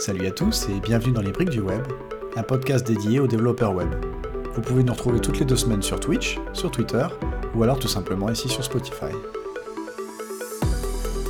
Salut 0.00 0.26
à 0.28 0.30
tous 0.30 0.66
et 0.70 0.80
bienvenue 0.80 1.12
dans 1.12 1.20
les 1.20 1.30
briques 1.30 1.50
du 1.50 1.60
web, 1.60 1.86
un 2.34 2.42
podcast 2.42 2.86
dédié 2.86 3.20
aux 3.20 3.26
développeurs 3.26 3.74
web. 3.74 3.90
Vous 4.54 4.62
pouvez 4.62 4.82
nous 4.82 4.94
retrouver 4.94 5.20
toutes 5.20 5.38
les 5.38 5.44
deux 5.44 5.56
semaines 5.56 5.82
sur 5.82 6.00
Twitch, 6.00 6.38
sur 6.54 6.70
Twitter 6.70 7.06
ou 7.54 7.62
alors 7.62 7.78
tout 7.78 7.86
simplement 7.86 8.30
ici 8.30 8.48
sur 8.48 8.64
Spotify. 8.64 9.12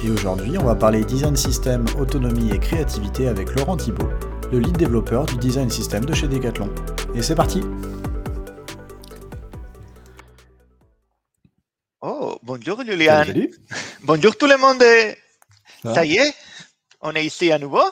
Et 0.05 0.11
aujourd'hui, 0.11 0.57
on 0.57 0.63
va 0.63 0.77
parler 0.77 1.05
design 1.05 1.35
system, 1.35 1.85
autonomie 1.99 2.53
et 2.53 2.61
créativité 2.61 3.27
avec 3.27 3.53
Laurent 3.57 3.77
Thibault, 3.77 4.09
le 4.53 4.61
lead 4.61 4.77
développeur 4.77 5.27
du 5.27 5.35
design 5.35 5.69
system 5.69 6.05
de 6.05 6.15
chez 6.15 6.29
Decathlon. 6.29 6.73
Et 7.17 7.23
c'est 7.23 7.35
parti 7.35 7.63
Oh, 12.03 12.39
bonjour 12.45 12.85
Julian. 12.85 13.25
Salut. 13.25 13.51
Bonjour 14.05 14.37
tout 14.37 14.47
le 14.47 14.59
monde. 14.59 14.85
Ça 15.93 16.05
y 16.05 16.19
est, 16.19 16.33
on 17.01 17.13
est 17.17 17.25
ici 17.27 17.51
à 17.51 17.59
nouveau? 17.59 17.83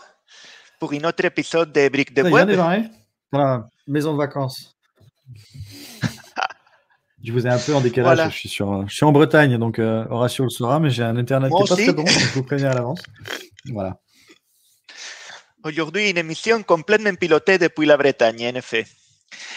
Pour 0.79 0.93
un 0.93 1.05
autre 1.05 1.25
épisode 1.25 1.73
de 1.73 1.89
Briques 1.89 2.15
de 2.15 2.23
démarrer 2.23 2.91
dans 3.33 3.39
la 3.39 3.69
maison 3.87 4.13
de 4.13 4.19
vacances. 4.19 4.77
je 7.23 7.33
vous 7.33 7.47
ai 7.47 7.51
un 7.51 7.59
peu 7.59 7.75
en 7.75 7.81
décalage. 7.81 8.17
Voilà. 8.17 8.31
Je, 8.31 8.37
suis 8.37 8.49
sur, 8.49 8.89
je 8.89 8.95
suis 8.95 9.05
en 9.05 9.13
Bretagne, 9.13 9.59
donc 9.59 9.79
euh, 9.79 10.07
Horatio 10.09 10.45
le 10.45 10.51
saura, 10.51 10.81
mais 10.81 10.91
j'ai 10.91 11.03
un 11.03 11.17
internet 11.17 11.51
Moi 11.51 11.65
qui 11.65 11.73
est 11.73 11.77
pas 11.77 11.83
très 11.83 11.93
bon, 11.93 12.07
je 12.07 12.35
vous 12.35 12.43
préviens 12.43 12.71
à 12.71 12.75
l'avance. 12.75 13.03
Voilà. 13.73 14.01
Aujourd'hui, 15.65 16.11
une 16.11 16.19
émission 16.19 16.63
complètement 16.63 17.15
pilotée 17.15 17.59
depuis 17.59 17.87
la 17.87 17.97
Bretagne, 17.97 18.49
en 18.53 18.55
effet. 18.55 18.87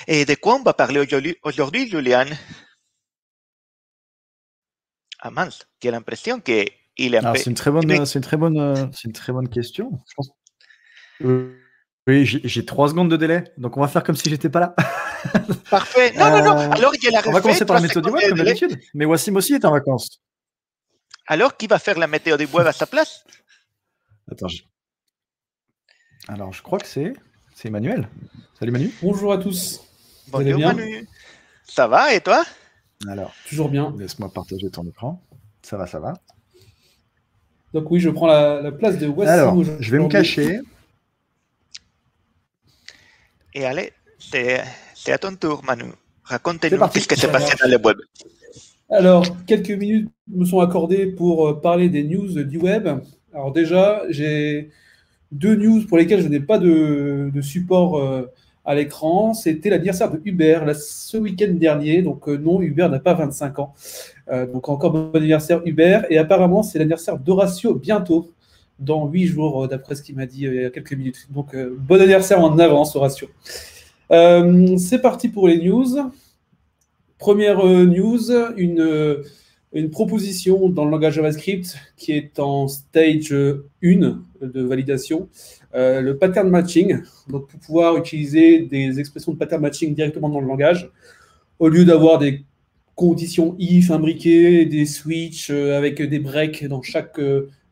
Et 0.08 0.26
de 0.26 0.36
quoi 0.36 0.56
on 0.56 0.64
va 0.64 0.74
parler 0.74 1.00
aujourd'hui, 1.00 1.38
aujourd'hui, 1.44 1.88
Julian 1.88 2.26
Ah 5.20 5.30
mince, 5.30 5.68
j'ai 5.82 5.92
l'impression 5.92 6.40
qu'il 6.40 6.66
est 6.98 7.16
un 7.16 7.20
Alors, 7.20 7.34
peu... 7.34 7.40
c'est 7.40 7.50
une 7.50 7.56
très 7.56 7.72
bonne, 7.72 8.06
c'est 8.06 8.20
une 8.20 8.26
très 8.26 8.38
bonne, 8.38 8.60
euh, 8.60 8.88
c'est 8.92 9.06
une 9.06 9.14
très 9.14 9.32
bonne 9.32 9.48
question. 9.48 9.92
Je 10.10 10.14
pense- 10.16 10.32
oui, 12.08 12.26
j'ai 12.26 12.66
trois 12.66 12.90
secondes 12.90 13.10
de 13.12 13.18
délai, 13.18 13.44
donc 13.58 13.78
on 13.78 13.82
va 13.82 13.88
faire 13.88 14.04
comme 14.04 14.16
si 14.16 14.30
j'étais 14.30 14.50
pas 14.50 14.60
là. 14.60 14.76
Parfait. 15.70 16.14
Non, 16.18 16.30
non, 16.32 16.44
non. 16.44 16.58
Euh, 16.60 16.70
Alors, 16.72 16.94
il 16.96 17.04
y 17.04 17.08
a 17.08 17.12
la 17.22 17.28
On 17.28 17.32
va 17.32 17.42
commencer 17.42 17.66
par 17.66 17.76
la 17.76 17.82
méthode 17.82 18.04
du 18.06 18.12
de 18.12 18.30
comme 18.30 18.38
d'habitude. 18.38 18.80
Mais 18.94 19.06
Wassim 19.06 19.36
aussi 19.36 19.54
est 19.54 19.64
en 19.66 19.72
vacances. 19.72 20.22
Alors, 21.28 21.56
qui 21.56 21.68
va 21.68 21.80
faire 21.80 21.98
la 21.98 22.08
météo 22.08 22.36
du 22.38 22.46
web 22.46 22.66
à 22.68 22.72
sa 22.74 22.86
place? 22.88 23.24
Attends. 24.32 24.48
je- 24.48 24.64
Alors, 26.28 26.52
je 26.54 26.62
crois 26.62 26.80
que 26.80 26.88
c'est, 26.88 27.14
c'est 27.56 27.68
Emmanuel. 27.68 28.08
Salut 28.60 28.72
Manu. 28.72 28.92
Bonjour 29.02 29.32
à 29.32 29.38
tous. 29.38 29.82
Vous 30.28 30.38
allez 30.40 30.54
Bonjour 30.54 30.74
bien? 30.74 30.74
Manu. 30.74 31.08
Ça 31.64 31.88
va, 31.88 32.14
et 32.14 32.22
toi? 32.22 32.44
Alors, 33.08 33.34
Toujours 33.48 33.70
bien. 33.70 33.94
laisse-moi 33.98 34.32
partager 34.34 34.70
ton 34.70 34.86
écran. 34.88 35.22
Ça 35.62 35.78
va, 35.78 35.88
ça 35.88 36.00
va. 36.00 36.14
Donc 37.74 37.90
oui, 37.92 38.00
je 38.00 38.10
prends 38.10 38.28
la, 38.28 38.62
la 38.62 38.72
place 38.72 38.98
de 38.98 39.08
Wassim 39.08 39.32
Alors, 39.32 39.64
je 39.80 39.92
vais 39.92 40.00
me 40.00 40.08
cacher. 40.10 40.60
Et 43.54 43.66
allez, 43.66 43.92
c'est 44.20 45.12
à 45.12 45.18
ton 45.18 45.36
tour, 45.36 45.62
Manu. 45.64 45.86
Raconte-nous 46.24 46.78
ce 46.94 47.08
qui 47.08 47.20
s'est 47.20 47.32
passé 47.32 47.56
dans 47.62 47.70
le 47.70 47.78
web. 47.78 47.98
Alors, 48.90 49.26
quelques 49.46 49.72
minutes 49.72 50.10
me 50.28 50.46
sont 50.46 50.60
accordées 50.60 51.08
pour 51.08 51.48
euh, 51.48 51.62
parler 51.62 51.90
des 51.90 52.04
news 52.04 52.44
du 52.44 52.58
web. 52.58 52.88
Alors 53.34 53.52
déjà, 53.52 54.04
j'ai 54.10 54.70
deux 55.32 55.56
news 55.56 55.86
pour 55.88 55.98
lesquelles 55.98 56.22
je 56.22 56.28
n'ai 56.28 56.42
pas 56.42 56.58
de, 56.58 57.32
de 57.34 57.42
support 57.42 57.98
euh, 57.98 58.30
à 58.66 58.76
l'écran. 58.76 59.34
C'était 59.34 59.70
l'anniversaire 59.70 60.12
de 60.12 60.22
Uber 60.26 60.60
là, 60.66 60.74
ce 60.74 61.18
week-end 61.18 61.54
dernier. 61.54 62.02
Donc 62.02 62.28
euh, 62.28 62.38
non, 62.38 62.62
Uber 62.62 62.88
n'a 62.90 63.00
pas 63.00 63.14
25 63.14 63.60
ans. 63.60 63.74
Euh, 64.30 64.46
donc 64.46 64.70
encore 64.70 64.92
bon 64.92 65.12
anniversaire 65.14 65.62
Uber. 65.66 66.02
Et 66.10 66.18
apparemment, 66.18 66.64
c'est 66.64 66.80
l'anniversaire 66.80 67.18
d'Horatio 67.18 67.74
bientôt, 67.76 68.32
dans 68.82 69.08
huit 69.08 69.28
jours, 69.28 69.64
euh, 69.64 69.68
d'après 69.68 69.96
ce 69.96 70.02
qu'il 70.02 70.16
m'a 70.16 70.26
dit 70.26 70.46
euh, 70.46 70.56
il 70.56 70.62
y 70.64 70.66
a 70.66 70.70
quelques 70.70 70.94
minutes. 70.94 71.28
Donc 71.30 71.54
euh, 71.54 71.76
bon 71.78 72.02
anniversaire 72.02 72.44
en 72.44 72.58
avance, 72.60 72.96
Horatio. 72.96 73.30
C'est 74.10 75.02
parti 75.02 75.30
pour 75.30 75.48
les 75.48 75.58
news. 75.58 76.12
Première 77.18 77.64
news, 77.66 78.32
une, 78.58 79.22
proposition 79.92 80.68
dans 80.68 80.84
le 80.84 80.92
langage 80.92 81.14
JavaScript 81.14 81.78
qui 81.96 82.12
est 82.12 82.40
en 82.40 82.68
stage 82.68 83.32
euh, 83.32 83.70
1 83.84 84.20
de 84.42 84.62
validation, 84.64 85.30
le 85.74 86.14
pattern 86.14 86.50
matching. 86.50 86.98
Donc, 87.30 87.48
pour 87.48 87.60
pouvoir 87.60 87.96
utiliser 87.96 88.60
des 88.62 89.00
expressions 89.00 89.32
de 89.32 89.38
pattern 89.38 89.62
matching 89.62 89.94
directement 89.94 90.28
dans 90.30 90.42
le 90.42 90.48
langage, 90.48 90.92
au 91.60 91.70
lieu 91.70 91.86
d'avoir 91.86 92.18
des 92.18 92.44
conditions 92.96 93.56
if 93.60 93.92
imbriquées, 93.92 94.66
des 94.66 94.86
switches 94.86 95.52
avec 95.52 96.02
des 96.02 96.20
breaks 96.20 96.66
dans 96.66 96.82
chaque 96.82 97.22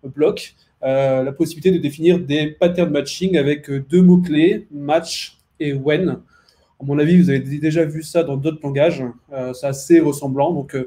bloc, 0.03 0.55
euh, 0.83 1.23
la 1.23 1.31
possibilité 1.31 1.71
de 1.71 1.77
définir 1.77 2.19
des 2.19 2.51
pattern 2.51 2.89
matching 2.89 3.37
avec 3.37 3.69
euh, 3.69 3.83
deux 3.89 4.01
mots-clés, 4.01 4.67
match 4.71 5.37
et 5.59 5.73
when. 5.73 6.09
À 6.81 6.85
mon 6.85 6.97
avis, 6.99 7.17
vous 7.21 7.29
avez 7.29 7.39
déjà 7.39 7.83
vu 7.83 8.03
ça 8.03 8.23
dans 8.23 8.37
d'autres 8.37 8.59
langages. 8.63 9.03
Euh, 9.33 9.53
c'est 9.53 9.67
assez 9.67 9.99
ressemblant. 9.99 10.53
Donc, 10.53 10.77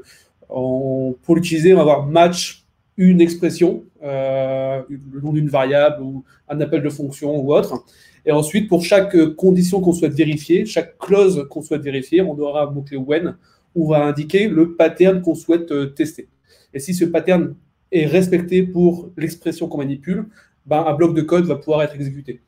on- 0.49 1.15
pour 1.21 1.35
l'utiliser, 1.35 1.73
on 1.73 1.77
va 1.77 1.81
avoir 1.83 2.05
match 2.07 2.65
une 2.97 3.21
expression, 3.21 3.83
le 4.01 5.21
nom 5.21 5.33
d'une 5.33 5.49
variable 5.49 6.03
ou 6.03 6.23
un 6.47 6.59
appel 6.61 6.83
de 6.83 6.89
fonction 6.89 7.35
ou 7.39 7.53
autre. 7.53 7.83
Et 8.25 8.31
ensuite, 8.31 8.69
pour 8.69 8.83
chaque 8.83 9.17
condition 9.35 9.81
qu'on 9.81 9.93
souhaite 9.93 10.13
vérifier, 10.13 10.65
chaque 10.65 10.97
clause 10.99 11.47
qu'on 11.49 11.61
souhaite 11.61 11.81
vérifier, 11.81 12.21
on 12.21 12.37
aura 12.37 12.63
un 12.63 12.71
mot-clé 12.71 12.97
when 12.97 13.35
où 13.75 13.85
on 13.85 13.89
va 13.89 14.05
indiquer 14.05 14.47
le 14.47 14.75
pattern 14.75 15.21
qu'on 15.21 15.33
souhaite 15.33 15.95
tester. 15.95 16.27
Et 16.73 16.79
si 16.79 16.93
ce 16.93 17.05
pattern 17.05 17.55
est 17.93 18.05
respecté 18.05 18.63
pour 18.63 19.09
l'expression 19.17 19.67
qu'on 19.67 19.77
manipule, 19.77 20.27
ben, 20.65 20.83
un 20.85 20.93
bloc 20.93 21.13
de 21.15 21.21
code 21.21 21.45
va 21.45 21.55
pouvoir 21.55 21.83
être 21.83 21.95
exécuté. 21.95 22.41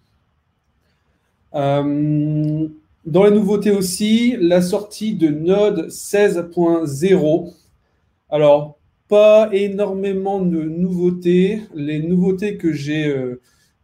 Euh, 1.53 2.67
dans 3.05 3.23
les 3.23 3.31
nouveautés 3.31 3.71
aussi, 3.71 4.35
la 4.39 4.61
sortie 4.61 5.15
de 5.15 5.29
Node 5.29 5.87
16.0. 5.89 7.53
Alors, 8.29 8.77
pas 9.07 9.49
énormément 9.53 10.41
de 10.41 10.63
nouveautés. 10.63 11.61
Les 11.73 11.99
nouveautés 11.99 12.57
que 12.57 12.73
j'ai 12.73 13.07
euh, 13.07 13.41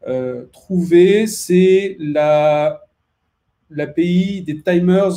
euh, 0.07 0.45
trouvées, 0.51 1.27
c'est 1.27 1.95
la 1.99 2.81
l'API 3.73 4.41
des 4.41 4.61
timers 4.61 5.13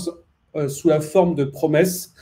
sous 0.68 0.88
la 0.88 1.00
forme 1.00 1.34
de 1.34 1.42
promesses 1.42 2.14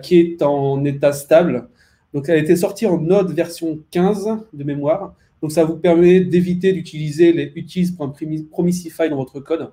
qui 0.00 0.20
est 0.20 0.42
en 0.42 0.84
état 0.84 1.12
stable. 1.12 1.68
Donc, 2.14 2.28
elle 2.28 2.36
a 2.36 2.38
été 2.38 2.56
sortie 2.56 2.86
en 2.86 2.98
Node 2.98 3.32
version 3.32 3.78
15 3.90 4.28
de 4.52 4.64
mémoire. 4.64 5.14
Donc, 5.40 5.52
ça 5.52 5.64
vous 5.64 5.76
permet 5.76 6.20
d'éviter 6.20 6.72
d'utiliser 6.72 7.32
les 7.32 7.52
utils.promisify 7.54 9.08
dans 9.08 9.16
votre 9.16 9.40
code. 9.40 9.70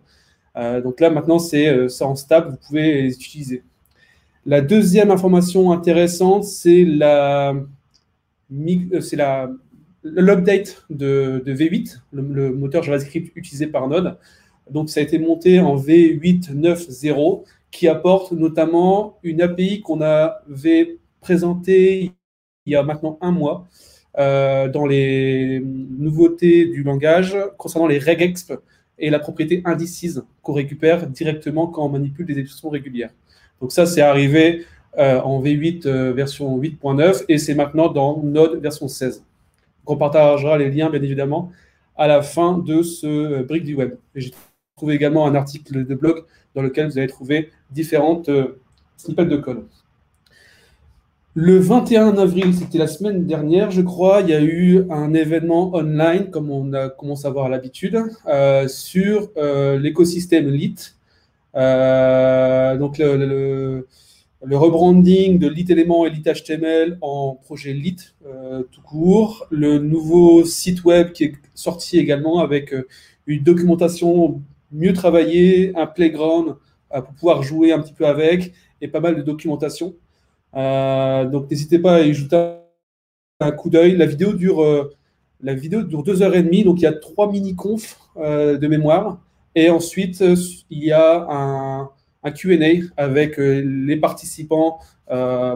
Euh, 0.56 0.82
donc 0.82 1.00
là, 1.00 1.10
maintenant, 1.10 1.40
c'est 1.40 1.68
euh, 1.70 1.88
en 2.02 2.16
stable, 2.16 2.52
vous 2.52 2.58
pouvez 2.68 3.02
les 3.04 3.14
utiliser. 3.14 3.64
La 4.46 4.62
deuxième 4.62 5.12
information 5.12 5.72
intéressante, 5.72 6.44
c'est 6.44 6.84
la 6.84 7.54
euh, 8.52 9.02
c'est 9.02 9.18
l'update 10.04 10.86
de, 10.90 11.44
de 11.46 11.54
V8, 11.54 12.00
le, 12.14 12.22
le 12.22 12.54
moteur 12.54 12.84
JavaScript 12.84 13.32
utilisé 13.36 13.68
par 13.68 13.88
Node. 13.88 14.18
Donc 14.72 14.90
ça 14.90 15.02
a 15.02 15.04
été 15.04 15.20
monté 15.20 15.60
en 15.60 15.76
V8 15.76 16.56
9.0, 16.56 17.44
qui 17.72 17.88
apporte 17.88 18.32
notamment 18.32 19.20
une 19.24 19.42
API 19.42 19.82
qu'on 19.82 20.02
avait 20.02 20.98
présentée 21.22 22.14
il 22.70 22.74
y 22.74 22.76
a 22.76 22.84
maintenant 22.84 23.18
un 23.22 23.32
mois 23.32 23.68
euh, 24.18 24.68
dans 24.70 24.86
les 24.86 25.60
nouveautés 25.60 26.66
du 26.66 26.84
langage 26.84 27.36
concernant 27.58 27.88
les 27.88 28.00
regexp 28.00 28.54
et 29.00 29.10
la 29.10 29.20
propriété 29.20 29.62
indices 29.66 30.22
qu'on 30.44 30.54
récupère 30.54 31.08
directement 31.08 31.68
quand 31.68 31.86
on 31.86 31.90
manipule 31.90 32.26
des 32.26 32.38
expressions 32.38 32.70
régulières. 32.70 33.12
Donc 33.60 33.72
ça, 33.72 33.86
c'est 33.86 34.02
arrivé 34.02 34.66
euh, 34.98 35.20
en 35.22 35.42
V8 35.42 35.88
euh, 35.88 36.14
version 36.14 36.60
8.9 36.60 37.26
et 37.28 37.38
c'est 37.40 37.56
maintenant 37.56 37.90
dans 37.90 38.22
Node 38.22 38.62
version 38.62 38.88
16. 38.88 39.18
Donc 39.18 39.96
on 39.96 39.98
partagera 39.98 40.58
les 40.58 40.70
liens, 40.70 40.90
bien 40.92 41.02
évidemment, 41.02 41.52
à 41.98 42.08
la 42.08 42.22
fin 42.22 42.58
de 42.58 42.84
ce 42.84 43.42
brick 43.44 43.64
du 43.64 43.74
web. 43.76 43.96
J'ai 44.14 44.32
trouvé 44.76 44.94
également 44.94 45.26
un 45.26 45.34
article 45.34 45.86
de 45.86 45.96
blog 45.96 46.24
dans 46.54 46.62
lequel 46.62 46.88
vous 46.88 46.98
allez 47.00 47.08
trouver 47.08 47.50
différentes 47.72 48.30
snippets 48.98 49.26
de 49.26 49.38
code. 49.38 49.66
Le 51.36 51.60
21 51.60 52.18
avril, 52.18 52.56
c'était 52.56 52.80
la 52.80 52.88
semaine 52.88 53.28
dernière, 53.28 53.70
je 53.70 53.82
crois, 53.84 54.22
il 54.22 54.30
y 54.30 54.34
a 54.34 54.42
eu 54.42 54.84
un 54.90 55.14
événement 55.14 55.76
online, 55.76 56.32
comme 56.32 56.50
on 56.50 56.74
a 56.74 56.90
commencé 56.90 57.28
à 57.28 57.30
avoir 57.30 57.50
l'habitude, 57.50 58.02
euh, 58.28 58.68
sur 58.68 59.30
euh, 59.38 59.78
l'écosystème 59.78 60.50
Lit. 60.50 60.96
Euh, 61.56 62.78
donc 62.78 62.98
le, 62.98 63.88
rebranding 64.42 65.38
de 65.38 65.48
Lit 65.48 65.68
Element 65.70 66.08
et 66.08 66.10
Lit 66.10 66.24
HTML 66.24 66.98
en 67.02 67.36
projet 67.36 67.74
Lit 67.74 68.16
tout 68.72 68.82
court. 68.82 69.46
Le 69.52 69.78
nouveau 69.78 70.44
site 70.46 70.84
web 70.84 71.12
qui 71.12 71.26
est 71.26 71.34
sorti 71.54 72.00
également 72.00 72.40
avec 72.40 72.74
une 73.28 73.44
documentation 73.44 74.42
mieux 74.72 74.94
travaillée, 74.94 75.74
un 75.76 75.86
playground 75.86 76.56
pour 76.90 77.14
pouvoir 77.14 77.44
jouer 77.44 77.72
un 77.72 77.80
petit 77.80 77.94
peu 77.94 78.08
avec 78.08 78.52
et 78.82 78.88
pas 78.88 79.00
mal 79.00 79.16
de 79.16 79.22
documentation. 79.22 79.96
Euh, 80.56 81.26
donc 81.26 81.50
n'hésitez 81.50 81.80
pas 81.80 81.96
à 81.96 82.02
y 82.02 82.14
jeter 82.14 82.56
un 83.40 83.52
coup 83.52 83.70
d'œil. 83.70 83.96
La 83.96 84.06
vidéo 84.06 84.34
dure 84.34 84.64
euh, 84.64 84.96
La 85.42 85.54
vidéo 85.54 85.84
dure 85.84 86.04
deux 86.04 86.22
heures 86.22 86.36
et 86.36 86.44
demie, 86.44 86.64
donc 86.64 86.80
il 86.80 86.84
y 86.84 86.88
a 86.88 86.94
trois 86.94 87.32
mini-confs 87.32 87.98
de 88.18 88.68
mémoire. 88.68 89.20
Et 89.56 89.70
ensuite, 89.70 90.24
il 90.70 90.84
y 90.84 90.92
a 90.92 91.28
un, 91.30 91.90
QA 92.32 92.56
avec 92.98 93.38
les 93.38 93.98
participants 93.98 94.80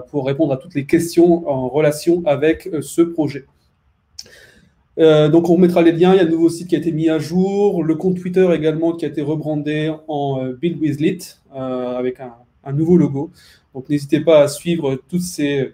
pour 0.09 0.25
répondre 0.25 0.53
à 0.53 0.57
toutes 0.57 0.73
les 0.73 0.85
questions 0.85 1.47
en 1.47 1.67
relation 1.67 2.23
avec 2.25 2.69
ce 2.81 3.01
projet. 3.01 3.45
Euh, 4.99 5.27
donc 5.27 5.49
on 5.49 5.57
mettra 5.57 5.81
les 5.81 5.91
liens, 5.91 6.13
il 6.13 6.17
y 6.17 6.19
a 6.19 6.23
un 6.23 6.29
nouveau 6.29 6.49
site 6.49 6.67
qui 6.67 6.75
a 6.75 6.77
été 6.77 6.91
mis 6.91 7.09
à 7.09 7.17
jour, 7.17 7.83
le 7.83 7.95
compte 7.95 8.19
Twitter 8.19 8.47
également 8.53 8.93
qui 8.93 9.05
a 9.05 9.07
été 9.07 9.23
rebrandé 9.23 9.91
en 10.07 10.43
euh, 10.43 10.53
Build 10.53 10.79
with 10.79 10.99
Lit 10.99 11.37
euh, 11.55 11.97
avec 11.97 12.19
un, 12.19 12.35
nouveau 12.71 12.97
logo. 12.97 13.31
Donc 13.73 13.89
n'hésitez 13.89 14.19
pas 14.19 14.43
à 14.43 14.47
suivre 14.47 15.01
tous 15.09 15.19
ces, 15.19 15.73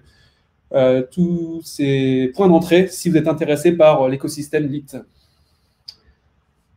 tous 1.12 1.62
ces 1.64 2.32
points 2.36 2.48
d'entrée 2.48 2.88
si 2.88 3.10
vous 3.10 3.18
êtes 3.18 3.28
intéressé 3.28 3.74
par 3.74 4.08
l'écosystème 4.08 4.68
Lit. 4.68 4.86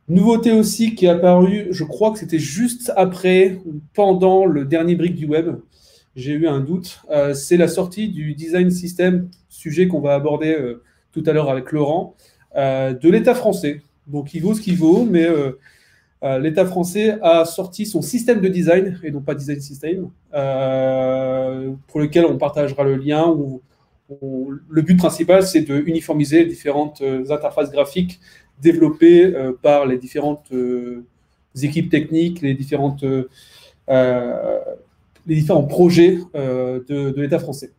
Nouveauté 0.09 0.51
aussi 0.51 0.95
qui 0.95 1.07
est 1.07 1.11
apparue, 1.11 1.69
je 1.71 1.85
crois 1.85 2.11
que 2.11 2.19
c'était 2.19 2.41
juste 2.41 2.93
après 2.97 3.61
ou 3.65 3.81
pendant 3.95 4.45
le 4.45 4.65
dernier 4.65 4.97
brick 4.97 5.15
du 5.15 5.27
web. 5.27 5.57
J'ai 6.17 6.33
eu 6.33 6.49
un 6.49 6.61
doute. 6.61 7.01
c'est 7.35 7.57
la 7.57 7.69
sortie 7.69 8.09
du 8.09 8.35
design 8.35 8.71
system, 8.71 9.31
sujet 9.49 9.87
qu'on 9.87 10.01
va 10.01 10.15
aborder 10.15 10.75
tout 11.13 11.23
à 11.25 11.33
l'heure 11.33 11.49
avec 11.49 11.71
Laurent. 11.71 12.17
Euh, 12.57 12.93
de 12.93 13.09
l'État 13.09 13.35
français. 13.35 13.81
Donc 14.07 14.35
il 14.35 14.43
vaut 14.43 14.55
ce 14.55 14.61
qu'il 14.61 14.77
vaut, 14.77 15.05
mais 15.05 15.25
euh, 15.25 15.33
euh, 15.37 15.59
l'État 16.23 16.65
français 16.67 17.19
a 17.21 17.45
sorti 17.45 17.85
son 17.85 18.01
système 18.01 18.41
de 18.41 18.49
design, 18.49 18.99
et 19.03 19.11
non 19.11 19.21
pas 19.21 19.35
design 19.35 19.61
system, 19.61 20.11
pour 20.31 22.01
lequel 22.01 22.27
on 22.27 22.39
partagera 22.39 22.85
le 22.85 22.97
lien. 22.97 23.37
Le 24.21 24.83
but 24.83 24.97
principal, 24.97 25.43
c'est 25.43 25.63
de 25.63 25.83
uniformiser 25.87 26.41
les 26.41 26.47
différentes 26.47 27.03
interfaces 27.31 27.73
graphiques 27.73 28.21
développées 28.61 29.35
par 29.63 29.87
les 29.87 29.99
différentes 29.99 30.53
équipes 31.61 31.91
techniques, 31.91 32.41
les, 32.41 32.55
différents 32.55 32.97
projets 35.69 36.19
de 36.35 37.21
l'État 37.21 37.41
français. 37.41 37.73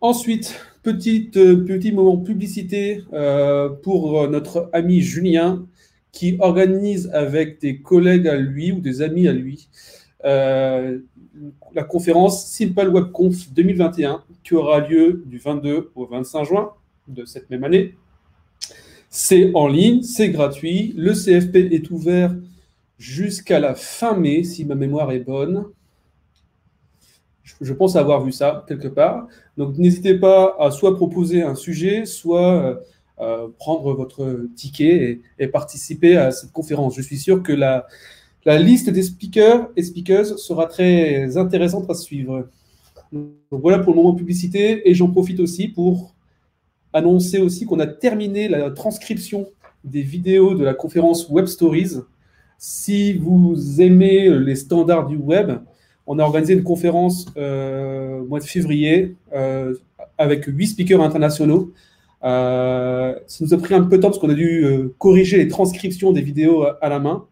ensuite, 0.00 0.69
Euh, 0.86 1.56
petit 1.66 1.92
moment 1.92 2.16
publicité 2.16 3.04
euh, 3.12 3.68
pour 3.68 4.26
notre 4.28 4.70
ami 4.72 5.02
Julien 5.02 5.66
qui 6.10 6.36
organise 6.40 7.10
avec 7.12 7.60
des 7.60 7.80
collègues 7.80 8.26
à 8.26 8.36
lui 8.36 8.72
ou 8.72 8.80
des 8.80 9.02
amis 9.02 9.28
à 9.28 9.32
lui 9.32 9.68
euh, 10.24 10.98
la 11.74 11.82
conférence 11.82 12.46
Simple 12.46 12.88
WebConf 12.88 13.52
2021 13.52 14.24
qui 14.42 14.54
aura 14.54 14.80
lieu 14.80 15.22
du 15.26 15.38
22 15.38 15.92
au 15.94 16.06
25 16.06 16.44
juin 16.44 16.72
de 17.08 17.26
cette 17.26 17.50
même 17.50 17.64
année. 17.64 17.94
C'est 19.10 19.50
en 19.54 19.68
ligne, 19.68 20.02
c'est 20.02 20.30
gratuit. 20.30 20.94
Le 20.96 21.12
CFP 21.12 21.72
est 21.72 21.90
ouvert 21.90 22.34
jusqu'à 22.98 23.60
la 23.60 23.74
fin 23.74 24.16
mai, 24.16 24.44
si 24.44 24.64
ma 24.64 24.76
mémoire 24.76 25.12
est 25.12 25.20
bonne. 25.20 25.66
Je 27.60 27.72
pense 27.72 27.96
avoir 27.96 28.22
vu 28.24 28.32
ça 28.32 28.64
quelque 28.68 28.88
part. 28.88 29.26
Donc 29.56 29.76
n'hésitez 29.78 30.14
pas 30.14 30.56
à 30.58 30.70
soit 30.70 30.96
proposer 30.96 31.42
un 31.42 31.54
sujet, 31.54 32.06
soit 32.06 32.62
euh, 32.62 32.74
euh, 33.20 33.48
prendre 33.58 33.92
votre 33.92 34.46
ticket 34.56 35.20
et, 35.38 35.46
participer 35.48 36.16
à 36.16 36.30
cette 36.30 36.52
conférence. 36.52 36.96
Je 36.96 37.02
suis 37.02 37.18
sûr 37.18 37.42
que 37.42 37.52
la, 37.52 37.86
liste 38.46 38.88
des 38.88 39.02
speakers 39.02 39.68
et 39.76 39.82
speakers 39.82 40.38
sera 40.38 40.66
très 40.66 41.36
intéressante 41.36 41.90
à 41.90 41.94
suivre. 41.94 42.48
Donc 43.12 43.32
voilà 43.50 43.78
pour 43.80 43.92
le 43.92 43.98
moment 43.98 44.14
publicité 44.14 44.88
et 44.88 44.94
j'en 44.94 45.10
profite 45.10 45.40
aussi 45.40 45.68
pour 45.68 46.14
annoncer 46.92 47.38
aussi 47.38 47.66
qu'on 47.66 47.80
a 47.80 47.86
terminé 47.86 48.48
la 48.48 48.70
transcription 48.70 49.46
des 49.84 50.02
vidéos 50.02 50.54
de 50.54 50.64
la 50.64 50.74
conférence 50.74 51.28
Web 51.28 51.46
Stories. 51.46 51.98
Si 52.58 53.12
vous 53.12 53.80
aimez 53.80 54.30
les 54.38 54.56
standards 54.56 55.06
du 55.06 55.16
web, 55.16 55.60
on 56.06 56.18
a 56.18 56.22
organisé 56.22 56.54
une 56.54 56.62
conférence 56.62 57.26
euh, 57.36 58.20
au 58.20 58.26
mois 58.26 58.40
de 58.40 58.44
février 58.44 59.16
euh, 59.34 59.74
avec 60.18 60.44
huit 60.46 60.68
speakers 60.68 61.00
internationaux. 61.00 61.72
Euh, 62.22 63.14
ça 63.26 63.44
nous 63.44 63.54
a 63.54 63.58
pris 63.58 63.74
un 63.74 63.82
peu 63.82 63.96
de 63.96 64.02
temps 64.02 64.08
parce 64.08 64.18
qu'on 64.18 64.30
a 64.30 64.34
dû 64.34 64.64
corriger 64.98 65.38
les 65.38 65.48
transcriptions 65.48 66.12
des 66.12 66.20
vidéos 66.20 66.64
à, 66.80 66.88
la 66.88 66.98
main. 66.98 67.26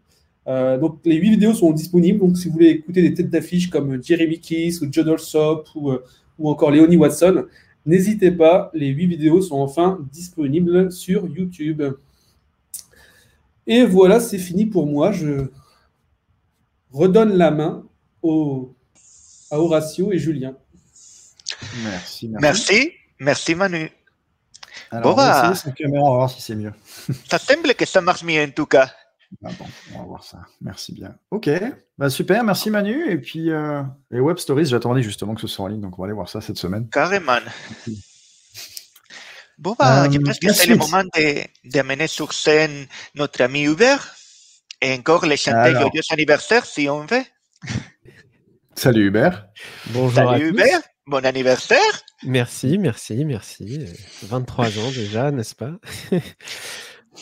donc 0.47 0.99
les 1.05 1.15
huit 1.15 1.31
vidéos 1.31 1.53
sont 1.53 1.71
disponibles. 1.71 2.19
Donc 2.19 2.37
si 2.37 2.47
vous 2.47 2.53
voulez 2.53 2.69
écouter 2.69 3.01
des 3.01 3.13
têtes 3.13 3.29
d'affiche 3.29 3.69
comme 3.69 4.01
Jeremy 4.01 4.39
Kiss 4.39 4.81
ou 4.81 4.87
John 4.91 5.09
Alsop 5.09 5.67
ou, 5.75 5.91
ou 6.37 6.49
encore 6.49 6.71
Léonie 6.71 6.97
Watson, 6.97 7.45
n'hésitez 7.85 8.31
pas. 8.31 8.71
Les 8.73 8.87
huit 8.87 9.07
vidéos 9.07 9.41
sont 9.41 9.57
enfin 9.57 9.99
disponibles 10.11 10.91
sur 10.91 11.27
YouTube. 11.27 11.83
Et 13.67 13.83
voilà, 13.83 14.19
c'est 14.19 14.39
fini 14.39 14.65
pour 14.65 14.87
moi. 14.87 15.11
Je 15.11 15.45
redonne 16.91 17.33
la 17.33 17.51
main 17.51 17.83
à 18.23 19.59
Horatio 19.59 20.11
et 20.11 20.19
Julien. 20.19 20.55
Merci. 21.83 22.29
Merci, 22.29 22.91
merci, 23.19 23.55
Manu. 23.55 23.91
Alors, 24.91 25.13
on 25.13 25.15
va 25.15 25.51
essayer 25.51 25.73
caméra, 25.73 26.03
on 26.03 26.11
va 26.11 26.17
voir 26.17 26.31
si 26.31 26.41
c'est 26.41 26.55
mieux. 26.55 26.73
ça 27.29 27.37
semble 27.37 27.73
que 27.75 27.85
ça 27.85 28.01
marche 28.01 28.23
mieux 28.23 28.41
en 28.41 28.49
tout 28.49 28.65
cas. 28.65 28.91
Ah 29.43 29.49
bon, 29.59 29.65
on 29.93 29.99
va 29.99 30.05
voir 30.05 30.23
ça. 30.23 30.39
Merci 30.61 30.93
bien. 30.93 31.15
Ok, 31.29 31.49
bah, 31.97 32.09
super, 32.09 32.43
merci 32.43 32.71
Manu. 32.71 33.11
Et 33.11 33.17
puis 33.17 33.51
euh, 33.51 33.83
les 34.09 34.19
web 34.19 34.37
stories, 34.37 34.65
j'attendais 34.65 35.03
justement 35.03 35.35
que 35.35 35.41
ce 35.41 35.47
soit 35.47 35.65
en 35.65 35.67
ligne, 35.67 35.81
donc 35.81 35.99
on 35.99 36.01
va 36.01 36.07
aller 36.07 36.15
voir 36.15 36.29
ça 36.29 36.41
cette 36.41 36.57
semaine. 36.57 36.89
Carrément. 36.89 37.37
Bon, 39.59 39.75
bah, 39.77 40.05
euh, 40.05 40.09
je 40.09 40.19
pense 40.19 40.39
que 40.39 40.53
c'est 40.53 40.67
le 40.67 40.77
moment 40.77 41.03
d'amener 41.65 42.07
sur 42.07 42.31
scène 42.31 42.87
notre 43.13 43.43
ami 43.43 43.63
Hubert 43.63 44.15
et 44.79 44.93
encore 44.93 45.25
les 45.25 45.35
chanter 45.35 45.73
joyeux 45.73 46.01
anniversaire 46.11 46.65
si 46.65 46.87
on 46.87 47.05
veut. 47.05 47.25
Salut 48.79 49.07
Hubert. 49.07 49.45
Bonjour. 49.87 50.13
Salut 50.13 50.51
Hubert. 50.51 50.79
Bon 51.05 51.25
anniversaire. 51.25 51.77
Merci, 52.23 52.77
merci, 52.77 53.25
merci. 53.25 53.85
23 54.23 54.67
ans 54.79 54.89
déjà, 54.95 55.31
n'est-ce 55.31 55.53
pas? 55.53 55.73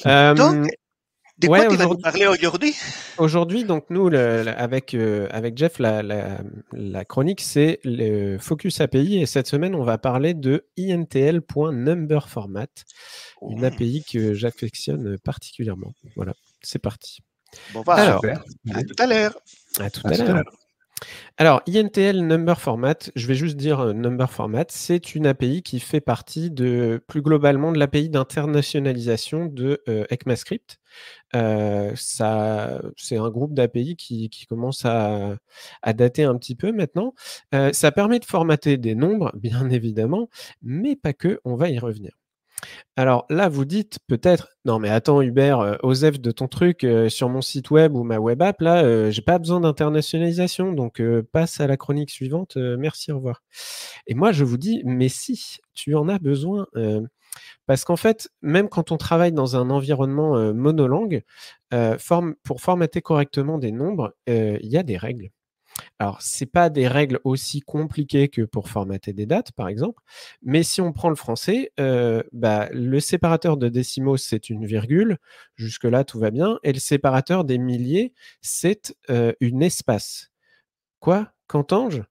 Euh, 0.05 0.35
Donc, 0.35 0.67
de 1.39 1.47
quoi 1.47 1.65
tu 1.65 1.75
vas 1.75 1.87
nous 1.87 1.97
parler 1.97 2.27
aujourd'hui? 2.27 2.75
Aujourd'hui, 3.17 3.63
donc 3.63 3.85
nous, 3.89 4.11
avec, 4.13 4.93
euh, 4.93 5.27
avec 5.31 5.57
Jeff, 5.57 5.79
la, 5.79 6.03
la, 6.03 7.05
chronique, 7.05 7.41
c'est 7.41 7.79
le 7.83 8.37
Focus 8.37 8.79
API. 8.79 9.17
Et 9.17 9.25
cette 9.25 9.47
semaine, 9.47 9.73
on 9.73 9.83
va 9.83 9.97
parler 9.97 10.35
de 10.35 10.67
intl.numberformat, 10.77 12.67
une 13.49 13.65
API 13.65 14.05
que 14.05 14.35
j'affectionne 14.35 15.17
particulièrement. 15.17 15.95
Voilà, 16.15 16.35
c'est 16.61 16.77
parti. 16.77 17.21
Bon, 17.73 17.81
bah, 17.81 17.95
Alors, 17.95 18.23
à 18.75 18.83
tout 18.83 18.95
à 18.99 19.07
l'heure. 19.07 19.35
À 19.79 19.89
tout 19.89 20.05
à 20.05 20.15
l'heure. 20.15 20.43
Alors, 21.37 21.61
INTL 21.67 22.25
Number 22.25 22.59
Format, 22.59 23.11
je 23.15 23.27
vais 23.27 23.35
juste 23.35 23.57
dire 23.57 23.79
euh, 23.79 23.93
Number 23.93 24.31
Format, 24.31 24.65
c'est 24.69 25.13
une 25.15 25.27
API 25.27 25.61
qui 25.61 25.79
fait 25.79 26.01
partie 26.01 26.49
de, 26.49 27.03
plus 27.07 27.21
globalement, 27.21 27.71
de 27.71 27.77
l'API 27.77 28.09
d'internationalisation 28.09 29.45
de 29.45 29.81
euh, 29.87 30.05
ECMAScript. 30.11 30.79
Euh, 31.35 31.91
c'est 31.95 33.17
un 33.17 33.29
groupe 33.29 33.53
d'API 33.53 33.95
qui, 33.95 34.29
commence 34.47 34.85
à, 34.85 35.37
dater 35.93 36.23
un 36.23 36.35
petit 36.37 36.55
peu 36.55 36.71
maintenant. 36.71 37.13
ça 37.71 37.91
permet 37.91 38.19
de 38.19 38.25
formater 38.25 38.77
des 38.77 38.95
nombres, 38.95 39.31
bien 39.37 39.69
évidemment, 39.69 40.29
mais 40.63 40.95
pas 40.95 41.13
que, 41.13 41.39
on 41.45 41.55
va 41.55 41.69
y 41.69 41.79
revenir. 41.79 42.17
Alors 42.95 43.25
là, 43.29 43.49
vous 43.49 43.65
dites 43.65 43.99
peut-être, 44.07 44.49
non 44.65 44.79
mais 44.79 44.89
attends 44.89 45.21
Hubert, 45.21 45.59
euh, 45.59 45.75
Osef 45.83 46.19
de 46.19 46.31
ton 46.31 46.47
truc 46.47 46.83
euh, 46.83 47.09
sur 47.09 47.29
mon 47.29 47.41
site 47.41 47.69
web 47.69 47.95
ou 47.95 48.03
ma 48.03 48.17
web 48.17 48.41
app, 48.41 48.59
là, 48.61 48.83
euh, 48.83 49.11
j'ai 49.11 49.21
pas 49.21 49.37
besoin 49.37 49.59
d'internationalisation, 49.59 50.73
donc 50.73 51.01
passe 51.31 51.59
à 51.59 51.67
la 51.67 51.77
chronique 51.77 52.09
suivante, 52.09 52.57
merci, 52.57 53.11
au 53.11 53.17
revoir. 53.17 53.43
Et 54.07 54.15
moi, 54.15 54.31
je 54.31 54.43
vous 54.43 54.57
dis, 54.57 54.81
mais 54.85 55.09
si, 55.09 55.57
tu 55.73 55.95
en 55.95 56.09
as 56.09 56.19
besoin. 56.19 56.67
parce 57.67 57.83
qu'en 57.85 57.97
fait, 57.97 58.29
même 58.41 58.69
quand 58.69 58.91
on 58.91 58.97
travaille 58.97 59.31
dans 59.31 59.55
un 59.57 59.69
environnement 59.69 60.53
monolangue, 60.53 61.23
pour 62.43 62.61
formater 62.61 63.01
correctement 63.01 63.57
des 63.59 63.71
nombres, 63.71 64.15
il 64.27 64.59
y 64.63 64.77
a 64.77 64.83
des 64.83 64.97
règles. 64.97 65.29
Alors, 65.99 66.21
ce 66.21 66.43
n'est 66.43 66.49
pas 66.49 66.69
des 66.69 66.87
règles 66.87 67.19
aussi 67.23 67.61
compliquées 67.61 68.27
que 68.29 68.41
pour 68.41 68.69
formater 68.69 69.13
des 69.13 69.25
dates, 69.25 69.51
par 69.51 69.67
exemple, 69.67 70.01
mais 70.41 70.63
si 70.63 70.81
on 70.81 70.93
prend 70.93 71.09
le 71.09 71.15
français, 71.15 71.71
euh, 71.79 72.23
bah, 72.33 72.69
le 72.71 72.99
séparateur 72.99 73.57
de 73.57 73.69
décimaux, 73.69 74.17
c'est 74.17 74.49
une 74.49 74.65
virgule, 74.65 75.17
jusque-là, 75.55 76.03
tout 76.03 76.19
va 76.19 76.31
bien, 76.31 76.59
et 76.63 76.73
le 76.73 76.79
séparateur 76.79 77.43
des 77.43 77.57
milliers, 77.57 78.13
c'est 78.41 78.95
euh, 79.09 79.33
une 79.39 79.61
espace. 79.63 80.31
Quoi? 80.99 81.31
Qu'entends-je? 81.47 82.01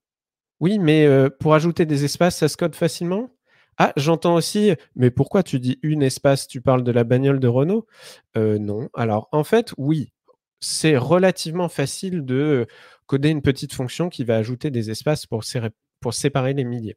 Oui, 0.61 0.78
mais 0.78 1.06
euh, 1.06 1.28
pour 1.28 1.54
ajouter 1.54 1.87
des 1.87 2.04
espaces, 2.04 2.37
ça 2.37 2.49
se 2.49 2.56
code 2.56 2.75
facilement? 2.75 3.30
Ah, 3.78 3.92
j'entends 3.96 4.37
aussi, 4.37 4.73
mais 4.94 5.11
pourquoi 5.11 5.42
tu 5.42 5.61
dis 5.61 5.78
une 5.82 6.02
espace? 6.02 6.49
Tu 6.49 6.62
parles 6.62 6.82
de 6.82 6.92
la 6.92 7.04
bagnole 7.04 7.40
de 7.40 7.49
Renault? 7.49 7.87
Non. 8.35 8.88
Alors, 8.94 9.28
en 9.32 9.44
fait, 9.44 9.75
oui, 9.76 10.12
c'est 10.61 10.96
relativement 10.96 11.68
facile 11.68 12.25
de 12.25 12.66
coder 13.06 13.30
une 13.30 13.42
petite 13.42 13.72
fonction 13.72 14.08
qui 14.08 14.25
va 14.25 14.36
ajouter 14.36 14.70
des 14.70 14.90
espaces 14.90 15.26
pour, 15.26 15.44
séparer 15.44 16.54
les 16.54 16.64
milliers. 16.64 16.96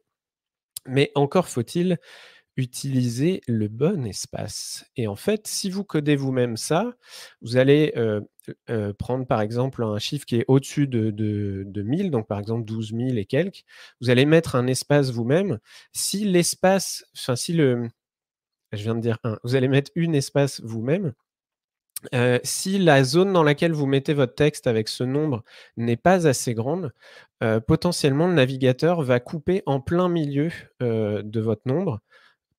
Mais 0.86 1.10
encore 1.14 1.48
faut-il 1.48 1.98
utiliser 2.56 3.40
le 3.46 3.68
bon 3.68 4.04
espace. 4.06 4.84
Et 4.96 5.06
en 5.06 5.16
fait, 5.16 5.46
si 5.46 5.70
vous 5.70 5.84
codez 5.84 6.16
vous-même 6.16 6.56
ça, 6.56 6.94
vous 7.40 7.56
allez 7.56 7.94
prendre 8.98 9.26
par 9.26 9.40
exemple 9.40 9.82
un 9.82 9.98
chiffre 9.98 10.26
qui 10.26 10.36
est 10.36 10.44
au-dessus 10.48 10.86
de, 10.86 11.10
de, 11.10 11.82
1000, 11.82 12.10
donc 12.10 12.26
par 12.26 12.38
exemple 12.38 12.64
12 12.64 12.92
000 12.94 13.08
et 13.16 13.24
quelques. 13.24 13.64
Vous 14.00 14.10
allez 14.10 14.26
mettre 14.26 14.56
un 14.56 14.66
espace 14.66 15.10
vous-même. 15.10 15.58
Si 15.92 16.24
l'espace, 16.24 17.04
enfin 17.16 17.36
si 17.36 17.52
le, 17.52 17.88
je 18.72 18.82
viens 18.82 18.94
de 18.94 19.00
dire 19.00 19.18
un, 19.24 19.38
vous 19.44 19.54
allez 19.56 19.68
mettre 19.68 19.90
une 19.94 20.14
espace 20.14 20.60
vous-même. 20.62 21.12
Si 22.44 22.78
la 22.78 23.04
zone 23.04 23.32
dans 23.32 23.42
laquelle 23.42 23.72
vous 23.72 23.86
mettez 23.86 24.14
votre 24.14 24.34
texte 24.34 24.66
avec 24.66 24.88
ce 24.88 25.04
nombre 25.04 25.44
n'est 25.76 25.96
pas 25.96 26.26
assez 26.26 26.54
grande, 26.54 26.92
potentiellement 27.66 28.26
le 28.26 28.34
navigateur 28.34 29.02
va 29.02 29.20
couper 29.20 29.62
en 29.66 29.80
plein 29.80 30.08
milieu 30.08 30.50
de 30.80 31.40
votre 31.40 31.62
nombre 31.66 32.00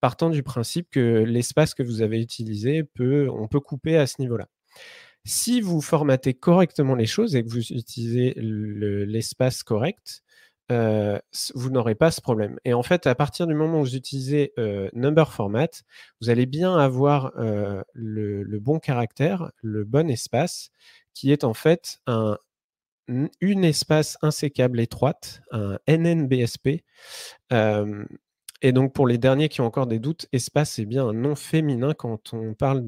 partant 0.01 0.31
du 0.31 0.43
principe 0.43 0.89
que 0.89 1.23
l'espace 1.23 1.73
que 1.73 1.83
vous 1.83 2.01
avez 2.01 2.19
utilisé, 2.19 2.83
peut, 2.83 3.29
on 3.29 3.47
peut 3.47 3.59
couper 3.59 3.97
à 3.97 4.07
ce 4.07 4.15
niveau-là. 4.19 4.47
Si 5.23 5.61
vous 5.61 5.79
formatez 5.79 6.33
correctement 6.33 6.95
les 6.95 7.05
choses 7.05 7.35
et 7.35 7.43
que 7.43 7.49
vous 7.49 7.71
utilisez 7.71 8.33
l'espace 8.35 9.61
correct, 9.61 10.23
euh, 10.71 11.19
vous 11.53 11.69
n'aurez 11.69 11.95
pas 11.95 12.11
ce 12.11 12.21
problème. 12.21 12.57
Et 12.63 12.73
en 12.73 12.81
fait, 12.81 13.05
à 13.05 13.13
partir 13.13 13.45
du 13.45 13.53
moment 13.53 13.81
où 13.81 13.83
vous 13.83 13.95
utilisez 13.95 14.53
euh, 14.57 14.89
number 14.93 15.33
format, 15.33 15.67
vous 16.21 16.29
allez 16.29 16.45
bien 16.45 16.77
avoir 16.77 17.33
euh, 17.37 17.83
le, 17.93 18.59
bon 18.59 18.79
caractère, 18.79 19.51
le 19.61 19.83
bon 19.83 20.09
espace, 20.09 20.69
qui 21.13 21.33
est 21.33 21.43
en 21.43 21.53
fait 21.53 21.99
un, 22.07 22.37
une 23.07 23.65
espace 23.65 24.17
insécable 24.21 24.79
étroite, 24.79 25.41
un 25.51 25.77
NNBSP, 25.89 26.83
et 28.63 28.73
donc, 28.73 28.93
pour 28.93 29.07
les 29.07 29.17
derniers 29.17 29.49
qui 29.49 29.59
ont 29.59 29.65
encore 29.65 29.87
des 29.87 29.97
doutes, 29.97 30.27
espace 30.31 30.77
est 30.77 30.85
bien 30.85 31.07
un 31.07 31.13
nom 31.13 31.35
féminin 31.35 31.95
quand 31.95 32.31
on 32.33 32.53
parle 32.53 32.83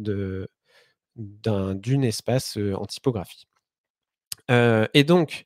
d'une 1.16 2.04
espace 2.04 2.58
en 2.58 2.86
typographie. 2.86 3.48
et 4.50 5.04
donc, 5.04 5.46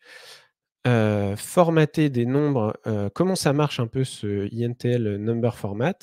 formater 1.38 2.10
des 2.10 2.26
nombres, 2.26 2.74
comment 3.14 3.36
ça 3.36 3.54
marche 3.54 3.80
un 3.80 3.88
peu 3.88 4.04
ce 4.04 4.48
INTL 4.54 5.18
number 5.18 5.58
format, 5.58 5.94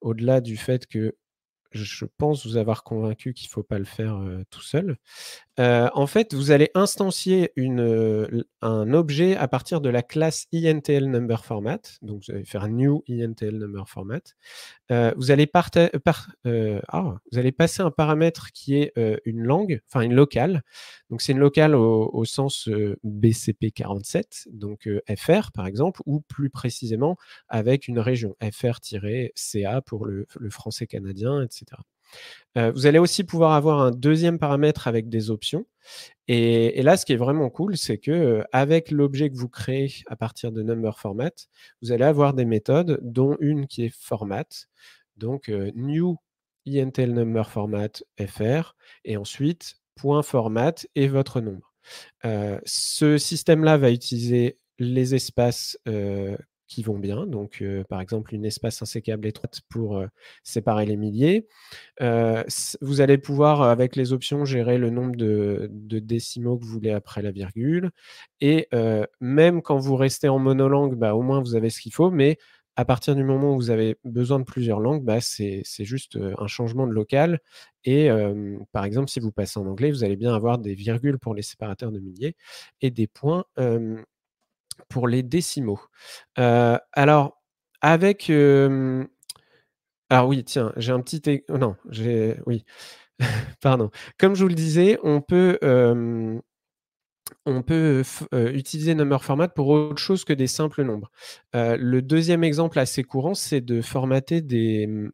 au-delà 0.00 0.40
du 0.40 0.56
fait 0.56 0.86
que 0.86 1.16
je 1.72 2.06
pense 2.16 2.46
vous 2.46 2.56
avoir 2.56 2.82
convaincu 2.82 3.34
qu'il 3.34 3.48
ne 3.48 3.52
faut 3.52 3.62
pas 3.62 3.78
le 3.78 3.84
faire 3.84 4.18
tout 4.50 4.62
seul. 4.62 4.96
En 5.58 6.06
fait, 6.06 6.34
vous 6.34 6.50
allez 6.50 6.70
instancier 6.74 7.52
une, 7.56 8.44
un 8.62 8.92
objet 8.92 9.36
à 9.36 9.48
partir 9.48 9.80
de 9.80 9.88
la 9.88 10.02
classe 10.02 10.46
INTL 10.52 11.06
number 11.06 11.44
format. 11.44 11.80
Donc, 12.02 12.22
vous 12.26 12.34
allez 12.34 12.44
faire 12.44 12.68
new 12.68 13.02
INTL 13.08 13.58
number 13.58 13.88
format. 13.88 14.20
vous, 14.90 15.30
allez 15.30 15.46
par, 15.46 15.70
ah, 16.44 17.16
vous 17.32 17.38
allez 17.38 17.52
passer 17.52 17.82
un 17.82 17.90
paramètre 17.90 18.52
qui 18.52 18.76
est 18.76 18.92
une 19.24 19.42
langue, 19.42 19.80
enfin 19.88 20.02
une 20.02 20.14
locale. 20.14 20.62
Donc, 21.10 21.22
c'est 21.22 21.32
une 21.32 21.38
locale 21.38 21.74
au, 21.74 22.24
sens 22.24 22.68
BCP47, 23.04 24.48
donc 24.52 24.88
FR 25.16 25.50
par 25.52 25.66
exemple, 25.66 26.02
ou 26.06 26.20
plus 26.20 26.50
précisément 26.50 27.16
avec 27.48 27.88
une 27.88 27.98
région 27.98 28.36
FR-CA 28.42 29.80
pour 29.82 30.06
le 30.06 30.26
français 30.50 30.86
canadien, 30.86 31.42
etc. 31.42 31.78
Euh, 32.56 32.72
vous 32.72 32.86
allez 32.86 32.98
aussi 32.98 33.24
pouvoir 33.24 33.52
avoir 33.52 33.80
un 33.80 33.90
deuxième 33.90 34.38
paramètre 34.38 34.88
avec 34.88 35.08
des 35.08 35.30
options. 35.30 35.66
Et, 36.26 36.82
là, 36.82 36.96
ce 36.96 37.06
qui 37.06 37.12
est 37.12 37.16
vraiment 37.16 37.50
cool, 37.50 37.76
c'est 37.76 37.98
que 37.98 38.10
euh, 38.10 38.42
avec 38.52 38.90
l'objet 38.90 39.30
que 39.30 39.36
vous 39.36 39.48
créez 39.48 39.92
à 40.08 40.16
partir 40.16 40.52
de 40.52 40.62
number 40.62 40.98
format, 40.98 41.30
vous 41.82 41.92
allez 41.92 42.04
avoir 42.04 42.34
des 42.34 42.44
méthodes, 42.44 42.98
dont 43.02 43.36
une 43.40 43.66
qui 43.66 43.84
est 43.84 43.94
format. 43.94 44.44
Donc 45.16 45.48
euh, 45.48 45.70
new 45.74 46.16
intl 46.66 47.12
number 47.12 47.48
format 47.48 47.88
fr 48.26 48.74
et 49.04 49.16
ensuite 49.16 49.76
format 50.22 50.74
et 50.94 51.08
votre 51.08 51.40
nombre. 51.40 51.72
ce 52.22 53.18
système-là 53.18 53.78
va 53.78 53.90
utiliser 53.90 54.58
les 54.78 55.14
espaces 55.14 55.78
qui 56.68 56.82
vont 56.82 56.98
bien. 56.98 57.26
Donc, 57.26 57.64
par 57.88 58.00
exemple, 58.00 58.34
une 58.34 58.44
espace 58.44 58.82
insécable 58.82 59.26
étroite 59.26 59.60
pour 59.68 60.02
séparer 60.42 60.86
les 60.86 60.96
milliers. 60.96 61.48
vous 62.00 63.00
allez 63.00 63.18
pouvoir, 63.18 63.62
avec 63.62 63.96
les 63.96 64.12
options, 64.12 64.44
gérer 64.44 64.78
le 64.78 64.90
nombre 64.90 65.16
de, 65.16 65.68
décimaux 65.98 66.58
que 66.58 66.64
vous 66.64 66.70
voulez 66.70 66.90
après 66.90 67.22
la 67.22 67.32
virgule. 67.32 67.90
Et 68.40 68.68
même 69.20 69.62
quand 69.62 69.78
vous 69.78 69.96
restez 69.96 70.28
en 70.28 70.38
monolangue, 70.38 70.94
bah, 70.96 71.14
au 71.14 71.22
moins 71.22 71.40
vous 71.40 71.56
avez 71.56 71.70
ce 71.70 71.80
qu'il 71.80 71.92
faut. 71.92 72.10
Mais 72.10 72.38
à 72.76 72.84
partir 72.84 73.16
du 73.16 73.24
moment 73.24 73.54
où 73.54 73.56
vous 73.56 73.70
avez 73.70 73.96
besoin 74.04 74.38
de 74.38 74.44
plusieurs 74.44 74.78
langues, 74.78 75.04
bah, 75.04 75.20
c'est 75.20 75.64
juste 75.80 76.16
un 76.38 76.46
changement 76.46 76.86
de 76.86 76.92
local. 76.92 77.40
Et 77.84 78.08
par 78.72 78.84
exemple, 78.84 79.08
si 79.10 79.20
vous 79.20 79.32
passez 79.32 79.58
en 79.58 79.66
anglais, 79.66 79.90
vous 79.90 80.04
allez 80.04 80.16
bien 80.16 80.34
avoir 80.34 80.58
des 80.58 80.74
virgules 80.74 81.18
pour 81.18 81.34
les 81.34 81.42
séparateurs 81.42 81.90
de 81.90 81.98
milliers 81.98 82.36
et 82.80 82.90
des 82.90 83.06
points 83.06 83.44
pour 84.88 85.08
les 85.08 85.22
décimaux. 85.22 85.80
alors, 86.36 87.42
avec. 87.80 88.30
alors 88.30 90.28
oui, 90.28 90.44
tiens, 90.44 90.72
j'ai 90.76 90.92
un 90.92 91.00
petit. 91.00 91.42
Non, 91.48 91.76
j'ai. 91.90 92.38
Oui. 92.46 92.64
Pardon. 93.60 93.90
Comme 94.18 94.34
je 94.34 94.42
vous 94.42 94.48
le 94.48 94.54
disais, 94.54 94.98
on 95.02 95.20
peut. 95.20 95.58
utiliser 98.32 98.94
number 98.94 99.22
format 99.24 99.48
pour 99.48 99.68
autre 99.68 99.98
chose 99.98 100.24
que 100.24 100.32
des 100.32 100.46
simples 100.46 100.82
nombres. 100.82 101.10
le 101.54 102.00
deuxième 102.00 102.44
exemple 102.44 102.78
assez 102.78 103.04
courant, 103.04 103.34
c'est 103.34 103.60
de 103.60 103.82
formater 103.82 104.40
des, 104.40 104.86
mmh, 104.86 105.10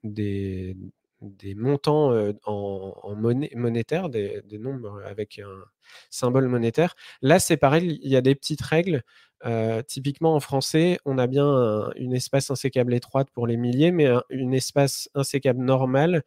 montants 1.57 2.13
en, 2.45 3.15
monnaie, 3.17 3.51
monétaire, 3.55 4.09
des, 4.09 4.43
nombres 4.59 5.03
avec 5.05 5.39
un 5.39 5.65
symbole 6.11 6.49
monétaire. 6.49 6.95
Là, 7.23 7.39
c'est 7.39 7.57
pareil, 7.57 7.99
il 8.03 8.11
y 8.11 8.17
a 8.17 8.21
des 8.21 8.35
petites 8.35 8.63
règles 8.63 9.03
euh, 9.45 9.83
typiquement 9.83 10.35
en 10.35 10.41
français, 10.41 10.99
on 11.05 11.19
a 11.19 11.27
bien 11.27 11.91
une 11.97 12.15
espace 12.15 12.51
insécable 12.51 12.95
étroite 12.95 13.29
pour 13.33 13.47
les 13.47 13.57
milliers, 13.57 13.93
mais 13.93 14.09
une 14.31 14.55
espace 14.55 15.09
insécable 15.15 15.63
normale 15.63 16.23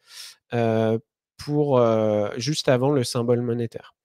euh, 0.54 1.00
pour 1.38 1.80
euh, 1.80 2.30
juste 2.38 2.70
avant 2.70 2.92
le 2.92 3.04
symbole 3.04 3.42
monétaire. 3.42 3.96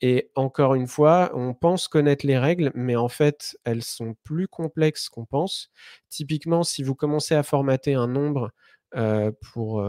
Et 0.00 0.30
encore 0.36 0.74
une 0.74 0.86
fois, 0.86 1.32
on 1.34 1.54
pense 1.54 1.88
connaître 1.88 2.24
les 2.24 2.38
règles, 2.38 2.70
mais 2.74 2.94
en 2.94 3.08
fait, 3.08 3.58
elles 3.64 3.82
sont 3.82 4.14
plus 4.22 4.46
complexes 4.46 5.08
qu'on 5.08 5.24
pense. 5.24 5.70
Typiquement, 6.08 6.62
si 6.62 6.84
vous 6.84 6.94
commencez 6.94 7.34
à 7.34 7.42
formater 7.42 7.94
un 7.94 8.06
nombre 8.06 8.52
pour, 9.40 9.84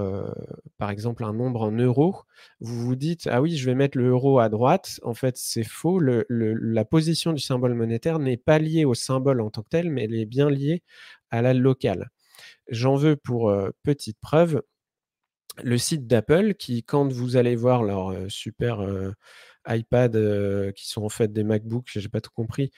par 0.78 0.90
exemple, 0.90 1.24
un 1.24 1.34
nombre 1.34 1.62
en 1.62 1.72
euros, 1.72 2.24
vous 2.60 2.86
vous 2.86 2.96
dites, 2.96 3.28
ah 3.32 3.42
oui, 3.42 3.56
je 3.56 3.66
vais 3.66 3.76
mettre 3.76 3.98
le 3.98 4.10
euro 4.10 4.40
à 4.40 4.50
droite. 4.50 5.00
En 5.04 5.14
fait, 5.14 5.38
c'est 5.38 5.64
faux. 5.64 6.00
la 6.00 6.86
position 6.86 7.34
du 7.34 7.42
symbole 7.42 7.74
monétaire 7.74 8.20
n'est 8.20 8.38
pas 8.38 8.60
liée 8.60 8.86
au 8.86 8.94
symbole 8.94 9.42
en 9.42 9.50
tant 9.50 9.64
que 9.64 9.70
tel, 9.70 9.90
mais 9.90 10.04
elle 10.06 10.16
est 10.16 10.26
bien 10.26 10.50
liée 10.50 10.84
à 11.32 11.42
la 11.42 11.54
locale. 11.54 12.10
J'en 12.70 12.96
veux 12.96 13.16
pour 13.16 13.54
petite 13.84 14.20
preuve 14.20 14.62
le 15.62 15.78
site 15.78 16.08
d'Apple 16.08 16.54
qui, 16.54 16.84
quand 16.84 17.12
vous 17.12 17.36
allez 17.36 17.56
voir 17.56 17.84
leur 17.84 18.14
super 18.30 18.86
iPad 19.68 20.74
qui 20.74 20.88
sont 20.88 21.04
en 21.04 21.10
fait 21.10 21.32
des 21.34 21.44
MacBooks, 21.44 21.90
j'ai 21.94 22.10
pas 22.10 22.22
tout 22.22 22.32
compris, 22.34 22.72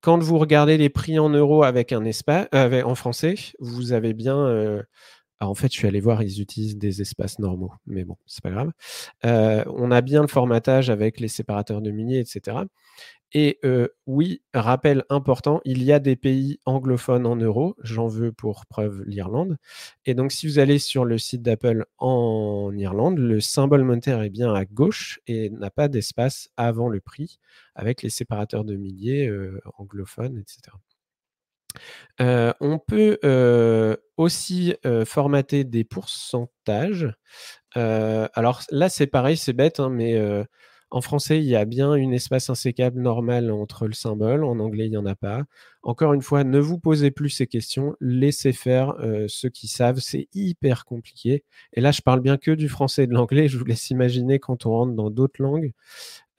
quand 0.00 0.18
vous 0.22 0.38
regardez 0.38 0.76
les 0.78 0.88
prix 0.88 1.18
en 1.18 1.28
euros 1.28 1.64
avec 1.64 1.92
un 1.92 2.04
espace, 2.04 2.46
euh, 2.54 2.82
en 2.82 2.94
français, 2.94 3.34
vous 3.58 3.92
avez 3.92 4.14
bien. 4.14 4.38
Euh, 4.38 4.82
en 5.40 5.54
fait, 5.54 5.72
je 5.72 5.78
suis 5.78 5.86
allé 5.86 6.00
voir, 6.00 6.22
ils 6.22 6.40
utilisent 6.40 6.78
des 6.78 7.00
espaces 7.00 7.38
normaux, 7.38 7.72
mais 7.86 8.04
bon, 8.04 8.16
c'est 8.26 8.42
pas 8.42 8.50
grave. 8.50 8.72
Euh, 9.24 9.64
on 9.68 9.90
a 9.92 10.00
bien 10.00 10.22
le 10.22 10.28
formatage 10.28 10.90
avec 10.90 11.20
les 11.20 11.28
séparateurs 11.28 11.80
de 11.80 11.90
milliers, 11.92 12.18
etc. 12.18 12.58
Et 13.32 13.60
oui, 14.06 14.42
rappel 14.54 15.04
important, 15.10 15.60
il 15.64 15.82
y 15.82 15.92
a 15.92 15.98
des 15.98 16.16
pays 16.16 16.60
anglophones 16.64 17.26
en 17.26 17.36
euros. 17.36 17.76
J'en 17.82 18.08
veux 18.08 18.32
pour 18.32 18.64
preuve 18.66 19.02
l'Irlande. 19.06 19.58
Et 20.06 20.14
donc, 20.14 20.32
si 20.32 20.46
vous 20.46 20.58
allez 20.58 20.78
sur 20.78 21.04
le 21.04 21.18
site 21.18 21.42
d'Apple 21.42 21.84
en 21.98 22.72
Irlande, 22.76 23.18
le 23.18 23.40
symbole 23.40 23.84
monétaire 23.84 24.22
est 24.22 24.30
bien 24.30 24.54
à 24.54 24.64
gauche 24.64 25.20
et 25.26 25.50
n'a 25.50 25.70
pas 25.70 25.88
d'espace 25.88 26.48
avant 26.56 26.88
le 26.88 27.00
prix 27.00 27.38
avec 27.74 28.02
les 28.02 28.10
séparateurs 28.10 28.64
de 28.64 28.76
milliers 28.76 29.30
anglophones, 29.76 30.38
etc. 30.38 30.76
on 32.60 32.78
peut 32.78 33.18
aussi 34.16 34.74
formater 35.04 35.64
des 35.64 35.84
pourcentages. 35.84 37.12
alors 37.74 38.62
là, 38.70 38.88
c'est 38.88 39.06
pareil, 39.06 39.36
c'est 39.36 39.52
bête, 39.52 39.80
hein, 39.80 39.90
mais 39.90 40.18
en 40.90 41.02
français, 41.02 41.38
il 41.38 41.44
y 41.44 41.54
a 41.54 41.66
bien 41.66 41.94
une 41.94 42.14
espace 42.14 42.48
insécable 42.48 43.00
normal 43.00 43.50
entre 43.50 43.86
le 43.86 43.92
symbole. 43.92 44.42
En 44.42 44.58
anglais, 44.58 44.86
il 44.86 44.90
n'y 44.90 44.96
en 44.96 45.04
a 45.04 45.14
pas. 45.14 45.44
Encore 45.82 46.14
une 46.14 46.22
fois, 46.22 46.44
ne 46.44 46.58
vous 46.58 46.78
posez 46.78 47.10
plus 47.10 47.28
ces 47.28 47.46
questions. 47.46 47.94
Laissez 48.00 48.52
faire 48.52 48.94
euh, 49.00 49.26
ceux 49.28 49.50
qui 49.50 49.68
savent. 49.68 49.98
C'est 49.98 50.28
hyper 50.32 50.86
compliqué. 50.86 51.44
Et 51.74 51.82
là, 51.82 51.90
je 51.92 52.00
parle 52.00 52.20
bien 52.20 52.38
que 52.38 52.52
du 52.52 52.70
français 52.70 53.04
et 53.04 53.06
de 53.06 53.12
l'anglais. 53.12 53.48
Je 53.48 53.58
vous 53.58 53.66
laisse 53.66 53.90
imaginer 53.90 54.38
quand 54.38 54.64
on 54.64 54.70
rentre 54.70 54.94
dans 54.94 55.10
d'autres 55.10 55.42
langues. 55.42 55.72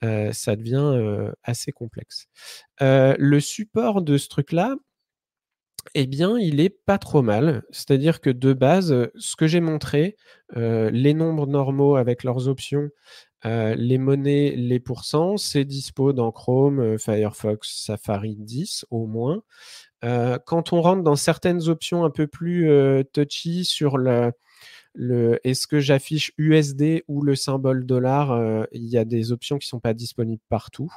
Euh, 0.02 0.32
ça 0.32 0.56
devient 0.56 0.76
euh, 0.94 1.30
assez 1.44 1.70
complexe. 1.70 2.26
le 2.80 3.38
support 3.38 4.02
de 4.02 4.18
ce 4.18 4.28
truc-là, 4.28 4.74
eh 5.94 6.06
bien, 6.06 6.38
il 6.38 6.60
est 6.60 6.70
pas 6.84 6.98
trop 6.98 7.22
mal. 7.22 7.62
C'est-à-dire 7.70 8.20
que 8.20 8.30
de 8.30 8.52
base, 8.52 9.08
ce 9.14 9.36
que 9.36 9.46
j'ai 9.46 9.60
montré, 9.60 10.16
les 10.56 11.14
nombres 11.14 11.46
normaux 11.46 11.96
avec 11.96 12.24
leurs 12.24 12.48
options, 12.48 12.90
les 13.44 13.98
monnaies, 13.98 14.54
les 14.56 14.80
pourcents, 14.80 15.36
c'est 15.36 15.64
dispo 15.64 16.12
dans 16.12 16.32
Chrome, 16.32 16.98
Firefox, 16.98 17.84
Safari 17.84 18.36
10 18.36 18.86
au 18.90 19.06
moins. 19.06 19.42
quand 20.02 20.72
on 20.72 20.82
rentre 20.82 21.02
dans 21.02 21.16
certaines 21.16 21.68
options 21.68 22.04
un 22.04 22.10
peu 22.10 22.26
plus 22.26 22.68
touchy 23.12 23.64
sur 23.64 23.98
le, 23.98 24.32
le 24.94 25.38
est-ce 25.44 25.66
que 25.66 25.80
j'affiche 25.80 26.32
USD 26.38 27.04
ou 27.08 27.22
le 27.22 27.34
symbole 27.34 27.86
dollar, 27.86 28.66
il 28.72 28.86
y 28.86 28.98
a 28.98 29.04
des 29.04 29.32
options 29.32 29.58
qui 29.58 29.66
ne 29.66 29.70
sont 29.70 29.80
pas 29.80 29.94
disponibles 29.94 30.42
partout. 30.48 30.92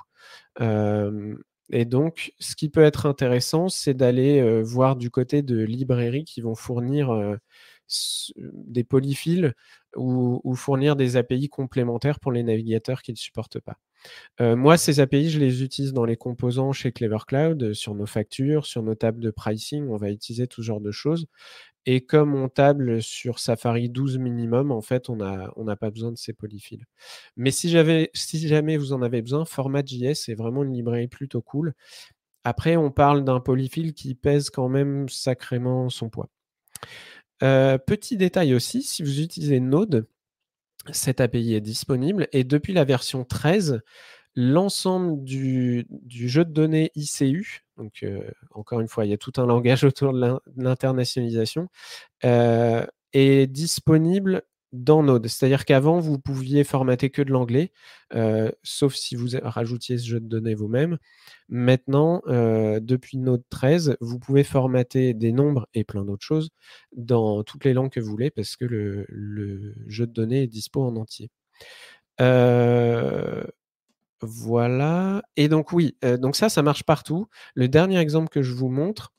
Et 1.72 1.86
donc, 1.86 2.34
ce 2.40 2.56
qui 2.56 2.70
peut 2.70 2.84
être 2.84 3.06
intéressant, 3.06 3.70
c'est 3.70 3.94
d'aller 3.94 4.62
voir 4.62 4.96
du 4.96 5.10
côté 5.10 5.42
de 5.42 5.64
librairies 5.64 6.26
qui 6.26 6.42
vont 6.42 6.56
fournir 6.56 7.38
des 8.44 8.84
polyfills 8.84 9.52
ou, 9.96 10.56
fournir 10.56 10.96
des 10.96 11.18
API 11.18 11.50
complémentaires 11.50 12.20
pour 12.20 12.32
les 12.32 12.44
navigateurs 12.44 13.02
qui 13.02 13.12
ne 13.12 13.18
supportent 13.18 13.60
pas. 13.60 13.78
moi, 14.40 14.78
ces 14.78 15.00
API, 15.00 15.30
je 15.30 15.40
les 15.40 15.64
utilise 15.64 15.94
dans 15.94 16.06
les 16.06 16.18
composants 16.18 16.72
chez 16.72 16.92
Clever 16.92 17.20
Cloud, 17.28 17.74
sur 17.74 17.96
nos 17.96 18.06
factures, 18.06 18.66
sur 18.66 18.84
nos 18.84 18.96
tables 18.96 19.22
de 19.22 19.32
pricing. 19.32 19.88
On 19.90 19.98
va 19.98 20.10
utiliser 20.10 20.48
tout 20.48 20.64
genre 20.64 20.82
de 20.82 20.92
choses. 20.92 21.28
Et 21.86 22.06
comme 22.06 22.34
on 22.34 22.48
table 22.48 23.02
sur 23.02 23.40
Safari 23.40 23.90
12 23.90 24.18
minimum, 24.18 24.72
en 24.72 24.82
fait, 24.82 25.10
on 25.10 25.18
n'a 25.18 25.76
pas 25.76 25.92
besoin 25.92 26.12
de 26.12 26.18
ces 26.18 26.34
polyfills. 26.34 26.86
Mais 27.36 27.52
si, 27.52 27.76
si 28.14 28.48
jamais 28.48 28.78
vous 28.78 28.94
en 28.94 29.02
avez 29.02 29.22
besoin, 29.22 29.44
Format.js 29.46 30.30
est 30.30 30.36
vraiment 30.36 30.64
une 30.64 30.74
librairie 30.74 31.10
plutôt 31.10 31.42
cool. 31.42 31.74
Après, 32.46 32.78
on 32.78 32.92
parle 32.92 33.24
d'un 33.24 33.40
polyfill 33.40 33.94
qui 33.94 34.16
pèse 34.16 34.50
quand 34.50 34.70
même 34.70 35.10
sacrément 35.10 35.90
son 35.90 36.10
poids. 36.10 36.30
Euh, 37.42 37.78
petit 37.78 38.18
détail 38.18 38.54
aussi, 38.54 38.84
si 38.84 39.04
vous 39.04 39.22
utilisez 39.22 39.60
Node, 39.60 40.08
cette 40.92 41.22
API 41.22 41.56
est 41.56 41.62
disponible 41.62 42.28
et 42.32 42.44
depuis 42.44 42.74
la 42.74 42.84
version 42.84 43.24
13, 43.24 43.82
l'ensemble 44.36 45.24
du, 45.24 45.88
jeu 46.10 46.46
de 46.46 46.52
données 46.52 46.92
ICU, 46.96 47.64
donc 47.78 48.04
euh, 48.04 48.30
encore 48.52 48.80
une 48.80 48.88
fois, 48.88 49.06
il 49.06 49.12
y 49.12 49.14
a 49.14 49.18
tout 49.18 49.34
un 49.38 49.46
langage 49.46 49.84
autour 49.84 50.14
de 50.14 50.40
l'internationalisation, 50.58 51.70
euh, 52.26 52.86
est 53.14 53.48
disponible 53.48 54.44
dans 54.74 55.04
Node. 55.04 55.28
C'est-à-dire 55.28 55.64
qu'avant, 55.64 56.00
vous 56.00 56.20
pouviez 56.20 56.66
formater 56.66 57.10
que 57.10 57.22
de 57.22 57.32
l'anglais, 57.32 57.72
euh, 58.16 58.52
sauf 58.64 58.96
si 58.96 59.16
vous 59.16 59.30
rajoutiez 59.42 59.98
ce 59.98 60.06
jeu 60.06 60.20
de 60.20 60.28
données 60.28 60.56
vous-même. 60.56 60.98
Maintenant, 61.48 62.22
depuis 62.28 63.18
Node 63.18 63.44
13, 63.50 63.98
vous 64.02 64.20
pouvez 64.20 64.44
formater 64.44 65.14
des 65.14 65.32
nombres 65.32 65.68
et 65.74 65.84
plein 65.84 66.04
d'autres 66.04 66.26
choses 66.26 66.50
dans 66.96 67.44
toutes 67.44 67.64
les 67.66 67.74
langues 67.74 67.92
que 67.92 68.00
vous 68.00 68.10
voulez 68.10 68.32
parce 68.32 68.56
que 68.56 68.66
le, 68.66 69.06
jeu 69.88 70.08
de 70.08 70.12
données 70.12 70.44
est 70.44 70.48
dispo 70.48 70.84
en 70.84 70.96
entier. 70.96 71.30
Voilà. 74.22 75.22
Et 75.36 75.50
donc 75.50 75.72
oui, 75.74 75.98
donc 76.20 76.36
ça, 76.36 76.50
ça 76.50 76.62
marche 76.64 76.84
partout. 76.84 77.28
Le 77.56 77.68
dernier 77.68 78.00
exemple 78.00 78.30
que 78.30 78.42
je 78.42 78.54
vous 78.54 78.70
montre, 78.70 79.14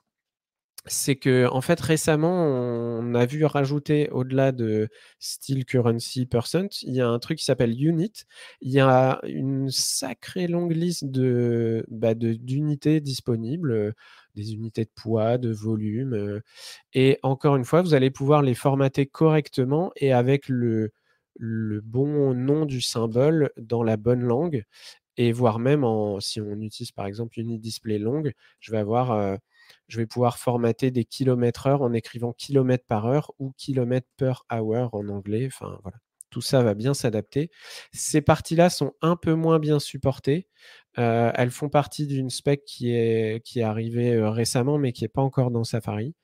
c'est 0.86 1.16
que 1.16 1.46
en 1.50 1.60
fait 1.60 1.80
récemment, 1.80 2.30
on 2.46 3.14
a 3.14 3.26
vu 3.26 3.44
rajouter 3.44 4.10
au-delà 4.10 4.52
de 4.52 4.88
Style 5.18 5.64
Currency 5.64 6.26
Percent, 6.26 6.68
il 6.82 6.94
y 6.94 7.00
a 7.00 7.08
un 7.08 7.18
truc 7.18 7.38
qui 7.38 7.44
s'appelle 7.44 7.70
Unit. 7.82 8.12
Il 8.60 8.70
y 8.72 8.80
a 8.80 9.20
une 9.24 9.70
sacrée 9.70 10.46
longue 10.46 10.72
liste 10.72 11.06
de 11.06 11.84
bah, 11.88 12.14
d'unités 12.14 13.00
disponibles, 13.00 13.94
des 14.34 14.52
unités 14.54 14.84
de 14.84 14.90
poids, 14.94 15.38
de 15.38 15.50
volume. 15.52 16.40
et 16.94 17.18
encore 17.22 17.56
une 17.56 17.64
fois, 17.64 17.82
vous 17.82 17.94
allez 17.94 18.10
pouvoir 18.10 18.42
les 18.42 18.54
formater 18.54 19.06
correctement 19.06 19.92
et 19.96 20.12
avec 20.12 20.48
le 20.48 20.92
le 21.36 21.80
bon 21.80 22.32
nom 22.34 22.64
du 22.66 22.80
symbole 22.80 23.50
dans 23.56 23.82
la 23.82 23.96
bonne 23.96 24.22
langue 24.22 24.64
et 25.16 25.32
voire 25.32 25.58
même 25.58 25.84
en, 25.84 26.20
si 26.20 26.40
on 26.40 26.60
utilise 26.60 26.92
par 26.92 27.06
exemple 27.06 27.38
une 27.40 27.58
display 27.58 27.98
longue, 27.98 28.32
je 28.60 28.72
vais 28.72 28.78
avoir, 28.78 29.12
euh, 29.12 29.36
je 29.88 29.98
vais 29.98 30.06
pouvoir 30.06 30.38
formater 30.38 30.90
des 30.90 31.04
kilomètres 31.04 31.66
heure 31.66 31.82
en 31.82 31.92
écrivant 31.92 32.32
kilomètres 32.32 32.86
par 32.86 33.06
heure 33.06 33.32
ou 33.38 33.52
kilomètres 33.56 34.08
per 34.16 34.32
hour 34.52 34.94
en 34.94 35.08
anglais. 35.08 35.46
Enfin 35.46 35.78
voilà, 35.82 35.98
tout 36.30 36.40
ça 36.40 36.62
va 36.62 36.74
bien 36.74 36.94
s'adapter. 36.94 37.50
Ces 37.92 38.20
parties-là 38.20 38.70
sont 38.70 38.92
un 39.02 39.16
peu 39.16 39.34
moins 39.34 39.58
bien 39.58 39.78
supportées. 39.78 40.48
Euh, 40.98 41.30
elles 41.34 41.50
font 41.50 41.68
partie 41.68 42.06
d'une 42.06 42.30
spec 42.30 42.64
qui 42.64 42.90
est, 42.90 43.40
arrivée 43.62 44.14
euh, 44.14 44.30
récemment 44.30 44.78
mais 44.78 44.92
qui 44.92 45.04
n'est 45.04 45.08
pas 45.08 45.22
encore 45.22 45.50
dans 45.50 45.64
Safari 45.64 46.14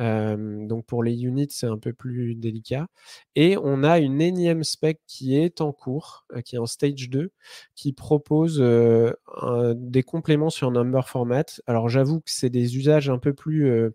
donc 0.00 0.86
pour 0.86 1.02
les 1.02 1.24
units, 1.24 1.48
c'est 1.50 1.66
un 1.66 1.78
peu 1.78 1.92
plus 1.92 2.34
délicat. 2.34 2.88
Et 3.36 3.56
on 3.58 3.84
a 3.84 3.98
une 3.98 4.20
énième 4.22 4.64
spec 4.64 5.00
qui 5.06 5.36
est 5.36 5.60
en 5.60 5.72
cours, 5.72 6.26
qui 6.44 6.56
est 6.56 6.58
en 6.58 6.66
stage 6.66 7.10
2, 7.10 7.30
qui 7.74 7.92
propose 7.92 8.58
des 8.60 10.02
compléments 10.02 10.50
sur 10.50 10.70
number 10.70 11.08
format. 11.08 11.44
Alors 11.66 11.88
j'avoue 11.88 12.20
que 12.20 12.30
c'est 12.30 12.50
des 12.50 12.76
usages 12.76 13.10
un 13.10 13.18
peu 13.18 13.34
plus 13.34 13.92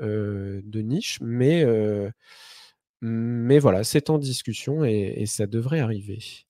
de 0.00 0.80
niche, 0.82 1.18
mais, 1.22 1.64
mais 3.00 3.58
voilà, 3.58 3.84
c'est 3.84 4.10
en 4.10 4.18
discussion 4.18 4.84
et 4.84 5.24
ça 5.26 5.46
devrait 5.46 5.80
arriver. 5.80 6.45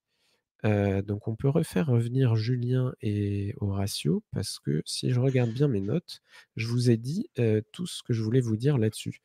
Euh, 0.66 1.02
donc 1.02 1.28
on 1.28 1.36
peut 1.36 1.48
refaire 1.48 1.86
revenir 1.86 2.34
Julien 2.34 2.92
et 3.00 3.54
Horatio 3.60 4.22
parce 4.34 4.58
que 4.58 4.82
si 4.84 5.12
je 5.12 5.20
regarde 5.20 5.50
bien 5.50 5.68
mes 5.68 5.80
notes, 5.80 6.20
je 6.56 6.66
vous 6.66 6.90
ai 6.90 6.96
dit 6.96 7.30
euh, 7.38 7.60
tout 7.72 7.86
ce 7.86 8.02
que 8.02 8.12
je 8.12 8.22
voulais 8.22 8.40
vous 8.40 8.56
dire 8.56 8.76
là-dessus. 8.76 9.20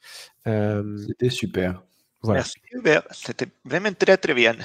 C'était 0.45 1.29
super. 1.29 1.83
Voilà. 2.21 2.41
Merci 2.41 2.59
Hubert, 2.71 3.03
c'était 3.11 3.47
vraiment 3.65 3.93
très 3.93 4.17
très 4.17 4.33
bien. 4.33 4.55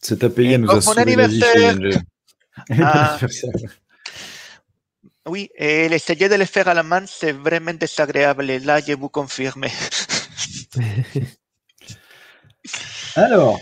Cet 0.00 0.24
API 0.24 0.58
nous 0.58 0.70
a 0.70 0.80
sauvé 0.80 1.14
la 1.14 1.28
vie 1.28 1.42
ah. 2.82 3.18
Oui, 5.26 5.50
et 5.54 5.86
essayer 5.86 6.28
de 6.28 6.34
le 6.34 6.46
faire 6.46 6.68
à 6.68 6.74
la 6.74 6.82
main, 6.82 7.04
c'est 7.06 7.32
vraiment 7.32 7.74
désagréable. 7.74 8.44
là, 8.44 8.80
je 8.80 8.94
vous 8.94 9.08
confirme. 9.08 9.66
Alors, 13.16 13.60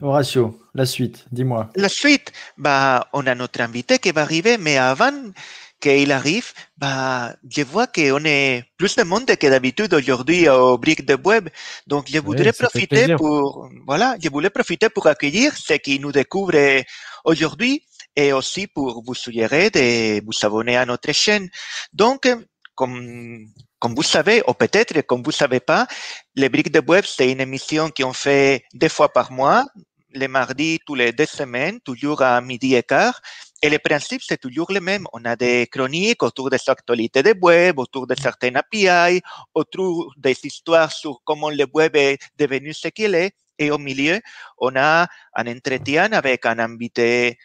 Horatio, 0.00 0.58
la 0.74 0.86
suite, 0.86 1.26
dis-moi. 1.32 1.70
La 1.74 1.88
suite, 1.88 2.32
bah, 2.56 3.08
on 3.12 3.26
a 3.26 3.34
notre 3.34 3.60
invité 3.60 3.98
qui 3.98 4.10
va 4.12 4.22
arriver, 4.22 4.56
mais 4.58 4.76
avant 4.76 5.32
qu'il 5.80 6.12
arrive, 6.12 6.52
bah, 6.76 7.34
je 7.48 7.62
vois 7.62 7.86
qu'on 7.86 8.24
est 8.24 8.64
plus 8.76 8.96
de 8.96 9.02
monde 9.02 9.26
que 9.26 9.46
d'habitude 9.46 9.94
aujourd'hui 9.94 10.48
au 10.48 10.78
Brick 10.78 11.04
de 11.04 11.16
Web. 11.24 11.48
Donc, 11.86 12.06
je 12.08 12.18
voudrais 12.18 12.52
profiter 12.52 13.16
pour, 13.16 13.68
voilà, 13.86 14.16
je 14.22 14.28
voulais 14.28 14.50
profiter 14.50 14.88
pour 14.88 15.06
accueillir 15.06 15.56
ceux 15.56 15.78
qui 15.78 15.98
nous 16.00 16.12
découvrent 16.12 16.82
aujourd'hui 17.24 17.82
et 18.14 18.32
aussi 18.32 18.66
pour 18.66 19.02
vous 19.04 19.14
suggérer 19.14 19.70
de 19.70 20.24
vous 20.24 20.32
abonner 20.42 20.76
à 20.76 20.86
notre 20.86 21.12
chaîne. 21.12 21.48
Donc, 21.92 22.28
comme, 22.74 23.46
comme 23.78 23.94
vous 23.94 24.02
savez, 24.02 24.42
ou 24.48 24.54
peut-être 24.54 25.00
comme 25.02 25.22
vous 25.22 25.32
savez 25.32 25.60
pas, 25.60 25.86
les 26.34 26.48
briques 26.48 26.72
de 26.72 26.82
web, 26.86 27.04
c'est 27.06 27.30
une 27.30 27.40
émission 27.40 27.90
qu'on 27.90 28.12
fait 28.12 28.64
deux 28.74 28.88
fois 28.88 29.12
par 29.12 29.32
mois 29.32 29.64
les 30.12 30.28
mardis 30.28 30.78
tous 30.86 30.94
les 30.94 31.12
deux 31.12 31.26
semaines, 31.26 31.80
toujours 31.80 32.22
à 32.22 32.40
midi 32.40 32.74
et 32.74 32.82
quart. 32.82 33.20
Et 33.62 33.68
le 33.70 33.78
principe, 33.78 34.22
c'est 34.24 34.40
toujours 34.40 34.72
le 34.72 34.80
même. 34.80 35.06
On 35.12 35.24
a 35.24 35.36
des 35.36 35.66
chroniques 35.66 36.22
autour 36.22 36.50
des 36.50 36.58
actualités 36.66 37.22
de 37.22 37.34
web, 37.40 37.78
autour 37.78 38.06
de 38.06 38.14
certaines 38.14 38.56
API, 38.56 39.20
autour 39.54 40.14
des 40.16 40.36
histoires 40.44 40.92
sur 40.92 41.20
comment 41.24 41.50
le 41.50 41.66
web 41.72 41.96
est 41.96 42.18
devenu 42.38 42.72
ce 42.72 42.88
qu'il 42.88 43.14
est. 43.14 43.32
Et 43.58 43.70
au 43.70 43.78
milieu, 43.78 44.20
on 44.58 44.76
a 44.76 45.08
un 45.34 45.46
entretien 45.46 46.12
avec 46.12 46.46
un 46.46 46.58
invité 46.60 47.36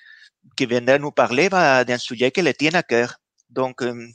qui 0.55 0.65
viendra 0.67 0.99
nous 0.99 1.11
parler 1.11 1.49
d'un 1.49 1.97
sujet 1.97 2.31
qui 2.31 2.41
le 2.41 2.53
tient 2.53 2.73
à 2.73 2.83
cœur. 2.83 3.15
Donc, 3.49 3.81
euh, 3.81 4.07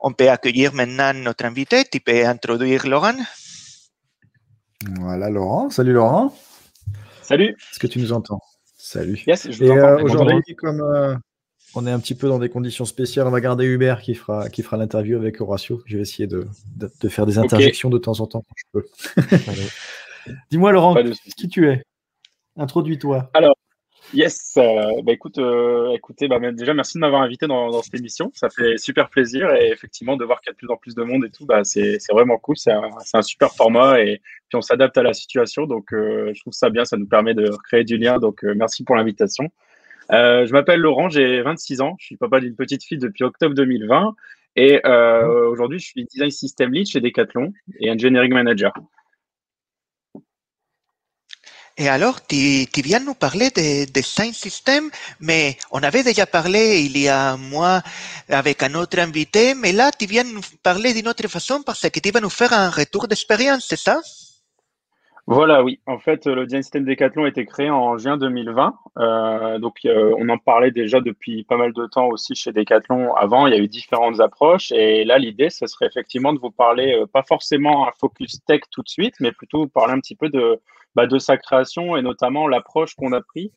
on 0.00 0.12
peut 0.12 0.28
accueillir 0.28 0.74
maintenant 0.74 1.12
notre 1.14 1.44
invité. 1.44 1.84
Tu 1.84 2.00
peux 2.00 2.26
introduire 2.26 2.86
Laurent. 2.86 3.16
Voilà, 5.00 5.30
Laurent. 5.30 5.70
Salut, 5.70 5.92
Laurent. 5.92 6.34
Salut. 7.22 7.56
Est-ce 7.72 7.78
que 7.78 7.86
tu 7.86 7.98
nous 7.98 8.12
entends? 8.12 8.40
Salut. 8.76 9.22
Yes, 9.26 9.50
je 9.50 9.64
vous 9.64 9.64
Et 9.64 9.76
euh, 9.76 9.98
aujourd'hui, 10.02 10.54
comme 10.54 10.80
euh, 10.80 11.16
on 11.74 11.86
est 11.86 11.90
un 11.90 11.98
petit 11.98 12.14
peu 12.14 12.28
dans 12.28 12.38
des 12.38 12.48
conditions 12.48 12.84
spéciales, 12.84 13.26
on 13.26 13.30
va 13.30 13.40
garder 13.40 13.64
Hubert 13.64 14.00
qui 14.00 14.14
fera, 14.14 14.48
qui 14.48 14.62
fera 14.62 14.76
l'interview 14.76 15.16
avec 15.16 15.40
Horatio. 15.40 15.82
Je 15.86 15.96
vais 15.96 16.02
essayer 16.02 16.28
de, 16.28 16.46
de, 16.76 17.08
faire 17.08 17.26
des 17.26 17.38
interjections 17.38 17.90
de 17.90 17.98
temps 17.98 18.20
en 18.20 18.26
temps 18.26 18.42
quand 18.42 18.54
je 18.54 18.64
peux. 18.72 20.32
Dis-moi, 20.50 20.72
Laurent, 20.72 20.94
qui 21.36 21.48
tu 21.48 21.68
es? 21.68 21.82
Introduis-toi. 22.56 23.30
Alors, 23.34 23.56
Yes, 24.14 24.54
euh, 24.56 25.02
bah 25.02 25.12
écoute, 25.12 25.38
euh, 25.38 25.90
écoutez, 25.92 26.28
bah, 26.28 26.38
déjà 26.52 26.74
merci 26.74 26.96
de 26.96 27.00
m'avoir 27.00 27.22
invité 27.22 27.48
dans, 27.48 27.82
cette 27.82 27.94
émission. 27.94 28.30
Ça 28.34 28.48
fait 28.48 28.76
super 28.76 29.10
plaisir 29.10 29.52
et 29.54 29.70
effectivement 29.70 30.16
de 30.16 30.24
voir 30.24 30.40
qu'il 30.40 30.50
y 30.50 30.50
a 30.50 30.52
de 30.52 30.56
plus 30.58 30.70
en 30.70 30.76
plus 30.76 30.94
de 30.94 31.02
monde 31.02 31.24
et 31.24 31.30
tout, 31.30 31.44
bah, 31.44 31.64
c'est 31.64 31.98
vraiment 32.10 32.38
cool. 32.38 32.56
C'est 32.56 32.72
un, 32.72 33.22
super 33.22 33.52
format 33.52 34.00
et 34.00 34.20
puis 34.48 34.56
on 34.56 34.62
s'adapte 34.62 34.96
à 34.96 35.02
la 35.02 35.12
situation. 35.12 35.66
Donc 35.66 35.92
euh, 35.92 36.32
je 36.34 36.40
trouve 36.40 36.52
ça 36.52 36.70
bien, 36.70 36.84
ça 36.84 36.96
nous 36.96 37.08
permet 37.08 37.34
de 37.34 37.50
créer 37.64 37.82
du 37.82 37.96
lien. 37.98 38.18
Donc 38.18 38.44
merci 38.44 38.84
pour 38.84 38.94
l'invitation. 38.94 39.48
je 40.10 40.52
m'appelle 40.52 40.80
Laurent, 40.80 41.08
j'ai 41.08 41.42
26 41.42 41.80
ans. 41.80 41.96
Je 41.98 42.06
suis 42.06 42.16
papa 42.16 42.38
d'une 42.38 42.54
petite 42.54 42.84
fille 42.84 42.98
depuis 42.98 43.24
octobre 43.24 43.56
2020 43.56 44.14
Et 44.54 44.80
euh, 44.86 45.48
aujourd'hui, 45.48 45.80
je 45.80 45.86
suis 45.86 46.04
design 46.04 46.30
system 46.30 46.72
lead 46.72 46.86
chez 46.86 47.00
Decathlon 47.00 47.52
et 47.80 47.90
engineering 47.90 48.32
manager. 48.32 48.72
Et 51.78 51.88
alors, 51.90 52.26
tu, 52.26 52.66
viens 52.82 53.00
nous 53.00 53.14
parler 53.14 53.50
de 53.50 53.84
design 53.92 54.32
system, 54.32 54.88
mais 55.20 55.58
on 55.70 55.82
avait 55.82 56.02
déjà 56.02 56.24
parlé 56.24 56.80
il 56.80 56.96
y 56.96 57.06
a 57.06 57.32
un 57.32 57.36
mois 57.36 57.82
avec 58.30 58.62
un 58.62 58.74
autre 58.74 58.98
invité, 58.98 59.54
mais 59.54 59.72
là, 59.72 59.90
tu 59.92 60.06
viens 60.06 60.24
nous 60.24 60.40
parler 60.62 60.94
d'une 60.94 61.06
autre 61.06 61.28
façon 61.28 61.62
parce 61.62 61.88
que 61.90 62.00
tu 62.00 62.10
vas 62.10 62.20
nous 62.20 62.30
faire 62.30 62.54
un 62.54 62.70
retour 62.70 63.08
d'expérience, 63.08 63.66
c'est 63.68 63.78
ça? 63.78 64.00
Voilà, 65.26 65.62
oui. 65.62 65.80
En 65.86 65.98
fait, 65.98 66.24
le 66.26 66.46
design 66.46 66.62
system 66.62 66.84
Decathlon 66.84 67.24
a 67.24 67.28
été 67.28 67.44
créé 67.44 67.68
en 67.68 67.98
juin 67.98 68.16
2020. 68.16 68.74
Euh, 68.96 69.58
donc, 69.58 69.78
euh, 69.84 70.14
on 70.18 70.28
en 70.30 70.38
parlait 70.38 70.70
déjà 70.70 71.00
depuis 71.00 71.42
pas 71.44 71.56
mal 71.56 71.72
de 71.74 71.86
temps 71.86 72.06
aussi 72.06 72.36
chez 72.36 72.52
Decathlon. 72.52 73.12
Avant, 73.16 73.46
il 73.46 73.52
y 73.52 73.56
a 73.56 73.60
eu 73.60 73.66
différentes 73.68 74.20
approches. 74.20 74.70
Et 74.72 75.04
là, 75.04 75.18
l'idée, 75.18 75.50
ce 75.50 75.66
serait 75.66 75.86
effectivement 75.86 76.32
de 76.32 76.38
vous 76.38 76.52
parler, 76.52 76.94
euh, 76.94 77.06
pas 77.06 77.24
forcément 77.24 77.88
un 77.88 77.92
focus 77.98 78.38
tech 78.46 78.60
tout 78.70 78.82
de 78.82 78.88
suite, 78.88 79.16
mais 79.18 79.32
plutôt 79.32 79.62
vous 79.62 79.68
parler 79.68 79.94
un 79.94 80.00
petit 80.00 80.14
peu 80.14 80.28
de, 80.28 80.60
bah, 80.96 81.06
de 81.06 81.18
sa 81.18 81.36
création 81.36 81.96
et 81.96 82.02
notamment 82.02 82.48
l'approche 82.48 82.94
qu'on 82.94 83.12
a 83.12 83.20
pris. 83.20 83.52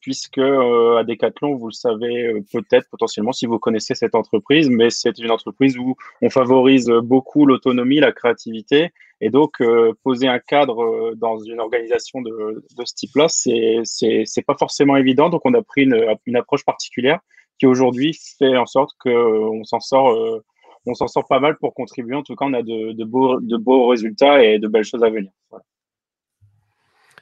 puisque 0.00 0.38
à 0.38 1.02
Decathlon, 1.02 1.56
vous 1.56 1.68
le 1.68 1.72
savez 1.72 2.44
peut-être 2.52 2.86
potentiellement 2.90 3.32
si 3.32 3.46
vous 3.46 3.58
connaissez 3.58 3.94
cette 3.94 4.14
entreprise, 4.14 4.68
mais 4.68 4.90
c'est 4.90 5.18
une 5.18 5.30
entreprise 5.30 5.76
où 5.78 5.96
on 6.22 6.30
favorise 6.30 6.88
beaucoup 7.02 7.46
l'autonomie, 7.46 7.98
la 7.98 8.12
créativité 8.12 8.92
et 9.20 9.30
donc, 9.30 9.60
euh, 9.60 9.94
poser 10.04 10.28
un 10.28 10.38
cadre 10.38 10.82
euh, 10.82 11.14
dans 11.16 11.38
une 11.38 11.60
organisation 11.60 12.20
de, 12.20 12.64
de 12.76 12.84
ce 12.84 12.94
type-là, 12.94 13.28
c'est 13.28 14.46
pas 14.46 14.56
forcément 14.58 14.96
évident. 14.96 15.30
Donc, 15.30 15.42
on 15.44 15.54
a 15.54 15.62
pris 15.62 15.84
une, 15.84 16.16
une 16.26 16.36
approche 16.36 16.64
particulière 16.64 17.20
qui 17.58 17.66
aujourd'hui 17.66 18.18
fait 18.38 18.56
en 18.58 18.66
sorte 18.66 18.90
qu'on 19.00 19.60
euh, 19.60 19.64
s'en 19.64 19.80
sort, 19.80 20.42
on 20.84 20.94
s'en 20.94 21.06
sort 21.06 21.26
pas 21.26 21.40
mal 21.40 21.56
pour 21.56 21.72
contribuer. 21.72 22.14
En 22.14 22.22
tout 22.22 22.36
cas, 22.36 22.44
on 22.44 22.52
a 22.52 22.62
de, 22.62 22.92
de, 22.92 23.04
beaux, 23.04 23.40
de 23.40 23.56
beaux 23.56 23.86
résultats 23.88 24.44
et 24.44 24.58
de 24.58 24.68
belles 24.68 24.84
choses 24.84 25.02
à 25.02 25.08
venir. 25.08 25.30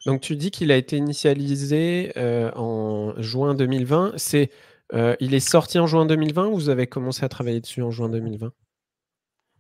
Donc, 0.07 0.21
tu 0.21 0.37
dis 0.37 0.51
qu'il 0.51 0.71
a 0.71 0.77
été 0.77 0.97
initialisé 0.97 2.13
en 2.17 3.15
juin 3.19 3.55
2020. 3.55 4.15
C'est, 4.17 4.51
il 4.93 5.35
est 5.35 5.41
sorti 5.41 5.79
en 5.79 5.87
juin 5.87 6.07
2020 6.07 6.47
ou 6.47 6.55
vous 6.55 6.69
avez 6.69 6.87
commencé 6.87 7.25
à 7.25 7.29
travailler 7.29 7.61
dessus 7.61 7.83
en 7.83 7.91
juin 7.91 8.09
2020 8.09 8.53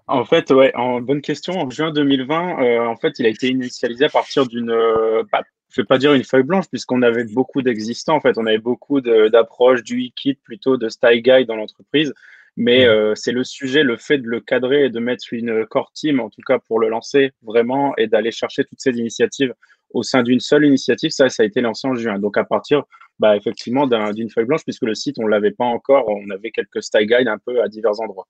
en 0.07 0.24
fait, 0.24 0.50
ouais, 0.50 0.74
en 0.74 1.00
bonne 1.00 1.22
question. 1.22 1.54
En 1.61 1.70
juin 1.70 1.90
2020, 1.90 2.62
euh, 2.62 2.87
en 2.87 2.96
fait, 2.96 3.18
il 3.18 3.26
a 3.26 3.28
été 3.30 3.48
initialisé 3.48 4.04
à 4.04 4.09
partir 4.09 4.46
d'une, 4.46 4.70
euh, 4.70 5.22
bah, 5.33 5.42
je 5.70 5.80
vais 5.80 5.87
pas 5.87 5.98
dire 5.98 6.12
une 6.12 6.24
feuille 6.24 6.42
blanche, 6.42 6.66
puisqu'on 6.68 7.02
avait 7.02 7.24
beaucoup 7.24 7.62
d'existants. 7.62 8.16
En 8.16 8.20
fait, 8.20 8.37
on 8.37 8.46
avait 8.46 8.59
beaucoup 8.59 9.00
d'approches 9.00 9.83
du 9.83 10.07
e-kit, 10.07 10.35
plutôt 10.35 10.76
de 10.76 10.88
style 10.88 11.22
guide 11.22 11.46
dans 11.46 11.57
l'entreprise. 11.57 12.12
Mais 12.57 12.87
euh, 12.87 13.14
c'est 13.16 13.33
le 13.33 13.42
sujet, 13.42 13.83
le 13.83 13.96
fait 13.96 14.18
de 14.18 14.28
le 14.28 14.40
cadrer 14.40 14.85
et 14.85 14.90
de 14.90 15.00
mettre 15.00 15.24
une 15.33 15.66
core 15.66 15.90
team, 15.92 16.20
en 16.20 16.30
tout 16.30 16.42
cas 16.46 16.59
pour 16.61 16.78
le 16.78 16.88
lancer 16.88 17.33
vraiment, 17.42 17.96
et 17.96 18.07
d'aller 18.07 18.30
chercher 18.30 18.64
toutes 18.64 18.80
ces 18.80 18.92
initiatives 18.92 19.54
au 19.94 20.02
sein 20.02 20.22
d'une 20.22 20.40
seule 20.40 20.66
initiative, 20.66 21.11
ça, 21.11 21.28
ça 21.28 21.42
a 21.42 21.46
été 21.46 21.61
lancé 21.61 21.88
en 21.88 21.94
juin. 21.94 22.18
Donc 22.18 22.37
à 22.37 22.44
partir, 22.44 22.83
bah, 23.18 23.37
effectivement, 23.37 23.87
d'une 23.87 24.30
feuille 24.30 24.44
blanche, 24.44 24.64
puisque 24.64 24.83
le 24.83 24.94
site, 24.94 25.16
on 25.18 25.26
l'avait 25.26 25.52
pas 25.52 25.64
encore, 25.64 26.09
on 26.09 26.28
avait 26.30 26.50
quelques 26.50 26.83
style 26.83 27.07
guides 27.07 27.28
un 27.28 27.38
peu 27.38 27.62
à 27.62 27.68
divers 27.68 28.00
endroits. 28.00 28.26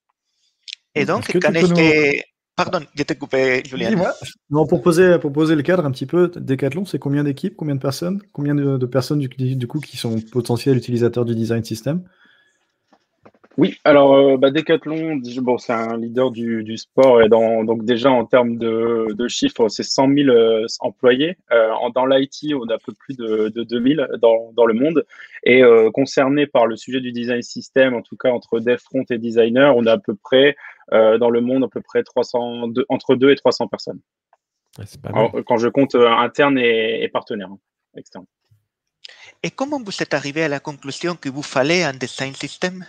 Et 0.94 1.04
donc, 1.04 1.36
quand 1.40 1.54
est 1.54 2.24
Pardon, 2.56 2.80
je 2.94 3.02
t'ai 3.02 3.16
coupé, 3.16 3.64
Julien. 3.66 3.90
Non, 4.48 4.64
pour 4.64 4.80
poser, 4.80 5.18
pour 5.18 5.32
poser 5.32 5.56
le 5.56 5.62
cadre 5.62 5.84
un 5.84 5.90
petit 5.90 6.06
peu, 6.06 6.28
Decathlon, 6.28 6.84
c'est 6.84 7.00
combien 7.00 7.24
d'équipes, 7.24 7.56
combien 7.56 7.74
de 7.74 7.80
personnes 7.80 8.22
Combien 8.32 8.54
de, 8.54 8.86
personnes 8.86 9.18
du, 9.18 9.28
du, 9.28 9.66
coup 9.66 9.80
qui 9.80 9.96
sont 9.96 10.20
potentiels 10.30 10.76
utilisateurs 10.76 11.24
du 11.24 11.34
design 11.34 11.64
system? 11.64 12.04
Oui, 13.56 13.78
alors 13.84 14.14
euh, 14.14 14.36
bah, 14.36 14.50
Decathlon, 14.50 15.20
bon, 15.42 15.58
c'est 15.58 15.72
un 15.72 15.96
leader 15.96 16.32
du, 16.32 16.64
du 16.64 16.76
sport 16.76 17.22
et 17.22 17.28
dans, 17.28 17.62
donc 17.62 17.84
déjà 17.84 18.10
en 18.10 18.24
termes 18.24 18.56
de, 18.56 19.06
de 19.14 19.28
chiffres, 19.28 19.68
c'est 19.68 19.84
100 19.84 20.12
000 20.12 20.28
euh, 20.28 20.66
employés. 20.80 21.36
Euh, 21.52 21.70
dans 21.94 22.04
l'IT, 22.06 22.52
on 22.54 22.68
a 22.68 22.74
un 22.74 22.78
peu 22.84 22.92
plus 22.92 23.16
de, 23.16 23.50
de 23.50 23.62
2000 23.62 24.08
dans, 24.20 24.50
dans 24.54 24.66
le 24.66 24.74
monde. 24.74 25.06
Et 25.44 25.62
euh, 25.62 25.90
concerné 25.92 26.48
par 26.48 26.66
le 26.66 26.76
sujet 26.76 27.00
du 27.00 27.12
design 27.12 27.42
system, 27.42 27.94
en 27.94 28.02
tout 28.02 28.16
cas 28.16 28.30
entre 28.30 28.58
dev 28.58 28.78
front 28.78 29.04
et 29.10 29.18
designer, 29.18 29.76
on 29.76 29.86
a 29.86 29.92
à 29.92 29.98
peu 29.98 30.16
près 30.16 30.56
euh, 30.92 31.18
dans 31.18 31.30
le 31.30 31.40
monde 31.40 31.62
à 31.62 31.68
peu 31.68 31.80
près 31.80 32.02
300, 32.02 32.72
entre 32.88 33.14
2 33.14 33.30
et 33.30 33.36
300 33.36 33.68
personnes. 33.68 34.00
Pas 34.76 35.10
alors, 35.10 35.32
quand 35.46 35.58
je 35.58 35.68
compte 35.68 35.94
interne 35.94 36.58
et, 36.58 37.04
et 37.04 37.08
partenaire 37.08 37.48
hein, 37.48 37.58
externe. 37.96 38.24
Et 39.44 39.50
comment 39.50 39.80
vous 39.80 40.02
êtes 40.02 40.14
arrivé 40.14 40.42
à 40.42 40.48
la 40.48 40.58
conclusion 40.58 41.14
que 41.14 41.28
vous 41.28 41.42
fallait 41.42 41.84
un 41.84 41.92
design 41.92 42.34
system? 42.34 42.84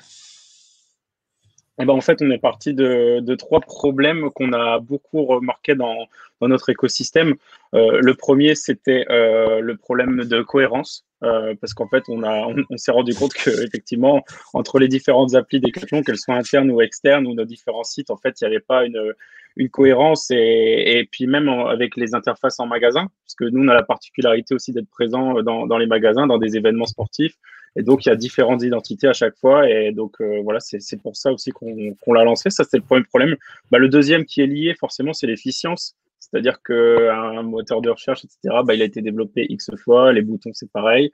Eh 1.80 1.86
ben, 1.86 1.94
en 1.94 2.02
fait, 2.02 2.22
on 2.22 2.32
est 2.32 2.38
parti 2.38 2.74
de, 2.74 3.20
de 3.20 3.36
trois 3.36 3.60
problèmes 3.60 4.30
qu'on 4.32 4.54
a 4.54 4.80
beaucoup 4.80 5.26
remarqué 5.26 5.76
dans, 5.76 6.08
dans 6.40 6.48
notre 6.48 6.70
écosystème. 6.70 7.36
Euh, 7.74 8.00
le 8.02 8.14
premier, 8.14 8.56
c'était 8.56 9.06
euh, 9.10 9.60
le 9.60 9.76
problème 9.76 10.24
de 10.24 10.42
cohérence, 10.42 11.06
euh, 11.24 11.54
parce 11.60 11.74
qu'en 11.74 11.88
fait, 11.90 12.04
on, 12.08 12.24
a, 12.24 12.48
on, 12.70 12.78
s'est 12.78 12.92
rendu 12.92 13.14
compte 13.14 13.34
que 13.34 13.50
effectivement, 13.66 14.24
entre 14.54 14.80
les 14.80 14.88
différentes 14.88 15.36
applis 15.36 15.60
Decathlon, 15.60 16.02
qu'elles 16.02 16.18
soient 16.18 16.36
internes 16.36 16.72
ou 16.72 16.80
externes, 16.80 17.28
ou 17.28 17.34
nos 17.34 17.46
différents 17.46 17.84
sites, 17.84 18.10
en 18.10 18.18
fait, 18.18 18.40
il 18.40 18.48
n'y 18.48 18.56
avait 18.56 18.64
pas 18.64 18.86
une, 18.86 19.14
une 19.58 19.70
cohérence. 19.70 20.32
Et, 20.32 21.00
et 21.00 21.10
puis 21.12 21.28
même 21.28 21.50
avec 21.50 21.98
les 21.98 22.16
interfaces 22.16 22.58
en 22.62 22.68
magasin, 22.68 23.10
parce 23.26 23.36
que 23.36 23.46
nous, 23.46 23.66
on 23.66 23.68
a 23.68 23.74
la 23.74 23.84
particularité 23.84 24.56
aussi 24.56 24.72
d'être 24.72 24.90
présent 24.90 25.42
dans, 25.42 25.68
dans 25.68 25.78
les 25.78 25.88
magasins, 25.88 26.26
dans 26.26 26.38
des 26.38 26.56
événements 26.56 26.86
sportifs. 26.86 27.36
Et 27.76 27.84
donc, 27.84 28.06
il 28.06 28.10
y 28.10 28.12
a 28.12 28.16
différentes 28.16 28.64
identités 28.64 29.08
à 29.08 29.14
chaque 29.14 29.36
fois. 29.38 29.70
Et 29.70 29.92
donc, 29.92 30.16
euh, 30.22 30.42
voilà, 30.44 30.60
c'est 30.60 31.02
pour 31.02 31.16
ça 31.16 31.32
aussi 31.32 31.52
qu'on 31.52 32.14
l'a 32.14 32.24
lancé. 32.24 32.50
Ça, 32.50 32.64
c'était 32.64 32.78
le 32.78 32.84
premier 32.84 33.04
problème. 33.04 33.36
Bah, 33.72 33.80
le 33.80 33.90
deuxième 33.90 34.26
qui 34.26 34.42
est 34.42 34.48
lié, 34.48 34.76
forcément, 34.80 35.14
c'est 35.14 35.28
l'efficience. 35.28 35.96
C'est-à-dire 36.20 36.62
qu'un 36.64 37.44
moteur 37.44 37.82
de 37.82 37.90
recherche, 37.90 38.24
etc., 38.26 38.62
bah, 38.66 38.74
il 38.74 38.82
a 38.82 38.86
été 38.86 39.02
développé 39.02 39.46
X 39.50 39.70
fois, 39.78 40.12
les 40.14 40.22
boutons, 40.22 40.52
c'est 40.54 40.72
pareil, 40.72 41.12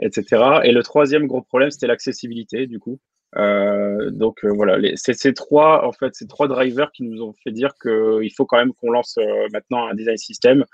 etc. 0.00 0.60
Et 0.64 0.72
le 0.72 0.82
troisième 0.82 1.26
gros 1.26 1.42
problème, 1.42 1.70
c'était 1.70 1.86
l'accessibilité, 1.86 2.66
du 2.66 2.78
coup. 2.78 2.98
Euh, 3.36 4.10
donc 4.10 4.42
euh, 4.44 4.48
voilà, 4.48 4.78
c'est 4.96 5.12
ces 5.12 5.34
trois 5.34 5.86
en 5.86 5.92
fait, 5.92 6.14
ces 6.14 6.26
trois 6.26 6.48
drivers 6.48 6.90
qui 6.92 7.02
nous 7.02 7.22
ont 7.22 7.34
fait 7.44 7.50
dire 7.50 7.74
qu'il 7.80 8.32
faut 8.34 8.46
quand 8.46 8.56
même 8.56 8.72
qu'on 8.72 8.90
lance 8.90 9.18
maintenant 9.52 9.86
un 9.86 9.94
design 9.94 10.16
system 10.16 10.64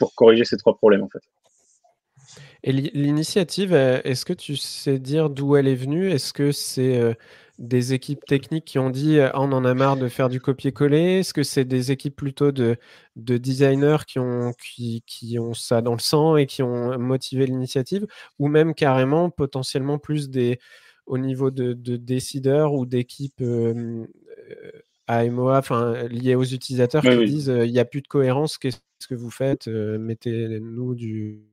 pour 0.00 0.12
corriger 0.16 0.44
ces 0.44 0.56
trois 0.56 0.76
problèmes 0.76 1.04
en 1.04 1.08
fait. 1.08 1.22
Et 2.64 2.72
l'initiative, 2.72 3.72
euh, 3.74 4.00
est-ce 4.04 4.24
que 4.24 4.32
tu 4.32 4.56
sais 4.56 4.98
dire 5.00 5.30
d'où 5.30 5.56
elle 5.56 5.66
est 5.66 5.74
venue? 5.74 6.08
Est-ce 6.10 6.32
que 6.32 6.52
c'est 6.52 6.96
euh, 7.00 7.14
des 7.58 7.92
équipes 7.92 8.24
techniques 8.24 8.64
qui 8.64 8.78
ont 8.78 8.90
dit 8.90 9.18
«Ah, 9.20 9.32
on 9.34 9.50
en 9.52 9.64
a 9.64 9.74
marre 9.74 9.96
de 9.96 10.08
faire 10.08 10.28
du 10.28 10.40
copier-coller 10.40 11.20
Est-ce 11.20 11.34
que 11.34 11.42
c'est 11.42 11.64
des 11.64 11.90
équipes 11.90 12.14
plutôt 12.14 12.52
de, 12.52 12.76
de 13.16 13.36
designers 13.36 14.04
qui 14.06 14.20
ont, 14.20 14.52
qui, 14.52 15.02
qui, 15.06 15.40
ont 15.40 15.54
ça 15.54 15.82
dans 15.82 15.94
le 15.94 15.98
sang 15.98 16.36
et 16.36 16.46
qui 16.46 16.62
ont 16.62 16.96
motivé 16.98 17.46
l'initiative? 17.46 18.06
Ou 18.38 18.46
même 18.46 18.74
carrément, 18.74 19.28
potentiellement 19.28 19.98
plus 19.98 20.30
des, 20.30 20.60
au 21.06 21.18
niveau 21.18 21.50
de, 21.50 21.72
de 21.72 21.96
décideurs 21.96 22.74
ou 22.74 22.86
d'équipes 22.86 23.40
euh, 23.42 24.06
AMOA, 25.08 25.58
enfin 25.58 26.04
liées 26.08 26.36
aux 26.36 26.44
utilisateurs 26.44 27.02
qui 27.02 27.24
disent 27.26 27.52
il 27.64 27.72
n'y 27.72 27.80
a 27.80 27.84
plus 27.84 28.02
de 28.02 28.08
cohérence, 28.08 28.56
qu'est-ce 28.56 28.78
que 29.08 29.16
vous 29.16 29.30
faites 29.30 29.66
Mettez-nous 29.66 30.94
du 30.94 31.51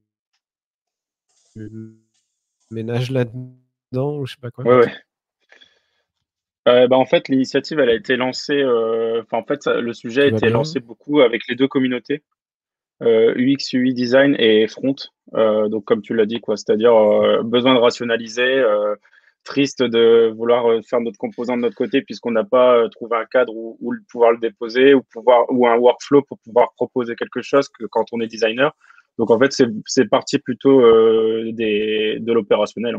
ménage 2.71 3.12
là-dedans 3.12 4.17
ou 4.17 4.25
je 4.25 4.33
sais 4.33 4.41
pas 4.41 4.51
quoi. 4.51 4.65
Ouais, 4.65 4.91
euh, 6.69 6.88
bah, 6.88 6.97
en 6.97 7.05
fait, 7.05 7.29
l'initiative, 7.29 7.79
elle 7.79 7.89
a 7.89 7.93
été 7.93 8.15
lancée. 8.15 8.62
Euh, 8.62 9.23
en 9.31 9.43
fait, 9.43 9.65
le 9.65 9.93
sujet 9.93 10.23
a 10.23 10.27
été 10.27 10.49
lancé 10.49 10.79
beaucoup 10.79 11.21
avec 11.21 11.47
les 11.47 11.55
deux 11.55 11.67
communautés, 11.67 12.23
euh, 13.01 13.33
UX, 13.35 13.73
UI 13.73 13.93
design 13.93 14.35
et 14.39 14.67
front. 14.67 14.95
donc, 15.33 15.85
comme 15.85 16.01
tu 16.01 16.13
l'as 16.13 16.25
dit, 16.25 16.39
quoi, 16.39 16.57
c'est-à-dire 16.57 16.93
besoin 17.43 17.73
de 17.73 17.79
rationaliser, 17.79 18.63
triste 19.45 19.81
de 19.81 20.31
vouloir 20.35 20.83
faire 20.83 20.99
notre 20.99 21.17
composant 21.17 21.55
de 21.55 21.62
notre 21.62 21.75
côté 21.75 22.01
puisqu'on 22.01 22.31
n'a 22.31 22.43
pas 22.43 22.88
trouvé 22.89 23.17
un 23.17 23.25
cadre 23.25 23.55
où, 23.55 23.77
où, 23.79 23.93
pouvoir 24.12 24.33
le 24.33 24.38
déposer 24.38 24.93
ou 24.93 25.01
pouvoir 25.01 25.45
ou 25.49 25.65
un 25.65 25.77
workflow 25.77 26.21
pour 26.23 26.38
pouvoir 26.39 26.73
proposer 26.73 27.15
quelque 27.15 27.41
chose 27.41 27.69
que 27.69 27.85
quand 27.85 28.05
on 28.12 28.19
est 28.19 28.27
designer. 28.27 28.75
Donc 29.19 29.32
en 29.32 29.38
fait, 29.38 29.51
c'est 29.86 30.10
parti 30.10 30.39
plutôt 30.39 30.79
euh, 30.79 31.51
des, 31.51 32.19
de 32.21 32.32
l'opérationnel. 32.32 32.95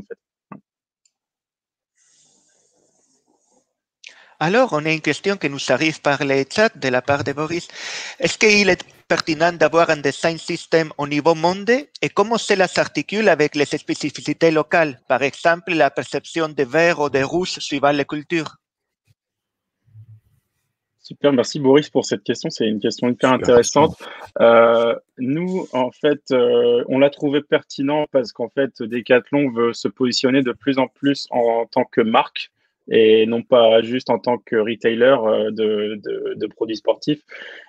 Alors, 4.38 4.68
on 4.72 4.84
a 4.84 4.92
une 4.92 5.00
question 5.00 5.38
qui 5.38 5.48
nous 5.48 5.64
arrive 5.70 6.02
par 6.02 6.22
les 6.22 6.44
chats 6.54 6.68
de 6.74 6.88
la 6.88 7.00
part 7.00 7.24
de 7.24 7.32
Boris. 7.32 7.68
Est-ce 8.18 8.36
qu'il 8.36 8.68
est 8.68 8.84
pertinent 9.08 9.52
d'avoir 9.54 9.88
un 9.88 9.96
design 9.96 10.36
system 10.36 10.92
au 10.98 11.06
niveau 11.06 11.34
monde 11.34 11.70
et 12.02 12.08
comment 12.10 12.38
cela 12.38 12.68
s'articule 12.68 13.28
avec 13.30 13.54
les 13.54 13.64
spécificités 13.64 14.50
locales, 14.50 15.00
par 15.08 15.22
exemple 15.22 15.72
la 15.72 15.90
perception 15.90 16.50
de 16.50 16.64
vert 16.64 17.00
ou 17.00 17.08
de 17.08 17.22
rouge 17.22 17.58
suivant 17.58 17.92
les 17.92 18.04
cultures 18.04 18.56
Super, 21.10 21.32
merci 21.32 21.58
Boris 21.58 21.90
pour 21.90 22.04
cette 22.04 22.22
question. 22.22 22.50
C'est 22.50 22.68
une 22.68 22.78
question 22.78 23.08
hyper 23.08 23.32
intéressante. 23.32 24.00
Euh, 24.40 24.94
nous, 25.18 25.66
en 25.72 25.90
fait, 25.90 26.22
euh, 26.30 26.84
on 26.86 27.00
l'a 27.00 27.10
trouvé 27.10 27.42
pertinent 27.42 28.06
parce 28.12 28.30
qu'en 28.30 28.48
fait, 28.48 28.80
Decathlon 28.80 29.50
veut 29.50 29.72
se 29.72 29.88
positionner 29.88 30.42
de 30.42 30.52
plus 30.52 30.78
en 30.78 30.86
plus 30.86 31.26
en, 31.32 31.66
tant 31.66 31.82
que 31.82 32.00
marque 32.00 32.52
et 32.88 33.26
non 33.26 33.42
pas 33.42 33.82
juste 33.82 34.08
en 34.08 34.20
tant 34.20 34.38
que 34.38 34.54
retailer 34.54 35.16
de, 35.50 36.00
de, 36.36 36.46
produits 36.46 36.76
sportifs. 36.76 37.22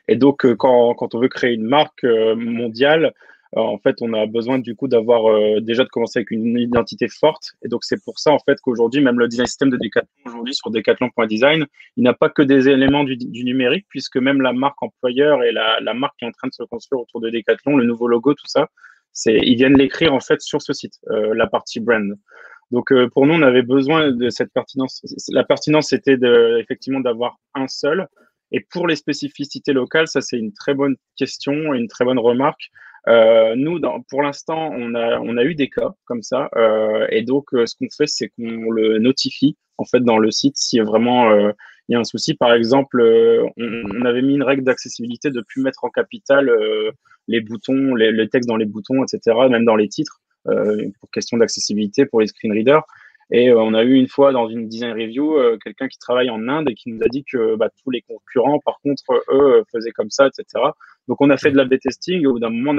Et 0.07 0.17
donc, 0.17 0.45
quand, 0.57 0.93
quand, 0.93 1.15
on 1.15 1.19
veut 1.19 1.27
créer 1.27 1.55
une 1.55 1.65
marque 1.65 2.03
mondiale, 2.03 3.11
en 3.53 3.77
fait, 3.79 3.97
on 4.01 4.13
a 4.13 4.25
besoin 4.25 4.59
du 4.59 4.75
coup 4.75 4.87
d'avoir 4.87 5.29
euh, 5.29 5.59
déjà 5.59 5.83
de 5.83 5.89
commencer 5.89 6.19
avec 6.19 6.31
une 6.31 6.57
identité 6.57 7.07
forte. 7.09 7.51
Et 7.63 7.67
donc, 7.67 7.83
c'est 7.83 8.01
pour 8.03 8.17
ça 8.19 8.31
en 8.31 8.39
fait 8.39 8.59
qu'aujourd'hui, 8.61 9.01
même 9.01 9.19
le 9.19 9.27
design 9.27 9.47
système 9.47 9.69
de 9.69 9.77
Decathlon 9.77 10.09
aujourd'hui 10.25 10.53
sur 10.53 10.71
Decathlon.design, 10.71 11.65
il 11.97 12.03
n'a 12.03 12.13
pas 12.13 12.29
que 12.29 12.41
des 12.41 12.69
éléments 12.69 13.03
du, 13.03 13.17
numérique, 13.43 13.85
puisque 13.89 14.17
même 14.17 14.41
la 14.41 14.53
marque 14.53 14.81
employeur 14.81 15.43
et 15.43 15.51
la, 15.51 15.79
la, 15.81 15.93
marque 15.93 16.17
qui 16.17 16.25
est 16.25 16.27
en 16.29 16.31
train 16.31 16.47
de 16.47 16.53
se 16.53 16.63
construire 16.63 17.01
autour 17.01 17.19
de 17.19 17.29
Decathlon, 17.29 17.75
le 17.75 17.85
nouveau 17.85 18.07
logo, 18.07 18.33
tout 18.33 18.47
ça, 18.47 18.69
c'est 19.13 19.37
ils 19.43 19.55
viennent 19.55 19.77
l'écrire 19.77 20.13
en 20.13 20.19
fait 20.19 20.41
sur 20.41 20.61
ce 20.61 20.73
site, 20.73 20.93
euh, 21.09 21.33
la 21.35 21.47
partie 21.47 21.79
brand. 21.79 22.13
Donc 22.71 22.91
euh, 22.91 23.09
pour 23.09 23.25
nous, 23.25 23.33
on 23.33 23.41
avait 23.41 23.63
besoin 23.63 24.11
de 24.11 24.29
cette 24.29 24.53
pertinence. 24.53 25.01
La 25.29 25.43
pertinence, 25.43 25.89
c'était 25.89 26.17
de, 26.17 26.57
effectivement 26.59 27.01
d'avoir 27.01 27.37
un 27.53 27.67
seul. 27.67 28.07
Et 28.53 28.65
pour 28.69 28.87
les 28.87 28.95
spécificités 28.95 29.73
locales, 29.73 30.07
ça 30.07 30.21
c'est 30.21 30.37
une 30.37 30.53
très 30.53 30.73
bonne 30.73 30.95
question 31.17 31.73
et 31.73 31.77
une 31.77 31.87
très 31.87 32.05
bonne 32.05 32.19
remarque. 32.19 32.69
Euh, 33.07 33.55
nous, 33.55 33.79
dans, 33.79 34.01
pour 34.01 34.21
l'instant, 34.21 34.71
on 34.73 34.93
a, 34.95 35.19
on 35.19 35.37
a 35.37 35.43
eu 35.43 35.55
des 35.55 35.69
cas 35.69 35.93
comme 36.05 36.21
ça. 36.21 36.49
Euh, 36.55 37.07
et 37.09 37.23
donc, 37.23 37.53
euh, 37.53 37.65
ce 37.65 37.75
qu'on 37.75 37.89
fait, 37.95 38.07
c'est 38.07 38.29
qu'on 38.29 38.69
le 38.71 38.99
notifie 38.99 39.57
en 39.77 39.85
fait 39.85 40.01
dans 40.01 40.19
le 40.19 40.29
site 40.29 40.57
si 40.57 40.79
vraiment 40.79 41.31
euh, 41.31 41.51
il 41.89 41.93
y 41.93 41.95
a 41.95 41.99
un 41.99 42.03
souci. 42.03 42.35
Par 42.35 42.53
exemple, 42.53 43.01
on, 43.57 43.83
on 43.93 44.05
avait 44.05 44.21
mis 44.21 44.35
une 44.35 44.43
règle 44.43 44.63
d'accessibilité 44.63 45.31
de 45.31 45.41
plus 45.41 45.61
mettre 45.61 45.83
en 45.83 45.89
capital 45.89 46.51
les 47.27 47.41
boutons, 47.41 47.95
les, 47.95 48.11
le 48.11 48.29
texte 48.29 48.47
dans 48.47 48.55
les 48.55 48.65
boutons, 48.65 49.03
etc., 49.03 49.37
même 49.49 49.65
dans 49.65 49.75
les 49.75 49.89
titres, 49.89 50.21
pour 50.45 51.11
question 51.11 51.37
d'accessibilité 51.37 52.05
pour 52.05 52.21
les 52.21 52.27
screen 52.27 52.53
readers. 52.53 52.83
Et 53.33 53.51
on 53.53 53.73
a 53.73 53.83
eu 53.83 53.93
une 53.93 54.09
fois 54.09 54.33
dans 54.33 54.49
une 54.49 54.67
design 54.67 54.91
review 54.91 55.37
quelqu'un 55.63 55.87
qui 55.87 55.97
travaille 55.97 56.29
en 56.29 56.49
Inde 56.49 56.69
et 56.69 56.75
qui 56.75 56.89
nous 56.89 57.01
a 57.01 57.07
dit 57.07 57.23
que 57.23 57.55
bah, 57.55 57.69
tous 57.81 57.89
les 57.89 58.01
concurrents, 58.01 58.59
par 58.59 58.79
contre, 58.83 59.03
eux, 59.31 59.63
faisaient 59.71 59.91
comme 59.91 60.09
ça, 60.09 60.27
etc. 60.27 60.65
Donc 61.07 61.21
on 61.21 61.29
a 61.29 61.37
fait 61.37 61.51
de 61.51 61.57
la 61.57 61.65
B-testing 61.65 62.21
et 62.21 62.27
au 62.27 62.33
bout 62.33 62.39
d'un 62.39 62.49
moment, 62.49 62.71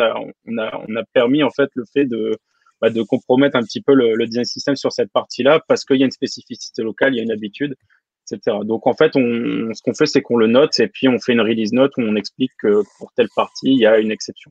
on 0.47 0.59
a, 0.59 0.81
on, 0.89 0.97
a, 0.97 1.05
permis 1.13 1.43
en 1.43 1.51
fait 1.51 1.71
le 1.75 1.85
fait 1.93 2.05
de, 2.05 2.39
bah, 2.81 2.91
de 2.91 3.03
compromettre 3.03 3.57
un 3.57 3.63
petit 3.63 3.81
peu 3.81 3.95
le, 3.95 4.27
design 4.27 4.45
system 4.45 4.77
sur 4.77 4.93
cette 4.93 5.11
partie-là 5.13 5.61
parce 5.69 5.85
qu'il 5.85 5.97
y 5.99 6.03
a 6.03 6.07
une 6.07 6.13
spécificité 6.13 6.83
locale, 6.83 7.15
il 7.15 7.19
y 7.19 7.21
a 7.21 7.23
une 7.23 7.33
habitude, 7.33 7.77
etc. 8.31 8.59
Donc 8.65 8.87
en 8.87 8.95
fait, 8.95 9.17
on, 9.17 9.73
ce 9.73 9.83
qu'on 9.83 9.95
fait, 9.95 10.07
c'est 10.07 10.23
qu'on 10.23 10.37
le 10.37 10.47
note 10.47 10.79
et 10.81 10.89
puis 10.89 11.09
on 11.09 11.19
fait 11.19 11.33
une 11.33 11.41
release 11.41 11.73
note 11.73 11.93
où 11.97 12.03
on 12.03 12.17
explique 12.17 12.53
que 12.59 12.83
pour 12.99 13.13
telle 13.13 13.29
partie, 13.35 13.73
il 13.73 13.79
y 13.79 13.87
a 13.87 13.99
une 13.99 14.11
exception. 14.11 14.51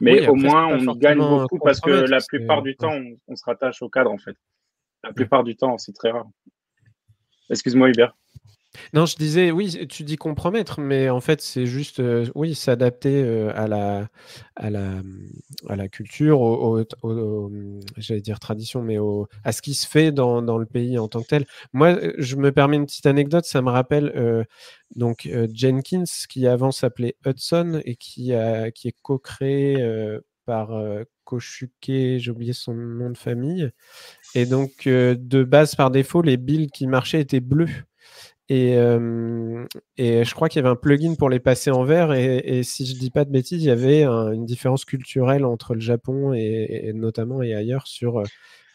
Mais 0.00 0.28
au 0.28 0.34
moins, 0.34 0.68
on 0.68 0.94
gagne 0.94 1.18
beaucoup 1.18 1.58
parce 1.58 1.80
que 1.80 1.90
la 1.90 2.20
plupart 2.20 2.62
du 2.62 2.76
temps, 2.76 2.98
on, 3.26 3.36
se 3.36 3.44
rattache 3.44 3.82
au 3.82 3.88
cadre 3.88 4.10
en 4.10 4.18
fait. 4.18 4.36
La 5.04 5.12
plupart 5.12 5.44
du 5.44 5.56
temps, 5.56 5.78
c'est 5.78 5.92
très 5.92 6.10
rare. 6.10 6.28
Excuse-moi, 7.50 7.90
Hubert. 7.90 8.14
Non, 8.92 9.06
je 9.06 9.16
disais, 9.16 9.50
oui, 9.50 9.86
tu 9.88 10.04
dis 10.04 10.16
compromettre, 10.16 10.80
mais 10.80 11.08
en 11.08 11.20
fait, 11.20 11.40
c'est 11.40 11.66
juste, 11.66 12.00
euh, 12.00 12.26
oui, 12.34 12.54
s'adapter 12.54 13.22
euh, 13.24 13.50
à, 13.54 13.66
la, 13.66 14.08
culture, 15.88 16.84
j'allais 17.96 18.20
dire 18.20 18.40
tradition, 18.40 18.82
mais 18.82 18.98
à 19.44 19.52
ce 19.52 19.62
qui 19.62 19.74
se 19.74 19.86
fait 19.86 20.12
dans, 20.12 20.40
le 20.40 20.66
pays 20.66 20.98
en 20.98 21.08
tant 21.08 21.22
que 21.22 21.28
tel. 21.28 21.46
Moi, 21.72 21.88
euh, 21.88 22.12
je 22.18 22.36
me 22.36 22.52
permets 22.52 22.76
une 22.76 22.86
petite 22.86 23.06
anecdote, 23.06 23.44
ça 23.44 23.62
me 23.62 23.70
rappelle 23.70 24.46
donc 24.94 25.28
Jenkins, 25.52 26.04
qui 26.28 26.46
avant 26.46 26.70
s'appelait 26.70 27.16
Hudson 27.26 27.80
et 27.84 27.96
qui, 27.96 28.32
qui 28.74 28.88
est 28.88 28.96
co-créé 29.02 29.76
par 30.44 30.70
Koshuke, 31.24 31.72
j'ai 31.84 32.30
oublié 32.30 32.54
son 32.54 32.72
nom 32.72 33.10
de 33.10 33.18
famille. 33.18 33.70
Et 34.34 34.46
donc, 34.46 34.86
de 34.86 35.42
base, 35.44 35.74
par 35.74 35.90
défaut, 35.90 36.22
les 36.22 36.36
builds 36.36 36.70
qui 36.70 36.86
marchaient 36.86 37.20
étaient 37.20 37.40
bleus. 37.40 37.70
Et, 38.50 38.72
et, 39.98 40.24
je 40.24 40.34
crois 40.34 40.48
qu'il 40.48 40.60
y 40.60 40.64
avait 40.64 40.72
un 40.72 40.76
plugin 40.76 41.14
pour 41.14 41.28
les 41.28 41.40
passer 41.40 41.70
en 41.70 41.84
vert. 41.84 42.12
Et, 42.12 42.62
si 42.62 42.86
je 42.86 42.94
dis 42.94 43.10
pas 43.10 43.24
de 43.24 43.30
bêtises, 43.30 43.62
il 43.62 43.66
y 43.66 43.70
avait 43.70 44.04
une 44.04 44.46
différence 44.46 44.84
culturelle 44.84 45.44
entre 45.44 45.74
le 45.74 45.80
Japon 45.80 46.32
et, 46.34 46.92
notamment 46.94 47.42
et 47.42 47.54
ailleurs 47.54 47.86
sur 47.86 48.22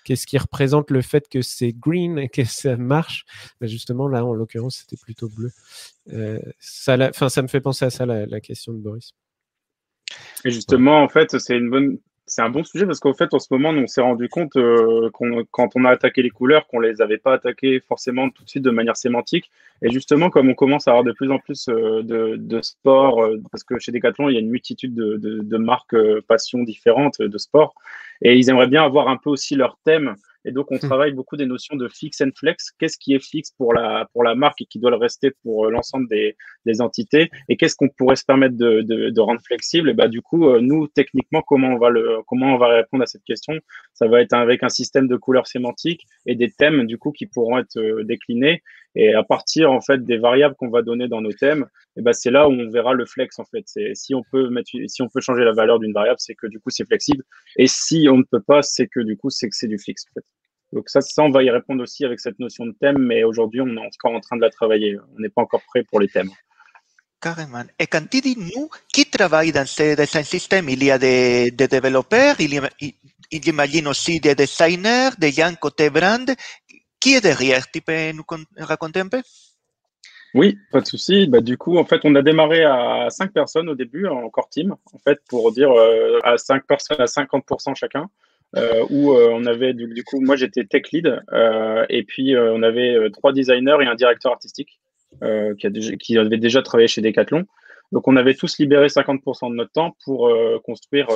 qu'est-ce 0.04 0.28
qui 0.28 0.38
représente 0.38 0.92
le 0.92 1.02
fait 1.02 1.28
que 1.30 1.42
c'est 1.42 1.72
green 1.72 2.20
et 2.20 2.30
que 2.30 2.44
ça 2.44 2.76
marche. 2.76 3.26
Mais 3.62 3.68
justement, 3.68 4.08
là, 4.08 4.26
en 4.26 4.34
l'occurrence, 4.34 4.78
c'était 4.78 5.02
plutôt 5.02 5.30
bleu. 5.30 5.52
ça, 6.60 6.98
me 6.98 7.48
fait 7.48 7.62
penser 7.62 7.86
à 7.86 7.90
ça, 7.90 8.06
la, 8.06 8.26
la 8.26 8.42
question 8.42 8.74
de 8.74 8.80
Boris. 8.80 9.14
Et 10.46 10.52
justement, 10.52 11.02
en 11.02 11.10
fait, 11.10 11.38
c'est 11.40 11.58
une 11.58 11.70
bonne, 11.70 11.98
c'est 12.26 12.42
un 12.42 12.50
bon 12.50 12.64
sujet 12.64 12.86
parce 12.86 13.00
qu'en 13.00 13.14
fait, 13.14 13.34
en 13.34 13.40
ce 13.40 13.48
moment, 13.52 13.70
on 13.70 13.88
s'est 13.88 14.02
rendu 14.02 14.30
compte 14.30 14.56
euh, 14.56 15.10
quand 15.52 15.70
on 15.76 15.86
a 15.86 15.90
attaqué 15.90 16.22
les 16.22 16.30
couleurs, 16.30 16.68
qu'on 16.68 16.80
les 16.80 17.02
avait 17.02 17.18
pas 17.18 17.34
attaquées 17.34 17.82
forcément 17.82 18.30
tout 18.30 18.44
de 18.44 18.50
suite 18.50 18.64
de 18.64 18.72
manière 18.72 18.96
sémantique. 18.96 19.52
Et 19.82 19.92
justement, 19.92 20.30
comme 20.30 20.50
on 20.50 20.54
commence 20.54 20.88
à 20.88 20.92
avoir 20.92 21.04
de 21.04 21.12
plus 21.12 21.30
en 21.32 21.40
plus 21.40 21.68
euh, 21.68 22.02
de, 22.02 22.36
de 22.38 22.62
sport, 22.62 23.24
euh, 23.24 23.42
parce 23.52 23.64
que 23.64 23.78
chez 23.80 23.92
Decathlon, 23.92 24.30
il 24.30 24.34
y 24.34 24.38
a 24.38 24.40
une 24.40 24.50
multitude 24.50 24.96
de, 24.96 25.18
de, 25.18 25.40
de 25.40 25.58
marques 25.58 25.98
passions 26.28 26.64
différentes 26.64 27.22
de 27.22 27.38
sport, 27.38 27.76
et 28.22 28.36
ils 28.36 28.50
aimeraient 28.50 28.68
bien 28.68 28.84
avoir 28.84 29.10
un 29.10 29.18
peu 29.18 29.30
aussi 29.30 29.56
leur 29.56 29.78
thème 29.84 30.16
et 30.46 30.52
donc, 30.52 30.72
on 30.72 30.76
hmm. 30.76 30.80
travaille 30.80 31.14
beaucoup 31.14 31.38
des 31.38 31.46
notions 31.46 31.76
de 31.76 31.88
fix 31.88 32.22
and 32.22 32.32
flex. 32.36 32.72
Qu'est-ce 32.80 32.98
qui 32.98 33.14
est 33.14 33.24
fixe 33.24 33.52
pour 33.52 33.74
la, 33.74 34.08
pour 34.14 34.24
la 34.24 34.36
marque 34.36 34.62
et 34.62 34.66
qui 34.66 34.80
doit 34.80 34.92
le 34.92 34.98
rester 34.98 35.32
pour 35.44 35.66
euh, 35.66 35.72
l'ensemble 35.72 36.08
des, 36.10 36.36
des 36.66 36.82
entités? 36.82 37.30
Et 37.50 37.58
qu'est-ce 37.58 37.76
qu'on 37.76 37.90
pourrait 37.90 38.16
se 38.16 38.26
permettre 38.26 38.58
de, 38.58 38.82
de, 38.82 39.10
de 39.10 39.22
rendre 39.22 39.42
flexible? 39.42 39.90
Et 39.90 39.94
bah, 39.94 40.08
du 40.08 40.22
coup, 40.22 40.50
euh, 40.50 40.60
nous, 40.62 40.88
techniquement, 40.88 41.42
comment 41.42 41.70
on, 41.70 41.78
va 41.78 41.90
le, 41.90 42.18
comment 42.28 42.56
on 42.56 42.58
va 42.58 42.68
répondre 42.68 43.04
à 43.04 43.08
cette 43.08 43.24
question? 43.24 43.54
Ça 43.94 44.08
va 44.08 44.22
être 44.22 44.34
avec 44.34 44.64
un 44.64 44.70
système 44.70 45.08
de 45.08 45.16
couleurs 45.16 45.48
sémantiques 45.48 46.06
et 46.26 46.36
des 46.36 46.52
thèmes, 46.52 46.86
du 46.86 46.98
coup, 46.98 47.12
qui 47.12 47.26
pourront 47.26 47.58
être 47.58 47.78
euh, 47.78 48.04
déclinés. 48.04 48.62
Et 48.96 49.14
à 49.14 49.24
partir, 49.24 49.72
en 49.72 49.82
fait, 49.82 50.04
des 50.04 50.18
variables 50.18 50.56
qu'on 50.56 50.70
va 50.70 50.82
donner 50.82 51.08
dans 51.08 51.22
nos 51.22 51.32
thèmes, 51.32 51.66
et 51.98 52.02
ben, 52.02 52.14
c'est 52.14 52.32
là 52.32 52.48
où 52.48 52.52
on 52.52 52.70
verra 52.70 52.94
le 52.94 53.06
flex, 53.06 53.40
en 53.40 53.46
fait. 53.46 53.66
Si 53.96 54.14
on 54.14 54.24
peut 54.32 54.50
mettre, 54.50 54.70
si 54.88 55.02
on 55.02 55.10
peut 55.10 55.22
changer 55.22 55.44
la 55.44 55.54
valeur 55.54 55.80
d'une 55.80 55.94
variable, 55.94 56.20
c'est 56.20 56.36
que 56.36 56.48
du 56.48 56.60
coup, 56.60 56.70
c'est 56.70 56.86
flexible. 56.86 57.24
Et 57.58 57.68
si 57.68 58.08
on 58.10 58.18
ne 58.18 58.24
peut 58.24 58.42
pas, 58.42 58.62
c'est 58.62 58.88
que 58.88 59.00
du 59.00 59.18
coup, 59.18 59.30
c'est 59.30 59.50
que 59.50 59.56
c'est 59.56 59.68
du 59.68 59.80
fixe. 59.80 60.06
Donc 60.72 60.90
ça, 60.90 61.02
ça, 61.02 61.24
on 61.24 61.30
va 61.30 61.44
y 61.44 61.50
répondre 61.50 61.84
aussi 61.84 62.04
avec 62.04 62.20
cette 62.20 62.40
notion 62.40 62.66
de 62.66 62.74
thème, 62.80 62.98
mais 62.98 63.24
aujourd'hui, 63.24 63.62
on 63.62 63.68
est 63.68 63.80
encore 63.80 64.14
en 64.14 64.20
train 64.20 64.36
de 64.36 64.42
la 64.42 64.50
travailler. 64.50 64.98
On 65.16 65.20
n'est 65.20 65.30
pas 65.30 65.42
encore 65.42 65.62
prêt 65.68 65.84
pour 65.84 66.00
les 66.00 66.08
thèmes. 66.08 66.32
Carrément. 67.22 67.64
Et 67.80 67.88
quand 67.88 68.06
tu 68.10 68.20
dis 68.22 68.36
nous, 68.38 68.70
qui 68.92 69.06
travaille 69.06 69.52
dans 69.52 69.66
ce 69.66 69.96
design 69.96 70.26
system? 70.26 70.68
Il 70.68 70.84
y 70.84 70.92
a 70.92 70.98
des, 70.98 71.52
développeurs, 71.52 72.36
il 72.40 72.54
y, 72.54 72.58
a, 72.58 72.70
il 73.34 73.48
imagine 73.48 73.88
aussi 73.88 74.20
des 74.20 74.36
designers, 74.36 75.12
des 75.18 75.32
gens 75.32 75.54
côté 75.56 75.90
brand. 75.90 76.30
Qui 77.04 77.16
est 77.16 77.22
derrière 77.22 77.70
Tu 77.70 77.82
peux 77.82 78.14
nous 78.14 78.24
raconter 78.58 79.02
un 79.02 79.10
peu 79.10 79.22
oui, 80.36 80.58
pas 80.72 80.82
de 80.82 80.88
souci. 80.88 81.28
Bah, 81.28 81.42
du 81.42 81.60
coup, 81.60 81.78
en 81.78 81.86
fait, 81.86 82.02
on 82.06 82.16
a 82.16 82.24
démarré 82.24 82.64
à 82.64 83.12
cinq 83.12 83.34
personnes 83.34 83.70
au 83.70 83.76
début, 83.76 84.08
en 84.08 84.28
core 84.32 84.50
team, 84.50 84.76
en 84.92 84.98
fait, 84.98 85.20
pour 85.30 85.52
dire 85.52 85.72
euh, 85.72 86.18
à 86.24 86.38
cinq 86.38 86.66
personnes 86.66 87.00
à 87.00 87.06
50% 87.06 87.76
chacun 87.76 88.10
euh, 88.56 88.84
euh, 88.90 89.30
on 89.32 89.46
avait 89.46 89.74
du, 89.74 90.04
coup, 90.04 90.22
moi 90.22 90.36
j'étais 90.36 90.64
tech 90.64 90.92
lead, 90.92 91.22
et 91.90 92.04
puis 92.04 92.36
on 92.36 92.64
avait 92.64 92.98
trois 93.12 93.32
designers 93.32 93.78
et 93.82 93.86
un 93.86 93.96
directeur 93.96 94.32
artistique 94.32 94.80
qui, 95.60 95.98
qui 95.98 96.18
avait 96.18 96.38
déjà 96.38 96.64
travaillé 96.64 96.88
chez 96.88 97.02
Decathlon. 97.02 97.46
Donc 97.92 98.08
on 98.08 98.16
avait 98.16 98.34
tous 98.34 98.58
libéré 98.58 98.88
50% 98.88 99.52
de 99.52 99.56
notre 99.56 99.72
temps 99.72 99.96
pour 100.04 100.32
construire 100.64 101.08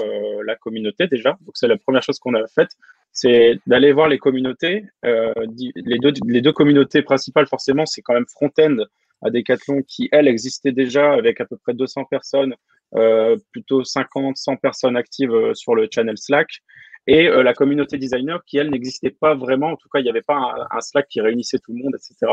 la 0.46 0.56
communauté 0.56 1.08
déjà. 1.08 1.38
Donc 1.42 1.56
c'est 1.56 1.68
la 1.68 1.78
première 1.78 2.04
chose 2.04 2.20
qu'on 2.20 2.36
a 2.36 2.46
faite, 2.48 2.76
c'est 3.18 3.60
d'aller 3.66 3.92
voir 3.92 4.08
les 4.08 4.20
communautés. 4.20 4.86
les, 5.04 5.98
deux, 5.98 6.14
les 6.28 6.42
deux 6.42 6.52
communautés 6.52 7.02
principales 7.02 7.48
forcément, 7.48 7.86
c'est 7.86 8.02
quand 8.02 8.14
même 8.14 8.28
Front-End 8.28 8.78
à 9.24 9.32
Decathlon 9.32 9.82
qui, 9.88 10.08
elle, 10.12 10.28
existait 10.28 10.72
déjà 10.72 11.14
avec 11.14 11.42
à 11.42 11.46
peu 11.46 11.58
près 11.58 11.74
200 11.74 12.06
personnes, 12.06 12.54
euh, 12.96 13.36
plutôt 13.52 13.84
50, 13.84 14.38
100 14.38 14.58
personnes 14.58 14.96
actives 14.96 15.34
sur 15.54 15.74
le 15.74 15.88
channel 15.92 16.18
Slack 16.18 16.62
et 17.08 17.28
euh, 17.28 17.42
la 17.42 17.54
communauté 17.54 17.98
designer 17.98 18.44
qui, 18.46 18.58
elle, 18.58 18.70
n'existait 18.70 19.10
pas 19.10 19.34
vraiment. 19.34 19.72
En 19.72 19.76
tout 19.78 19.90
cas, 19.90 20.00
il 20.00 20.04
n'y 20.04 20.10
avait 20.10 20.22
pas 20.22 20.68
un, 20.70 20.82
Slack 20.82 21.08
qui 21.08 21.22
réunissait 21.22 21.58
tout 21.60 21.74
le 21.74 21.82
monde, 21.84 21.96
etc. 21.96 22.32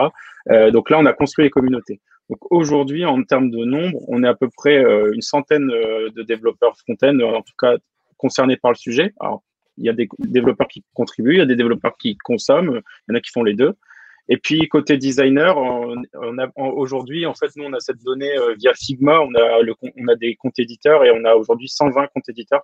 Euh, 0.51 0.71
donc 0.71 0.91
là, 0.91 0.99
on 0.99 1.07
a 1.07 1.13
construit 1.13 1.45
les 1.45 1.51
communautés. 1.51 2.01
Donc 2.29 2.39
aujourd'hui, 2.51 3.05
en 3.05 3.23
termes 3.23 3.51
de 3.51 3.65
nombre, 3.65 4.01
on 4.09 4.23
est 4.25 4.29
à 4.29 4.35
peu 4.35 4.49
près 4.55 4.85
euh, 4.85 5.13
une 5.15 5.23
centaine 5.23 5.71
euh, 5.71 6.11
de 6.11 6.23
développeurs 6.23 6.77
front-end, 6.77 7.19
en 7.21 7.43
tout 7.43 7.55
cas 7.59 7.77
concernés 8.17 8.57
par 8.57 8.73
le 8.73 8.77
sujet. 8.77 9.13
Alors, 9.21 9.45
il 9.79 9.85
y 9.85 9.89
a 9.89 9.93
des 9.93 10.09
développeurs 10.19 10.69
qui 10.69 10.85
contribuent, 10.95 11.35
il 11.35 11.39
y 11.39 11.43
a 11.43 11.47
des 11.47 11.57
développeurs 11.57 11.97
qui 11.99 12.17
consomment, 12.19 12.81
il 13.09 13.13
y 13.13 13.15
en 13.15 13.17
a 13.17 13.21
qui 13.21 13.31
font 13.31 13.43
les 13.43 13.55
deux. 13.55 13.75
Et 14.29 14.39
puis 14.39 14.67
côté 14.69 14.97
designer, 14.97 15.57
on, 15.59 16.03
aujourd'hui, 16.57 17.27
en 17.27 17.35
fait, 17.35 17.51
nous, 17.57 17.65
on 17.65 17.73
a 17.75 17.81
cette 17.81 18.03
donnée 18.03 18.33
via 18.59 18.73
Figma, 18.73 19.21
on 19.21 19.35
a, 19.35 20.15
des 20.17 20.35
comptes 20.37 20.59
éditeurs 20.59 21.05
et 21.05 21.11
on 21.11 21.25
a 21.25 21.35
aujourd'hui 21.35 21.69
120 21.69 22.07
comptes 22.07 22.29
éditeurs 22.29 22.63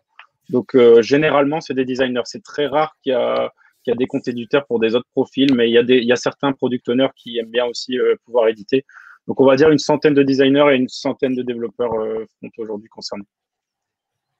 donc 0.51 0.75
euh, 0.75 1.01
généralement, 1.01 1.61
c'est 1.61 1.75
des 1.75 1.85
designers. 1.85 2.23
C'est 2.25 2.42
très 2.42 2.66
rare 2.66 2.96
qu'il 3.03 3.12
y 3.12 3.14
a 3.14 3.94
des 3.94 4.07
comptes 4.07 4.29
éditeurs 4.29 4.66
pour 4.66 4.81
des 4.81 4.94
autres 4.94 5.09
profils, 5.12 5.55
mais 5.55 5.70
il 5.70 6.05
y 6.05 6.12
a, 6.12 6.16
certains 6.16 6.53
product 6.53 6.88
owners 6.88 7.11
qui 7.16 7.38
aiment 7.38 7.51
bien 7.51 7.66
aussi 7.66 7.99
euh, 7.99 8.16
pouvoir 8.25 8.49
éditer. 8.49 8.85
Donc 9.29 9.40
on 9.40 9.44
va 9.44 9.55
dire 9.55 9.70
une 9.70 9.79
centaine 9.79 10.14
de 10.14 10.25
designers 10.25 10.73
et 10.73 10.77
une 10.77 10.88
centaine 10.88 11.37
de 11.37 11.42
développeurs 11.42 11.94
euh, 11.94 12.27
aujourd'hui 12.59 12.88
concernés. 12.88 13.25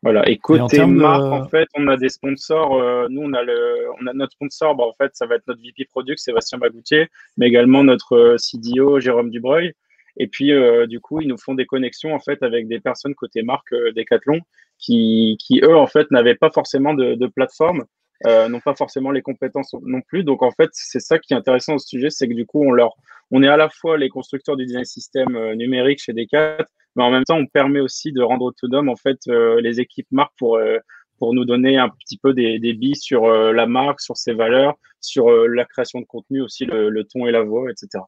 Voilà. 0.03 0.27
Et 0.29 0.39
côté 0.39 0.85
marque, 0.87 1.25
en 1.25 1.47
fait, 1.49 1.69
on 1.75 1.87
a 1.89 1.97
des 1.97 2.09
sponsors. 2.09 2.81
Euh, 2.81 3.07
nous, 3.11 3.23
on 3.23 3.33
a 3.35 3.43
le, 3.43 3.87
on 4.01 4.07
a 4.07 4.15
notre 4.15 4.33
sponsor. 4.33 4.75
Bah, 4.75 4.85
en 4.85 4.95
fait, 4.95 5.11
ça 5.15 5.27
va 5.27 5.35
être 5.35 5.47
notre 5.47 5.61
VP 5.61 5.85
Product, 5.91 6.19
Sébastien 6.19 6.59
Bagoutier, 6.59 7.09
mais 7.37 7.49
également 7.49 7.85
notre 7.85 8.17
euh, 8.17 8.37
CDO, 8.39 8.99
Jérôme 8.99 9.31
Dubreuil. 9.31 9.75
Et 10.17 10.27
puis, 10.27 10.53
euh, 10.53 10.87
du 10.87 11.01
coup, 11.01 11.21
ils 11.21 11.29
nous 11.29 11.39
font 11.39 11.55
des 11.55 11.67
connexions 11.67 12.15
en 12.15 12.19
fait 12.19 12.43
avec 12.43 12.67
des 12.67 12.81
personnes 12.81 13.15
côté 13.15 13.43
marque 13.43 13.73
Decathlon 13.73 14.41
qui, 14.79 15.37
qui 15.39 15.61
eux, 15.63 15.77
en 15.77 15.87
fait, 15.87 16.11
n'avaient 16.11 16.35
pas 16.35 16.51
forcément 16.51 16.95
de, 16.95 17.15
de 17.15 17.27
plateforme, 17.27 17.85
n'ont 18.27 18.61
pas 18.61 18.75
forcément 18.75 19.11
les 19.11 19.23
compétences 19.23 19.75
non 19.83 20.01
plus. 20.01 20.25
Donc, 20.25 20.43
en 20.43 20.51
fait, 20.51 20.71
c'est 20.73 21.01
ça 21.01 21.19
qui 21.19 21.35
est 21.35 21.37
intéressant 21.37 21.79
ce 21.79 21.87
sujet, 21.87 22.11
c'est 22.11 22.27
que 22.27 22.35
du 22.35 22.47
coup, 22.47 22.65
on 22.65 22.73
leur, 22.73 22.95
on 23.31 23.43
est 23.43 23.49
à 23.49 23.57
la 23.59 23.69
fois 23.69 23.99
les 23.99 24.09
constructeurs 24.09 24.57
du 24.57 24.65
design 24.65 24.85
système 24.85 25.53
numérique 25.53 26.03
chez 26.03 26.15
Decat, 26.15 26.65
mais 26.97 27.05
en 27.05 27.11
même 27.11 27.25
temps, 27.25 27.37
on 27.37 27.47
permet 27.47 27.81
aussi 27.81 28.13
de 28.13 28.23
rendre 28.23 28.45
autonome 28.45 28.89
en 28.89 28.97
fait 28.97 29.19
euh, 29.29 29.61
les 29.61 29.81
équipes 29.81 30.09
marques 30.11 30.35
pour 30.39 30.57
euh, 30.57 30.79
pour 31.19 31.35
nous 31.35 31.45
donner 31.45 31.77
un 31.77 31.91
petit 31.91 32.17
peu 32.17 32.33
des, 32.33 32.59
des 32.59 32.73
billes 32.73 32.97
sur 32.97 33.27
euh, 33.27 33.53
la 33.53 33.67
marque, 33.67 34.01
sur 34.01 34.17
ses 34.17 34.33
valeurs, 34.33 34.75
sur 35.01 35.31
la 35.31 35.67
création 35.67 36.01
de 36.01 36.07
contenu 36.07 36.41
aussi, 36.41 36.65
le, 36.65 37.03
ton 37.05 37.27
et 37.27 37.31
la 37.31 37.43
voix, 37.43 37.71
etc. 37.71 38.03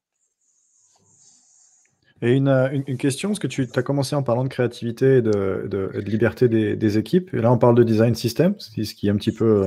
Et 2.23 2.33
une, 2.33 2.49
une, 2.87 2.97
question, 2.97 3.31
parce 3.31 3.39
que 3.39 3.49
tu 3.49 3.69
as 3.75 3.83
commencé 3.83 4.17
en 4.17 4.23
parlant 4.23 4.45
de 4.45 4.49
créativité 4.49 5.17
et 5.17 5.23
de, 5.23 5.67
de, 5.69 5.91
liberté 5.99 6.49
des, 6.49 6.75
des, 6.77 6.97
équipes. 6.97 7.35
Et 7.35 7.43
là, 7.43 7.53
on 7.53 7.59
parle 7.59 7.75
de 7.75 7.83
design 7.83 8.15
system, 8.15 8.55
ce 8.59 8.95
qui 8.95 9.09
est 9.09 9.11
un 9.11 9.17
petit 9.17 9.33
peu 9.33 9.67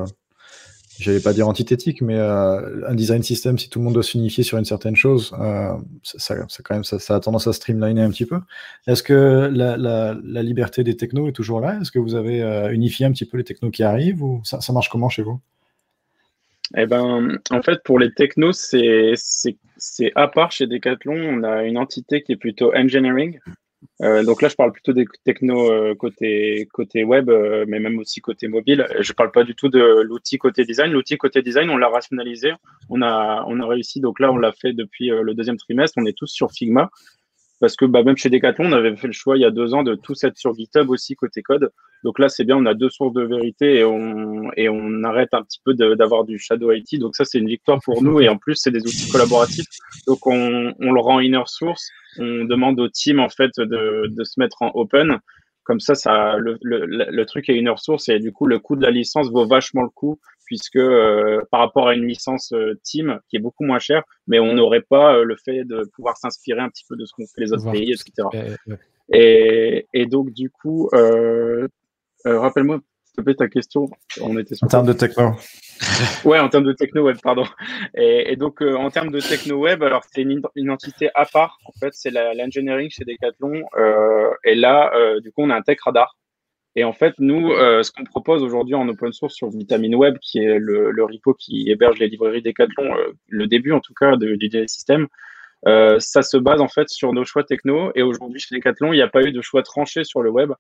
j'allais 1.00 1.20
pas 1.20 1.34
dire 1.34 1.48
antithétique, 1.48 2.02
mais 2.02 2.18
euh, 2.18 2.88
un 2.88 2.96
design 2.96 3.24
system, 3.24 3.58
si 3.58 3.70
tout 3.70 3.80
le 3.80 3.86
monde 3.86 3.94
doit 3.94 4.04
s'unifier 4.04 4.44
sur 4.44 4.58
une 4.58 4.66
certaine 4.66 4.96
chose, 4.96 5.36
euh, 5.40 5.74
ça, 6.04 6.36
ça, 6.48 6.64
quand 6.64 6.76
même, 6.76 6.84
ça, 6.84 7.16
a 7.16 7.20
tendance 7.20 7.48
à 7.48 7.54
streamliner 7.54 8.02
un 8.02 8.10
petit 8.10 8.26
peu. 8.26 8.40
Est-ce 8.88 9.04
que 9.04 9.50
la, 9.52 10.44
liberté 10.44 10.84
des 10.84 10.96
technos 10.96 11.28
est 11.28 11.34
toujours 11.34 11.60
là? 11.60 11.80
Est-ce 11.82 11.92
que 11.92 12.00
vous 12.00 12.16
avez 12.16 12.42
euh, 12.42 12.72
unifié 12.72 13.06
un 13.06 13.12
petit 13.12 13.26
peu 13.26 13.38
les 13.38 13.44
technos 13.44 13.72
qui 13.72 13.84
arrivent 13.84 14.24
ou 14.24 14.42
ça, 14.44 14.62
ça 14.62 14.74
marche 14.74 14.90
comment 14.90 15.10
chez 15.10 15.24
vous? 15.24 15.40
Eh 16.76 16.88
ben, 16.88 17.40
en 17.52 17.62
fait, 17.62 17.84
pour 17.84 18.00
les 18.00 18.12
technos, 18.12 18.54
c'est 18.54 19.14
à 20.16 20.28
part 20.28 20.52
chez 20.52 20.66
Decathlon. 20.66 21.16
On 21.16 21.44
a 21.44 21.64
une 21.64 21.78
entité 21.78 22.24
qui 22.24 22.32
est 22.32 22.38
plutôt 22.38 22.74
engineering, 22.76 23.40
euh, 24.02 24.24
donc 24.24 24.42
là, 24.42 24.50
je 24.50 24.56
parle 24.56 24.72
plutôt 24.72 24.94
des 24.94 25.06
technos 25.24 25.72
euh, 25.72 25.96
côté, 25.96 26.68
web, 27.04 27.30
euh, 27.30 27.66
mais 27.68 27.80
même 27.80 27.98
aussi 28.00 28.22
côté 28.22 28.48
mobile. 28.48 28.88
Je 29.00 29.14
parle 29.14 29.32
pas 29.32 29.44
du 29.44 29.56
tout 29.56 29.70
de 29.70 30.02
l'outil 30.02 30.38
côté 30.38 30.66
design. 30.66 30.92
L'outil 30.92 31.18
côté 31.18 31.42
design, 31.42 31.70
on 31.70 31.78
l'a 31.78 31.90
rationalisé. 31.90 32.52
On 32.90 33.02
a, 33.02 33.44
on 33.48 33.60
a 33.60 33.68
réussi. 33.68 34.00
Donc 34.00 34.20
là, 34.20 34.32
on 34.32 34.38
l'a 34.38 34.52
fait 34.52 34.74
depuis 34.74 35.08
le 35.10 35.34
deuxième 35.34 35.58
trimestre. 35.58 35.98
On 35.98 36.06
est 36.06 36.18
tous 36.18 36.28
sur 36.28 36.52
Figma 36.52 36.90
parce 37.60 37.76
que 37.76 37.86
bah, 37.86 38.04
même 38.04 38.18
chez 38.18 38.30
Decathlon, 38.30 38.66
on 38.66 38.74
avait 38.74 38.96
fait 38.96 39.08
le 39.08 39.14
choix 39.14 39.38
il 39.38 39.42
y 39.42 39.46
a 39.46 39.52
deux 39.52 39.74
ans 39.74 39.84
de 39.84 39.96
tous 39.96 40.24
être 40.24 40.38
sur 40.38 40.54
GitHub 40.54 40.90
aussi 40.90 41.16
côté 41.16 41.42
code. 41.42 41.72
Donc 42.04 42.20
là, 42.20 42.30
c'est 42.30 42.44
bien, 42.44 42.58
on 42.58 42.66
a 42.66 42.74
deux 42.74 42.90
sources 42.90 43.14
de 43.14 43.24
vérité 43.24 43.76
et 43.80 43.84
on, 43.84 44.52
et 44.58 44.70
on 44.70 45.04
arrête 45.04 45.34
un 45.34 45.42
petit 45.42 45.62
peu 45.64 45.74
d'avoir 45.74 46.26
du 46.26 46.38
shadow 46.38 46.72
IT. 46.72 47.00
Donc 47.00 47.16
ça, 47.16 47.26
c'est 47.26 47.40
une 47.40 47.48
victoire 47.48 47.80
pour 47.84 48.04
nous 48.04 48.20
et 48.20 48.30
en 48.30 48.38
plus, 48.38 48.56
c'est 48.56 48.72
des 48.72 48.82
outils 48.82 49.10
collaboratifs. 49.12 49.68
Donc 50.08 50.28
on, 50.28 50.74
on 50.80 50.92
le 50.92 51.02
rend 51.02 51.20
inner 51.20 51.44
source. 51.46 51.90
On 52.20 52.46
demande 52.46 52.80
au 52.80 52.90
team 52.90 53.20
en 53.20 53.30
fait 53.30 53.52
de, 53.58 54.08
de 54.08 54.24
se 54.24 54.40
mettre 54.40 54.62
en 54.62 54.72
open. 54.76 55.20
Comme 55.66 55.80
ça, 55.80 55.96
ça 55.96 56.38
le, 56.38 56.58
le, 56.62 56.86
le 56.86 57.26
truc 57.26 57.50
est 57.50 57.58
inner 57.58 57.74
source 57.78 58.08
et 58.08 58.20
du 58.20 58.32
coup, 58.32 58.46
le 58.46 58.60
coût 58.60 58.76
de 58.76 58.84
la 58.84 58.92
licence 58.92 59.30
vaut 59.30 59.48
vachement 59.48 59.82
le 59.82 59.90
coup 59.90 60.20
puisque 60.46 60.78
euh, 60.78 61.42
par 61.52 61.60
rapport 61.60 61.88
à 61.88 61.96
une 61.96 62.06
licence 62.06 62.54
euh, 62.54 62.80
team 62.84 63.20
qui 63.28 63.36
est 63.36 63.40
beaucoup 63.40 63.64
moins 63.66 63.80
chère, 63.80 64.04
mais 64.28 64.40
on 64.40 64.54
n'aurait 64.54 64.86
pas 64.88 65.16
euh, 65.16 65.24
le 65.24 65.36
fait 65.36 65.66
de 65.66 65.90
pouvoir 65.96 66.18
s'inspirer 66.18 66.62
un 66.62 66.70
petit 66.70 66.86
peu 66.88 66.96
de 66.96 67.06
ce 67.06 67.14
qu'ont 67.14 67.26
fait 67.26 67.42
les 67.42 67.52
autres 67.52 67.72
pays, 67.72 67.92
etc. 67.92 68.30
Et, 69.12 69.88
et, 69.94 70.06
donc 70.06 70.32
du 70.32 70.50
coup, 70.50 70.90
rappelle-moi 72.24 72.78
s'il 72.78 72.84
te 72.84 72.95
plaît 73.22 73.36
ta 73.36 73.48
question. 73.48 73.90
On 74.22 74.38
était 74.38 74.56
en 74.62 74.68
termes 74.68 74.88
de 74.88 74.94
techno. 74.94 75.32
ouais, 76.26 76.40
en 76.40 76.50
termes 76.50 76.64
de 76.64 76.74
techno 76.74 77.04
web, 77.04 77.18
pardon. 77.22 77.46
Et, 77.96 78.32
et 78.32 78.36
donc 78.36 78.62
en 78.62 78.90
termes 78.90 79.12
de 79.12 79.20
techno 79.20 79.58
web, 79.58 79.84
alors 79.84 80.04
c'est 80.12 80.22
une, 80.22 80.42
une, 80.56 80.70
entité 80.70 81.10
à 81.16 81.26
part. 81.26 81.58
En 81.66 81.72
fait, 81.80 81.94
c'est 81.94 82.12
l'engineering 82.12 82.90
chez 82.90 83.04
Decathlon. 83.06 83.64
et 84.44 84.56
là, 84.56 84.92
du 85.22 85.32
coup, 85.32 85.44
on 85.44 85.50
a 85.50 85.56
un 85.56 85.62
tech 85.62 85.78
radar 85.84 86.16
et 86.76 86.84
en 86.84 86.94
fait, 86.94 87.14
nous, 87.20 87.52
euh, 87.52 87.84
ce 87.84 87.92
qu'on 87.92 88.04
propose 88.04 88.44
aujourd'hui 88.44 88.76
en 88.76 88.88
open 88.90 89.14
source 89.14 89.34
sur 89.34 89.50
Vitamine 89.50 89.96
Web, 89.96 90.18
qui 90.20 90.40
est 90.40 90.60
le, 90.60 90.92
le 90.92 91.04
repo 91.06 91.34
qui 91.34 91.70
héberge 91.70 92.00
les 92.00 92.10
librairies 92.10 92.42
Decathlon, 92.42 92.98
euh, 92.98 93.14
le 93.30 93.48
début 93.48 93.72
en 93.72 93.80
tout 93.80 93.94
cas 93.94 94.18
du 94.18 94.38
euh, 95.68 96.00
ça 96.00 96.22
se 96.22 96.38
base 96.38 96.62
en 96.62 96.68
fait 96.68 96.90
sur 96.90 97.14
nos 97.14 97.24
choix 97.24 97.44
techno. 97.44 97.92
Et 97.96 98.02
aujourd'hui, 98.02 98.40
chez 98.40 98.56
Decathlon, 98.56 98.92
il 98.92 98.98
n'y 98.98 99.02
a 99.02 99.08
pas 99.08 99.24
eu 99.24 99.32
de 99.32 99.42
choix 99.42 99.64
tranché 99.64 100.04
sur 100.04 100.22
le 100.22 100.30
web. 100.30 100.52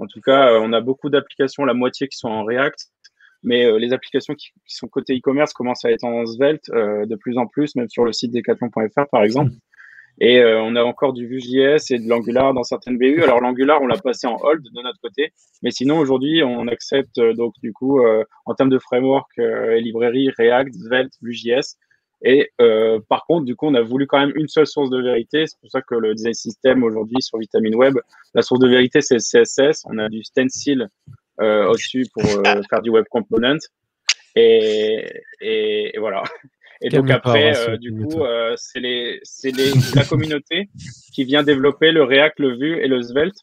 En 0.00 0.06
tout 0.06 0.20
cas, 0.20 0.58
on 0.60 0.72
a 0.72 0.80
beaucoup 0.80 1.10
d'applications, 1.10 1.64
la 1.64 1.74
moitié 1.74 2.08
qui 2.08 2.16
sont 2.16 2.28
en 2.28 2.44
React, 2.44 2.88
mais 3.42 3.78
les 3.78 3.92
applications 3.92 4.34
qui, 4.34 4.50
sont 4.66 4.88
côté 4.88 5.16
e-commerce 5.16 5.52
commencent 5.52 5.84
à 5.84 5.90
être 5.90 6.04
en 6.04 6.26
Svelte 6.26 6.70
de 6.70 7.16
plus 7.16 7.38
en 7.38 7.46
plus, 7.46 7.76
même 7.76 7.88
sur 7.88 8.04
le 8.04 8.12
site 8.12 8.32
decathlon.fr 8.32 9.06
par 9.10 9.22
exemple. 9.22 9.52
Et 10.20 10.38
euh, 10.38 10.60
on 10.62 10.76
a 10.76 10.82
encore 10.82 11.14
du 11.14 11.26
Vue.js 11.26 11.90
et 11.90 11.98
de 11.98 12.06
l'Angular 12.06 12.52
dans 12.52 12.62
certaines 12.62 12.98
BU. 12.98 13.22
Alors 13.22 13.40
l'Angular, 13.40 13.80
on 13.80 13.86
l'a 13.86 13.96
passé 13.96 14.26
en 14.26 14.36
hold 14.42 14.62
de 14.62 14.82
notre 14.82 15.00
côté, 15.00 15.32
mais 15.62 15.70
sinon 15.70 15.98
aujourd'hui, 15.98 16.42
on 16.44 16.68
accepte 16.68 17.18
euh, 17.18 17.32
donc 17.32 17.54
du 17.62 17.72
coup 17.72 18.00
euh, 18.00 18.24
en 18.44 18.54
termes 18.54 18.68
de 18.68 18.78
framework 18.78 19.30
et 19.38 19.80
librairie 19.80 20.30
React, 20.36 20.74
Svelte, 20.74 21.12
Vue.js. 21.22 21.76
Et 22.22 22.50
par 23.08 23.24
contre, 23.26 23.46
du 23.46 23.56
coup, 23.56 23.66
on 23.66 23.74
a 23.74 23.82
voulu 23.82 24.06
quand 24.06 24.18
même 24.18 24.32
une 24.34 24.48
seule 24.48 24.66
source 24.66 24.90
de 24.90 25.00
vérité. 25.00 25.46
C'est 25.46 25.58
pour 25.60 25.70
ça 25.70 25.80
que 25.80 25.94
le 25.94 26.14
design 26.14 26.34
system 26.34 26.82
aujourd'hui 26.82 27.20
sur 27.20 27.38
Vitamin 27.38 27.72
Web, 27.72 27.98
la 28.34 28.42
source 28.42 28.60
de 28.60 28.68
vérité 28.68 29.00
c'est 29.00 29.16
CSS. 29.16 29.84
On 29.86 29.98
a 29.98 30.08
du 30.08 30.22
stencil 30.22 30.88
au-dessus 31.38 32.06
pour 32.12 32.22
faire 32.70 32.82
du 32.82 32.90
web 32.90 33.04
component. 33.10 33.58
Et, 34.36 35.06
et, 35.40 35.96
et 35.96 35.98
voilà. 35.98 36.22
Et 36.82 36.88
donc 36.88 37.10
après, 37.10 37.56
euh, 37.56 37.76
du 37.76 37.92
coup, 37.92 38.22
euh, 38.22 38.54
c'est 38.56 38.80
les, 38.80 39.20
c'est 39.22 39.50
les, 39.50 39.72
la 39.94 40.04
communauté 40.04 40.70
qui 41.12 41.24
vient 41.24 41.42
développer 41.42 41.92
le 41.92 42.02
React, 42.04 42.40
le 42.40 42.56
Vue 42.56 42.78
et 42.82 42.88
le 42.88 43.02
Svelte. 43.02 43.36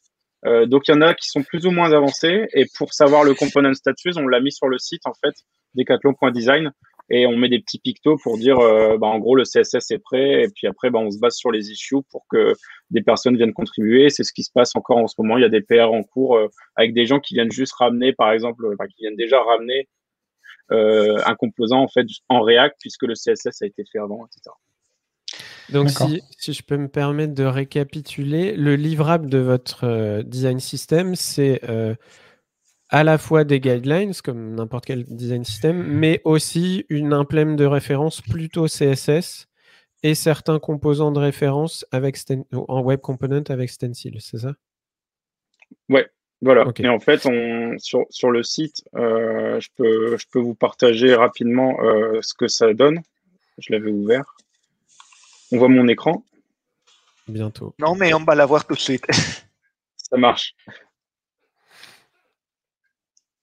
Euh, 0.45 0.65
donc 0.65 0.87
il 0.87 0.91
y 0.91 0.93
en 0.93 1.01
a 1.01 1.13
qui 1.13 1.29
sont 1.29 1.43
plus 1.43 1.65
ou 1.67 1.71
moins 1.71 1.91
avancés. 1.93 2.47
Et 2.53 2.65
pour 2.77 2.93
savoir 2.93 3.23
le 3.23 3.35
component 3.35 3.73
status, 3.75 4.17
on 4.17 4.27
l'a 4.27 4.39
mis 4.39 4.51
sur 4.51 4.67
le 4.67 4.79
site 4.79 5.05
en 5.05 5.13
fait, 5.13 5.35
decathlon.design, 5.75 6.71
et 7.09 7.25
on 7.25 7.37
met 7.37 7.49
des 7.49 7.59
petits 7.59 7.79
pictos 7.79 8.17
pour 8.17 8.37
dire, 8.37 8.59
euh, 8.59 8.97
bah, 8.97 9.07
en 9.07 9.19
gros, 9.19 9.35
le 9.35 9.43
CSS 9.43 9.91
est 9.91 9.99
prêt. 9.99 10.43
Et 10.43 10.49
puis 10.49 10.67
après, 10.67 10.89
bah, 10.89 10.99
on 10.99 11.09
se 11.09 11.19
base 11.19 11.35
sur 11.35 11.51
les 11.51 11.71
issues 11.71 12.03
pour 12.11 12.25
que 12.29 12.53
des 12.91 13.01
personnes 13.01 13.37
viennent 13.37 13.53
contribuer. 13.53 14.09
C'est 14.09 14.23
ce 14.23 14.33
qui 14.33 14.43
se 14.43 14.51
passe 14.51 14.75
encore 14.75 14.97
en 14.97 15.07
ce 15.07 15.15
moment. 15.19 15.37
Il 15.37 15.41
y 15.41 15.45
a 15.45 15.49
des 15.49 15.61
PR 15.61 15.91
en 15.91 16.03
cours 16.03 16.35
euh, 16.35 16.47
avec 16.75 16.93
des 16.93 17.05
gens 17.05 17.19
qui 17.19 17.35
viennent 17.35 17.51
juste 17.51 17.73
ramener, 17.73 18.13
par 18.13 18.31
exemple, 18.31 18.65
enfin, 18.73 18.87
qui 18.87 19.03
viennent 19.03 19.15
déjà 19.15 19.41
ramener 19.41 19.87
euh, 20.71 21.17
un 21.25 21.35
composant 21.35 21.79
en 21.79 21.87
fait 21.87 22.05
en 22.27 22.41
React 22.41 22.75
puisque 22.81 23.03
le 23.03 23.13
CSS 23.13 23.61
a 23.61 23.65
été 23.65 23.85
fait 23.89 23.99
avant, 23.99 24.25
etc. 24.25 24.53
Donc, 25.69 25.89
si, 25.89 26.21
si, 26.37 26.53
je 26.53 26.63
peux 26.63 26.77
me 26.77 26.87
permettre 26.87 27.33
de 27.33 27.43
récapituler, 27.43 28.53
le 28.55 28.75
livrable 28.75 29.29
de 29.29 29.37
votre 29.37 29.85
euh, 29.85 30.23
design 30.23 30.59
system, 30.59 31.15
c'est 31.15 31.61
euh, 31.69 31.95
à 32.89 33.04
la 33.04 33.17
fois 33.17 33.43
des 33.43 33.60
guidelines, 33.60 34.13
comme 34.23 34.56
n'importe 34.56 34.86
quel 34.86 35.04
design 35.04 35.43
system, 35.43 35.84
mais 35.84 36.21
aussi 36.23 36.86
une 36.89 37.13
implème 37.13 37.56
de 37.56 37.65
référence 37.65 38.21
plutôt 38.21 38.67
CSS 38.67 39.47
et 40.04 40.15
certains 40.15 40.60
composants 40.60 41.12
de 41.12 41.19
référence 41.19 41.86
avec 41.91 42.17
en 42.54 42.82
web 42.82 43.00
component 43.02 43.43
avec 43.50 43.69
Stencil, 43.69 44.17
c'est 44.19 44.39
ça? 44.39 44.54
Ouais, 45.89 46.08
voilà. 46.41 46.65
Et 46.78 46.88
en 46.88 47.00
fait, 47.00 47.26
on, 47.26 47.78
sur, 47.80 48.06
sur 48.10 48.32
le 48.32 48.43
site, 48.43 48.84
euh, 48.95 49.60
je, 49.60 49.69
peux, 49.76 50.17
je 50.17 50.26
peux 50.32 50.39
vous 50.39 50.56
partager 50.56 51.15
rapidement 51.15 51.78
euh, 51.82 52.19
ce 52.21 52.34
que 52.34 52.47
ça 52.47 52.73
donne. 52.73 53.02
Je 53.58 53.73
l'avais 53.73 53.91
ouvert. 53.91 54.36
On 55.52 55.58
voit 55.58 55.69
mon 55.69 55.88
écran. 55.88 56.23
Bientôt. 57.28 57.73
Non, 57.80 57.95
mais 57.95 58.13
on 58.13 58.23
va 58.23 58.36
la 58.36 58.45
voir 58.45 58.65
tout 58.65 58.76
de 58.76 58.80
suite. 58.80 59.06
ça 59.97 60.17
marche. 60.17 60.56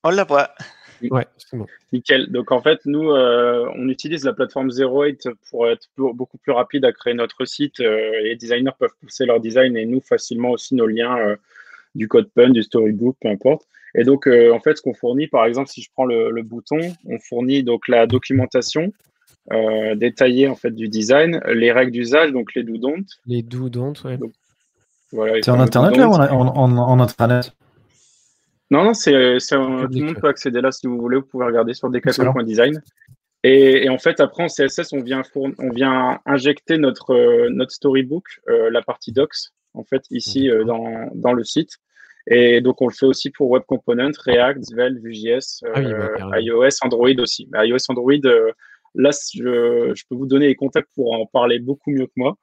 On 0.05 0.11
la 0.11 0.23
voit. 0.23 0.51
Ouais, 1.09 1.25
c'est 1.37 1.57
bon. 1.57 1.65
Nickel. 1.91 2.31
Donc 2.31 2.51
en 2.51 2.61
fait, 2.61 2.79
nous, 2.85 3.09
euh, 3.09 3.67
on 3.75 3.89
utilise 3.89 4.23
la 4.23 4.33
plateforme 4.33 4.69
08 4.69 5.27
pour 5.49 5.67
être 5.67 5.89
beaucoup 5.97 6.37
plus 6.37 6.51
rapide 6.51 6.85
à 6.85 6.93
créer 6.93 7.15
notre 7.15 7.43
site. 7.45 7.79
Euh, 7.79 8.21
les 8.21 8.35
designers 8.35 8.71
peuvent 8.79 8.93
pousser 9.01 9.25
leur 9.25 9.39
design 9.39 9.75
et 9.75 9.85
nous 9.85 10.01
facilement 10.01 10.51
aussi 10.51 10.75
nos 10.75 10.85
liens 10.85 11.17
euh, 11.17 11.35
du 11.95 12.07
code 12.07 12.29
pun, 12.29 12.51
du 12.51 12.61
storybook, 12.61 13.17
peu 13.19 13.29
importe. 13.29 13.63
Et 13.95 14.03
donc, 14.03 14.27
euh, 14.27 14.53
en 14.53 14.59
fait, 14.59 14.77
ce 14.77 14.83
qu'on 14.83 14.93
fournit, 14.93 15.27
par 15.27 15.45
exemple, 15.45 15.69
si 15.69 15.81
je 15.81 15.89
prends 15.91 16.05
le, 16.05 16.43
bouton, 16.43 16.77
on 17.05 17.17
fournit 17.17 17.63
donc 17.63 17.87
la 17.87 18.05
documentation 18.05 18.93
euh, 19.51 19.95
détaillée 19.95 20.47
en 20.47 20.55
fait 20.55 20.71
du 20.71 20.87
design, 20.87 21.41
les 21.47 21.71
règles 21.71 21.91
d'usage, 21.91 22.31
donc 22.31 22.53
les 22.53 22.63
do 22.63 22.77
don't. 22.77 23.05
Les 23.25 23.41
do 23.41 23.69
don't, 23.69 23.93
ouais. 24.03 24.19
voilà, 25.11 25.41
c'est 25.41 25.51
en 25.51 25.59
internet 25.59 25.97
là 25.97 26.09
ou 26.09 26.13
en, 26.13 26.77
en, 26.77 26.99
intranet? 26.99 27.51
Non, 28.71 28.83
non, 28.83 28.93
c'est, 28.93 29.37
tout 29.49 29.55
le 29.55 30.05
monde 30.05 30.19
peut 30.19 30.27
accéder 30.27 30.61
là 30.61 30.71
si 30.71 30.87
vous 30.87 30.97
voulez. 30.97 31.17
Vous 31.17 31.25
pouvez 31.25 31.45
regarder 31.45 31.73
sur 31.73 31.89
decathlon.design. 31.89 32.81
Et, 33.43 33.85
et, 33.85 33.89
en 33.89 33.99
fait, 33.99 34.19
après 34.19 34.43
en 34.43 34.47
CSS, 34.47 34.91
on 34.93 35.01
vient, 35.01 35.21
on 35.35 35.69
vient 35.69 36.19
injecter 36.25 36.79
notre, 36.79 37.13
euh, 37.13 37.47
notre 37.51 37.71
storybook, 37.71 38.23
la 38.47 38.81
partie 38.81 39.11
docs, 39.11 39.35
en 39.75 39.83
fait, 39.83 40.03
ici 40.09 40.49
dans, 40.65 41.11
dans 41.13 41.33
le 41.33 41.43
site. 41.43 41.77
Et 42.27 42.59
donc, 42.61 42.81
on 42.81 42.87
le 42.87 42.93
fait 42.93 43.05
aussi 43.05 43.29
pour 43.29 43.51
Web 43.51 43.63
Component, 43.67 44.11
React, 44.25 44.65
Svelte, 44.65 44.97
Vue.js, 44.97 45.61
ah 45.75 45.79
bah, 45.79 46.41
iOS, 46.41 46.69
Android 46.81 47.19
aussi. 47.19 47.47
Mais 47.51 47.67
iOS, 47.67 47.85
Android, 47.89 48.13
là, 48.95 49.11
je, 49.33 49.91
je, 49.93 50.03
peux 50.09 50.15
vous 50.15 50.25
donner 50.25 50.47
les 50.47 50.55
contacts 50.55 50.89
pour 50.95 51.13
en 51.13 51.27
parler 51.27 51.59
beaucoup 51.59 51.91
mieux 51.91 52.07
que 52.07 52.13
moi. 52.15 52.37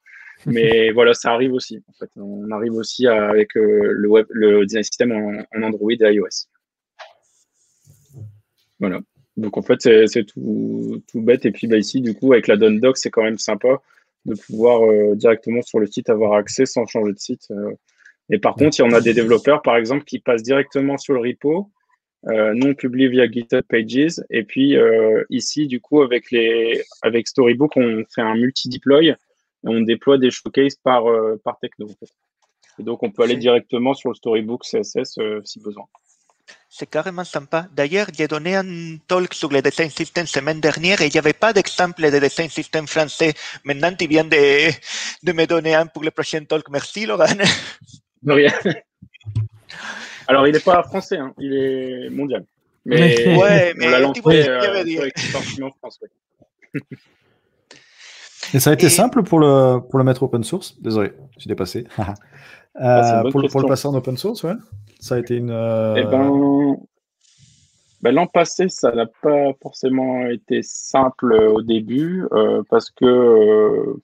Mais 0.45 0.91
voilà, 0.93 1.13
ça 1.13 1.31
arrive 1.31 1.53
aussi. 1.53 1.83
En 1.87 1.93
fait, 1.93 2.09
on 2.17 2.49
arrive 2.51 2.73
aussi 2.73 3.07
avec 3.07 3.49
le, 3.55 4.07
web, 4.07 4.25
le 4.29 4.65
design 4.65 4.83
system 4.83 5.11
en, 5.11 5.57
en 5.57 5.63
Android 5.63 5.91
et 5.91 6.13
iOS. 6.13 6.47
Voilà. 8.79 8.99
Donc 9.37 9.57
en 9.57 9.61
fait, 9.61 9.81
c'est 9.81 10.25
tout, 10.25 11.01
tout, 11.11 11.21
bête. 11.21 11.45
Et 11.45 11.51
puis 11.51 11.67
bah, 11.67 11.77
ici, 11.77 12.01
du 12.01 12.13
coup, 12.13 12.33
avec 12.33 12.47
la 12.47 12.57
Doc, 12.57 12.97
c'est 12.97 13.09
quand 13.09 13.23
même 13.23 13.37
sympa 13.37 13.81
de 14.25 14.35
pouvoir 14.35 14.83
euh, 14.83 15.15
directement 15.15 15.61
sur 15.61 15.79
le 15.79 15.87
site 15.87 16.09
avoir 16.09 16.33
accès 16.33 16.65
sans 16.65 16.85
changer 16.85 17.13
de 17.13 17.19
site. 17.19 17.47
Euh. 17.51 17.71
Et 18.29 18.39
par 18.39 18.55
contre, 18.55 18.79
il 18.79 18.83
y 18.83 18.85
en 18.85 18.93
a 18.93 19.01
des 19.01 19.13
développeurs, 19.13 19.61
par 19.61 19.75
exemple, 19.75 20.05
qui 20.05 20.19
passent 20.19 20.43
directement 20.43 20.97
sur 20.97 21.13
le 21.13 21.19
repo, 21.19 21.69
euh, 22.27 22.53
non 22.53 22.73
publié 22.73 23.09
via 23.09 23.29
GitHub 23.29 23.63
Pages. 23.67 24.21
Et 24.29 24.43
puis 24.43 24.77
ici, 25.29 25.67
du 25.67 25.81
coup, 25.81 26.01
avec, 26.01 26.31
les, 26.31 26.83
avec 27.01 27.27
Storybook, 27.27 27.75
on 27.75 28.03
fait 28.13 28.21
un 28.21 28.35
multi-deploy 28.35 29.15
et 29.63 29.67
on 29.67 29.81
déploie 29.81 30.17
des 30.17 30.31
showcases 30.31 30.75
par, 30.75 31.03
par 31.43 31.59
techno. 31.59 31.87
Et 32.79 32.83
donc, 32.83 33.03
on 33.03 33.11
peut 33.11 33.23
aller 33.23 33.37
directement 33.37 33.93
sur 33.93 34.09
le 34.09 34.15
Storybook 34.15 34.63
CSS 34.63 35.19
si 35.43 35.59
besoin. 35.59 35.85
C'est 36.75 36.89
carrément 36.89 37.23
sympa. 37.23 37.67
D'ailleurs, 37.71 38.07
j'ai 38.17 38.27
donné 38.27 38.55
un 38.55 38.97
talk 39.07 39.35
sur 39.35 39.49
le 39.49 39.61
design 39.61 39.91
system 39.91 40.25
semaine 40.25 40.59
dernière 40.59 41.01
et 41.01 41.05
il 41.05 41.11
n'y 41.11 41.19
avait 41.19 41.33
pas 41.33 41.53
d'exemple 41.53 42.09
de 42.09 42.17
design 42.17 42.49
system 42.49 42.87
français. 42.87 43.33
Maintenant, 43.63 43.93
tu 43.93 44.07
viens 44.07 44.23
de, 44.23 44.71
de 45.21 45.31
me 45.33 45.45
donner 45.45 45.75
un 45.75 45.85
pour 45.85 46.03
le 46.03 46.09
prochain 46.09 46.43
talk. 46.45 46.67
Merci, 46.69 47.05
Laurent. 47.05 47.25
De 48.23 48.31
rien. 48.31 48.51
Alors, 50.27 50.47
il 50.47 50.53
n'est 50.53 50.59
pas 50.59 50.81
français, 50.81 51.17
hein. 51.17 51.33
il 51.37 51.53
est 51.53 52.09
mondial. 52.09 52.43
Mais, 52.85 53.37
ouais, 53.37 53.73
mais 53.77 53.87
on 53.87 53.91
l'a 53.91 53.99
lancé 53.99 54.21
euh, 54.25 55.69
français. 55.77 56.07
Et 58.53 58.59
ça 58.59 58.71
a 58.71 58.73
été 58.73 58.89
simple 58.89 59.23
pour 59.23 59.39
le, 59.39 59.79
pour 59.79 59.99
le 59.99 60.05
mettre 60.05 60.23
open 60.23 60.43
source? 60.43 60.79
Désolé, 60.81 61.13
j'ai 61.37 61.47
dépassé. 61.47 61.85
Ah, 62.75 63.19
euh, 63.19 63.29
pour, 63.29 63.47
pour, 63.51 63.61
le 63.61 63.67
passer 63.67 63.87
en 63.87 63.93
open 63.93 64.17
source, 64.17 64.41
ouais 64.41 64.55
ça 65.03 65.15
a 65.15 65.19
été 65.19 65.35
une. 65.35 65.51
Euh, 65.51 65.95
eh 65.97 66.03
ben, 66.05 66.77
ben, 68.01 68.15
l'an 68.15 68.27
passé, 68.27 68.69
ça 68.69 68.91
n'a 68.91 69.05
pas 69.05 69.51
forcément 69.61 70.25
été 70.27 70.61
simple 70.63 71.33
au 71.33 71.61
début 71.61 72.25
euh, 72.31 72.63
parce 72.69 72.89
que 72.89 73.95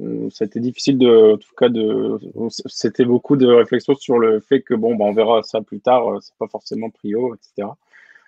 euh, 0.00 0.28
c'était 0.30 0.60
difficile 0.60 0.98
de, 0.98 1.34
en 1.34 1.36
tout 1.36 1.54
cas, 1.56 1.68
de, 1.68 2.18
c'était 2.66 3.04
beaucoup 3.04 3.36
de 3.36 3.46
réflexions 3.46 3.94
sur 3.94 4.18
le 4.18 4.40
fait 4.40 4.62
que 4.62 4.74
bon, 4.74 4.96
ben, 4.96 5.06
on 5.06 5.12
verra 5.12 5.42
ça 5.42 5.60
plus 5.60 5.80
tard, 5.80 6.18
c'est 6.20 6.36
pas 6.38 6.48
forcément 6.48 6.90
prio, 6.90 7.34
etc. 7.34 7.68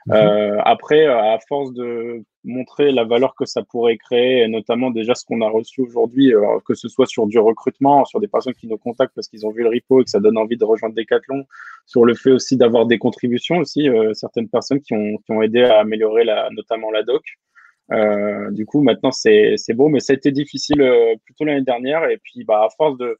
Mhm. 0.06 0.14
Euh, 0.14 0.60
après, 0.64 1.06
à 1.06 1.38
force 1.48 1.72
de 1.72 2.22
montrer 2.44 2.90
la 2.90 3.04
valeur 3.04 3.34
que 3.34 3.44
ça 3.44 3.62
pourrait 3.62 3.98
créer, 3.98 4.42
et 4.42 4.48
notamment 4.48 4.90
déjà 4.90 5.14
ce 5.14 5.24
qu'on 5.24 5.40
a 5.42 5.48
reçu 5.48 5.82
aujourd'hui, 5.82 6.34
euh, 6.34 6.58
que 6.64 6.74
ce 6.74 6.88
soit 6.88 7.06
sur 7.06 7.26
du 7.26 7.38
recrutement, 7.38 8.04
sur 8.04 8.20
des 8.20 8.28
personnes 8.28 8.54
qui 8.54 8.66
nous 8.66 8.78
contactent 8.78 9.14
parce 9.14 9.28
qu'ils 9.28 9.46
ont 9.46 9.50
vu 9.50 9.62
le 9.62 9.68
repo 9.68 10.00
et 10.00 10.04
que 10.04 10.10
ça 10.10 10.20
donne 10.20 10.38
envie 10.38 10.56
de 10.56 10.64
rejoindre 10.64 10.94
Decathlon, 10.94 11.44
sur 11.86 12.04
le 12.04 12.14
fait 12.14 12.32
aussi 12.32 12.56
d'avoir 12.56 12.86
des 12.86 12.98
contributions 12.98 13.58
aussi, 13.58 13.88
euh, 13.88 14.14
certaines 14.14 14.48
personnes 14.48 14.80
qui 14.80 14.94
ont, 14.94 15.18
qui 15.18 15.32
ont 15.32 15.42
aidé 15.42 15.62
à 15.62 15.80
améliorer 15.80 16.24
la, 16.24 16.48
notamment 16.50 16.90
la 16.90 17.02
doc. 17.02 17.22
du 18.52 18.66
coup, 18.66 18.82
maintenant, 18.82 19.10
c'est 19.10 19.74
beau, 19.74 19.88
mais 19.88 20.00
ça 20.00 20.12
a 20.12 20.16
été 20.16 20.30
difficile 20.30 20.82
plutôt 21.24 21.44
l'année 21.44 21.64
dernière. 21.64 22.08
Et 22.08 22.18
puis, 22.18 22.44
bah, 22.44 22.62
à 22.64 22.68
force 22.70 22.96
de, 22.98 23.18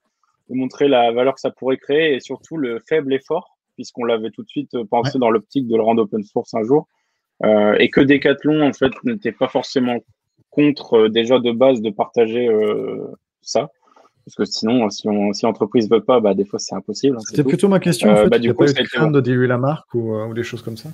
de 0.51 0.55
montrer 0.57 0.89
la 0.89 1.13
valeur 1.13 1.35
que 1.35 1.41
ça 1.41 1.51
pourrait 1.51 1.79
créer 1.79 2.15
et 2.15 2.21
surtout 2.21 2.57
le 2.57 2.81
faible 2.81 3.15
effort, 3.15 3.57
puisqu'on 3.77 4.05
l'avait 4.05 4.31
tout 4.31 4.43
de 4.43 4.49
suite 4.49 4.75
euh, 4.75 4.85
pensé 4.85 5.19
dans 5.19 5.31
l'optique 5.31 5.67
de 5.67 5.77
le 5.77 5.83
rendre 5.83 6.03
open 6.03 6.23
source 6.25 6.53
un 6.55 6.65
jour. 6.65 6.89
Euh, 7.45 7.75
et 7.79 7.89
que 7.89 8.01
Decathlon, 8.01 8.69
en 8.69 8.73
fait, 8.73 8.93
n'était 9.05 9.33
pas 9.33 9.49
forcément 9.49 9.99
contre 10.51 10.95
euh, 10.95 11.09
déjà 11.09 11.39
de 11.39 11.53
base 11.53 11.81
de 11.81 11.91
partager 11.91 12.49
ça. 13.41 13.71
Parce 14.25 14.35
que 14.37 14.45
sinon, 14.45 14.91
si, 14.91 15.09
on, 15.09 15.33
si 15.33 15.47
l'entreprise 15.47 15.91
ne 15.91 15.97
veut 15.97 16.05
pas, 16.05 16.21
bah, 16.21 16.35
des 16.35 16.45
fois, 16.45 16.59
c'est 16.59 16.75
impossible. 16.75 17.17
Hein, 17.17 17.23
C'était 17.27 17.43
plutôt 17.43 17.69
ma 17.69 17.81
question. 17.81 18.11
en 18.11 18.17
fait, 18.17 18.29
bah, 18.29 18.39
du 18.39 18.53
coup, 18.55 18.65
pas 18.65 18.71
eu 18.71 19.11
de 19.11 19.21
diluer 19.21 19.47
la 19.47 19.59
marque 19.59 19.93
ou, 19.95 20.15
ou, 20.15 20.35
des 20.35 20.43
choses 20.43 20.63
comme 20.63 20.77
ça? 20.77 20.91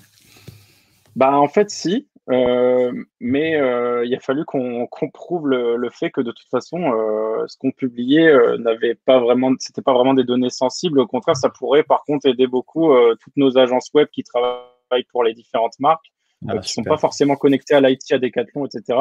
Bah, 1.16 1.36
En 1.36 1.48
fait, 1.48 1.70
si. 1.70 2.06
Euh, 2.28 2.92
mais 3.20 3.54
euh, 3.54 4.04
il 4.04 4.12
a 4.14 4.18
fallu 4.18 4.44
qu'on 4.44 4.88
prouve 5.12 5.48
le, 5.48 5.88
fait 5.90 6.10
que 6.10 6.20
de 6.20 6.32
toute 6.32 6.48
façon, 6.50 6.92
euh, 6.92 7.44
ce 7.46 7.56
qu'on 7.56 7.70
publiait 7.70 8.32
n'avait 8.58 8.96
pas 8.96 9.20
vraiment, 9.20 9.52
c'était 9.58 9.82
pas 9.82 9.92
vraiment 9.92 10.14
des 10.14 10.24
données 10.24 10.50
sensibles. 10.50 10.98
Au 10.98 11.06
contraire, 11.06 11.36
ça 11.36 11.50
pourrait 11.50 11.84
par 11.84 12.02
contre 12.04 12.26
aider 12.26 12.46
beaucoup 12.46 12.92
toutes 13.20 13.36
nos 13.36 13.58
agences 13.58 13.90
web 13.94 14.08
qui 14.12 14.24
travaillent 14.24 15.04
pour 15.10 15.22
les 15.22 15.34
différentes 15.34 15.78
marques, 15.78 16.12
ah, 16.48 16.58
qui 16.58 16.72
sont 16.72 16.82
pas 16.82 16.98
forcément 16.98 17.36
connectées 17.36 17.74
à 17.74 17.80
l'IT, 17.80 18.12
à 18.12 18.18
Decathlon, 18.18 18.66
etc. 18.66 18.98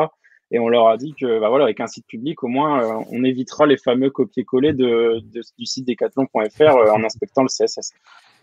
Et 0.52 0.60
on 0.60 0.70
leur 0.70 0.88
a 0.88 0.98
dit 0.98 1.14
que, 1.20 1.40
bah 1.40 1.50
voilà, 1.50 1.66
avec 1.66 1.80
un 1.80 1.88
site 1.88 2.06
public, 2.08 2.44
au 2.44 2.48
moins, 2.48 3.04
on 3.12 3.24
évitera 3.24 3.66
les 3.66 3.78
fameux 3.78 4.12
copier-coller 4.12 4.74
de, 4.74 5.20
du 5.58 5.66
site 5.66 5.88
decathlon.fr 5.88 6.94
en 6.94 7.04
inspectant 7.04 7.42
le 7.42 7.48
CSS. 7.48 7.92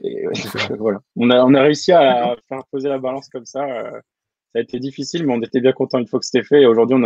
Et 0.02 0.24
voilà, 0.78 0.98
on 1.16 1.30
a, 1.30 1.44
on 1.44 1.54
a 1.54 1.62
réussi 1.62 1.92
à 1.92 2.34
faire 2.48 2.64
poser 2.70 2.88
la 2.88 2.98
balance 2.98 3.28
comme 3.28 3.46
ça 3.46 3.66
ça 4.52 4.58
a 4.58 4.62
été 4.62 4.78
difficile, 4.78 5.26
mais 5.26 5.32
on 5.34 5.40
était 5.40 5.60
bien 5.60 5.72
content 5.72 5.98
une 5.98 6.06
fois 6.06 6.20
que 6.20 6.26
c'était 6.26 6.44
fait. 6.44 6.60
Et 6.62 6.66
aujourd'hui, 6.66 6.96
on, 6.96 7.02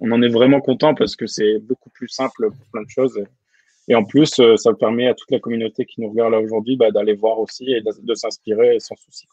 on, 0.00 0.10
en 0.10 0.22
est 0.22 0.28
vraiment 0.28 0.60
content 0.60 0.92
parce 0.94 1.14
que 1.14 1.26
c'est 1.26 1.60
beaucoup 1.60 1.90
plus 1.90 2.08
simple 2.08 2.50
pour 2.50 2.66
plein 2.72 2.82
de 2.82 2.88
choses. 2.88 3.22
Et 3.86 3.94
en 3.94 4.04
plus, 4.04 4.40
euh, 4.40 4.56
ça 4.56 4.72
permet 4.74 5.06
à 5.06 5.14
toute 5.14 5.30
la 5.30 5.38
communauté 5.38 5.84
qui 5.84 6.00
nous 6.00 6.10
regarde 6.10 6.32
là 6.32 6.40
aujourd'hui 6.40 6.76
bah, 6.76 6.90
d'aller 6.90 7.14
voir 7.14 7.38
aussi 7.38 7.72
et 7.72 7.80
de, 7.80 8.14
s'inspirer 8.14 8.80
sans 8.80 8.96
souci. 8.96 9.28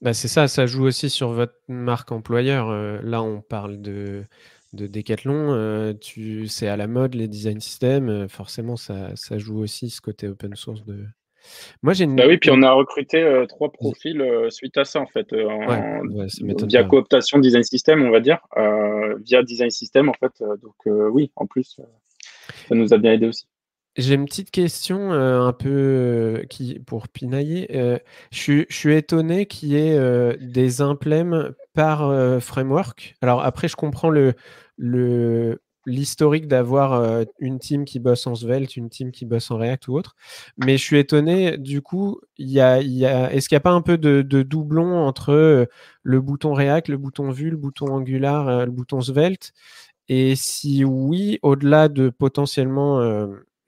Bah 0.00 0.14
c'est 0.14 0.28
ça, 0.28 0.46
ça 0.48 0.66
joue 0.66 0.84
aussi 0.84 1.10
sur 1.10 1.30
votre 1.30 1.54
marque 1.66 2.12
employeur. 2.12 2.68
Euh, 2.70 3.00
là, 3.02 3.22
on 3.22 3.40
parle 3.40 3.80
de, 3.80 4.24
de 4.72 4.86
Decathlon. 4.86 5.52
Euh, 5.52 5.92
tu, 5.92 6.46
c'est 6.46 6.68
à 6.68 6.76
la 6.76 6.86
mode 6.86 7.14
les 7.14 7.28
design 7.28 7.60
systems. 7.60 8.28
forcément, 8.28 8.76
ça, 8.76 9.16
ça, 9.16 9.38
joue 9.38 9.58
aussi 9.58 9.90
ce 9.90 10.00
côté 10.00 10.28
open 10.28 10.54
source 10.54 10.84
de, 10.84 11.04
moi, 11.82 11.92
j'ai 11.92 12.06
bah 12.06 12.24
oui, 12.26 12.38
puis 12.38 12.50
on 12.50 12.62
a 12.62 12.72
recruté 12.72 13.18
euh, 13.22 13.46
trois 13.46 13.70
profils 13.70 14.20
euh, 14.20 14.50
suite 14.50 14.76
à 14.76 14.84
ça, 14.84 15.00
en 15.00 15.06
fait, 15.06 15.32
euh, 15.32 15.46
via 16.66 16.84
cooptation 16.84 17.38
design 17.38 17.62
system, 17.62 18.02
on 18.02 18.10
va 18.10 18.20
dire, 18.20 18.40
via 19.24 19.42
design 19.42 19.70
system, 19.70 20.08
en 20.08 20.14
fait. 20.14 20.32
donc, 20.62 20.76
oui, 20.86 21.30
en 21.36 21.46
plus, 21.46 21.80
ça 22.68 22.74
nous 22.74 22.92
a 22.92 22.98
bien 22.98 23.12
aidé 23.12 23.26
aussi. 23.26 23.46
J'ai 23.98 24.14
une 24.14 24.24
petite 24.24 24.50
question 24.50 25.12
un 25.12 25.52
peu 25.52 26.44
qui, 26.48 26.78
pour 26.78 27.08
pinailler. 27.08 28.00
je, 28.30 28.64
suis 28.70 28.94
étonné 28.94 29.46
qu'il 29.46 29.70
y 29.70 29.76
ait 29.76 30.36
des 30.40 30.80
implèmes 30.80 31.52
par 31.74 32.40
framework. 32.40 33.16
Alors 33.20 33.42
après, 33.42 33.68
je 33.68 33.76
comprends 33.76 34.10
le, 34.10 34.34
le, 34.76 35.60
l'historique 35.88 36.46
d'avoir 36.46 36.92
euh, 36.92 37.24
une 37.38 37.58
team 37.58 37.84
qui 37.84 37.98
bosse 37.98 38.26
en 38.26 38.34
Svelte, 38.34 38.76
une 38.76 38.90
team 38.90 39.10
qui 39.10 39.24
bosse 39.24 39.50
en 39.50 39.56
React 39.56 39.88
ou 39.88 39.96
autre. 39.96 40.14
Mais 40.58 40.76
je 40.76 40.84
suis 40.84 40.98
étonné, 40.98 41.56
du 41.56 41.82
coup, 41.82 42.20
y 42.36 42.60
a, 42.60 42.80
y 42.80 43.06
a, 43.06 43.32
est-ce 43.32 43.48
qu'il 43.48 43.56
n'y 43.56 43.60
a 43.60 43.60
pas 43.60 43.72
un 43.72 43.82
peu 43.82 43.98
de, 43.98 44.22
doublon 44.42 44.98
entre 45.06 45.32
euh, 45.32 45.66
le 46.02 46.20
bouton 46.20 46.52
React, 46.52 46.88
le 46.88 46.98
bouton 46.98 47.30
Vue, 47.30 47.50
le 47.50 47.56
bouton 47.56 47.86
Angular, 47.86 48.48
euh, 48.48 48.64
le 48.66 48.70
bouton 48.70 49.00
Svelte? 49.00 49.52
Et 50.08 50.34
si 50.36 50.84
oui, 50.84 51.38
au-delà 51.42 51.88
de 51.88 52.08
potentiellement 52.08 52.98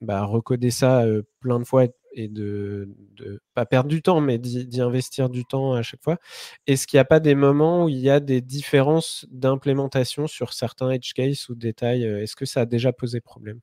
bah, 0.00 0.24
recoder 0.24 0.70
ça 0.70 1.04
plein 1.40 1.58
de 1.58 1.64
fois 1.64 1.86
et 2.12 2.28
de, 2.28 2.88
de, 3.16 3.40
pas 3.54 3.66
perdre 3.66 3.88
du 3.88 4.02
temps, 4.02 4.20
mais 4.20 4.38
d'y 4.38 4.80
investir 4.80 5.28
du 5.28 5.44
temps 5.44 5.74
à 5.74 5.82
chaque 5.82 6.02
fois. 6.02 6.18
Est-ce 6.66 6.86
qu'il 6.86 6.96
n'y 6.96 7.02
a 7.02 7.04
pas 7.04 7.20
des 7.20 7.34
moments 7.34 7.84
où 7.84 7.88
il 7.88 7.98
y 7.98 8.10
a 8.10 8.20
des 8.20 8.40
différences 8.40 9.26
d'implémentation 9.30 10.26
sur 10.26 10.52
certains 10.52 10.90
edge 10.90 11.12
cases 11.12 11.48
ou 11.48 11.54
détails 11.54 12.04
Est-ce 12.04 12.36
que 12.36 12.46
ça 12.46 12.62
a 12.62 12.66
déjà 12.66 12.92
posé 12.92 13.20
problème? 13.20 13.60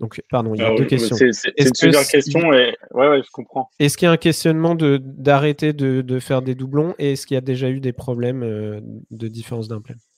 Donc, 0.00 0.20
pardon, 0.28 0.54
il 0.54 0.60
y 0.60 0.64
a 0.64 0.74
deux 0.74 0.86
questions. 0.86 1.16
C'est 1.16 1.82
une 1.82 1.92
question 1.92 2.52
et 2.52 2.74
ouais, 2.92 3.08
ouais, 3.08 3.22
je 3.24 3.30
comprends. 3.30 3.70
Est-ce 3.78 3.96
qu'il 3.96 4.06
y 4.06 4.08
a 4.08 4.12
un 4.12 4.16
questionnement 4.16 4.74
d'arrêter 4.74 5.72
de, 5.72 6.02
de, 6.02 6.18
faire 6.18 6.42
des 6.42 6.54
doublons 6.54 6.94
et 6.98 7.12
est-ce 7.12 7.26
qu'il 7.26 7.36
y 7.36 7.38
a 7.38 7.42
déjà 7.42 7.70
eu 7.70 7.80
des 7.80 7.92
problèmes 7.92 8.40
de 9.10 9.28
différence 9.28 9.68
d'implémentation 9.68 10.13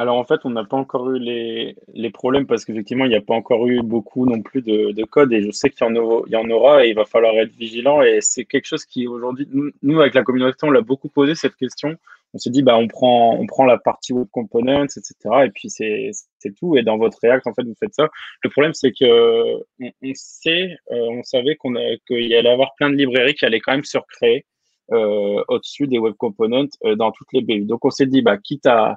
alors 0.00 0.16
en 0.16 0.24
fait, 0.24 0.40
on 0.44 0.50
n'a 0.50 0.64
pas 0.64 0.78
encore 0.78 1.10
eu 1.10 1.18
les, 1.18 1.76
les 1.92 2.08
problèmes 2.08 2.46
parce 2.46 2.64
qu'effectivement, 2.64 3.04
il 3.04 3.10
n'y 3.10 3.16
a 3.16 3.20
pas 3.20 3.34
encore 3.34 3.66
eu 3.66 3.82
beaucoup 3.82 4.24
non 4.24 4.40
plus 4.40 4.62
de, 4.62 4.92
de 4.92 5.04
code 5.04 5.30
et 5.30 5.42
je 5.42 5.50
sais 5.50 5.68
qu'il 5.68 5.86
y, 5.86 5.90
y, 5.90 6.36
en 6.36 6.50
aura 6.50 6.86
et 6.86 6.88
il 6.88 6.94
va 6.94 7.04
falloir 7.04 7.34
être 7.34 7.52
vigilant 7.54 8.00
et 8.00 8.22
c'est 8.22 8.46
quelque 8.46 8.64
chose 8.64 8.86
qui 8.86 9.06
aujourd'hui, 9.06 9.46
nous, 9.82 10.00
avec 10.00 10.14
la 10.14 10.22
communauté, 10.22 10.56
on 10.62 10.70
l'a 10.70 10.80
beaucoup 10.80 11.10
posé 11.10 11.34
cette 11.34 11.54
question. 11.54 11.98
On 12.32 12.38
s'est 12.38 12.48
dit, 12.48 12.62
bah, 12.62 12.78
on 12.78 12.88
prend, 12.88 13.36
on 13.38 13.46
prend 13.46 13.66
la 13.66 13.76
partie 13.76 14.14
web 14.14 14.26
components, 14.32 14.84
etc. 14.84 15.12
Et 15.44 15.50
puis 15.50 15.68
c'est 15.68 16.12
tout. 16.58 16.78
Et 16.78 16.82
dans 16.82 16.96
votre 16.96 17.18
React, 17.22 17.46
en 17.48 17.52
fait, 17.52 17.64
vous 17.64 17.76
faites 17.78 17.92
ça. 17.92 18.08
Le 18.42 18.48
problème, 18.48 18.72
c'est 18.72 18.92
que 18.92 19.56
on, 19.80 20.12
sait, 20.14 20.78
euh, 20.92 21.08
on 21.10 21.22
savait 21.24 21.56
qu'on 21.56 21.74
qu'il 22.06 22.26
y 22.26 22.34
allait 22.34 22.48
avoir 22.48 22.74
plein 22.76 22.88
de 22.88 22.94
librairies 22.96 23.34
qui 23.34 23.44
allaient 23.44 23.60
quand 23.60 23.72
même 23.72 23.84
se 23.84 23.98
recréer 23.98 24.46
euh, 24.92 25.44
au-dessus 25.48 25.88
des 25.88 25.98
web 25.98 26.14
components 26.14 26.68
euh, 26.86 26.96
dans 26.96 27.12
toutes 27.12 27.34
les 27.34 27.42
BU. 27.42 27.66
Donc 27.66 27.84
on 27.84 27.90
s'est 27.90 28.06
dit, 28.06 28.22
bah, 28.22 28.38
quitte 28.38 28.64
à 28.64 28.96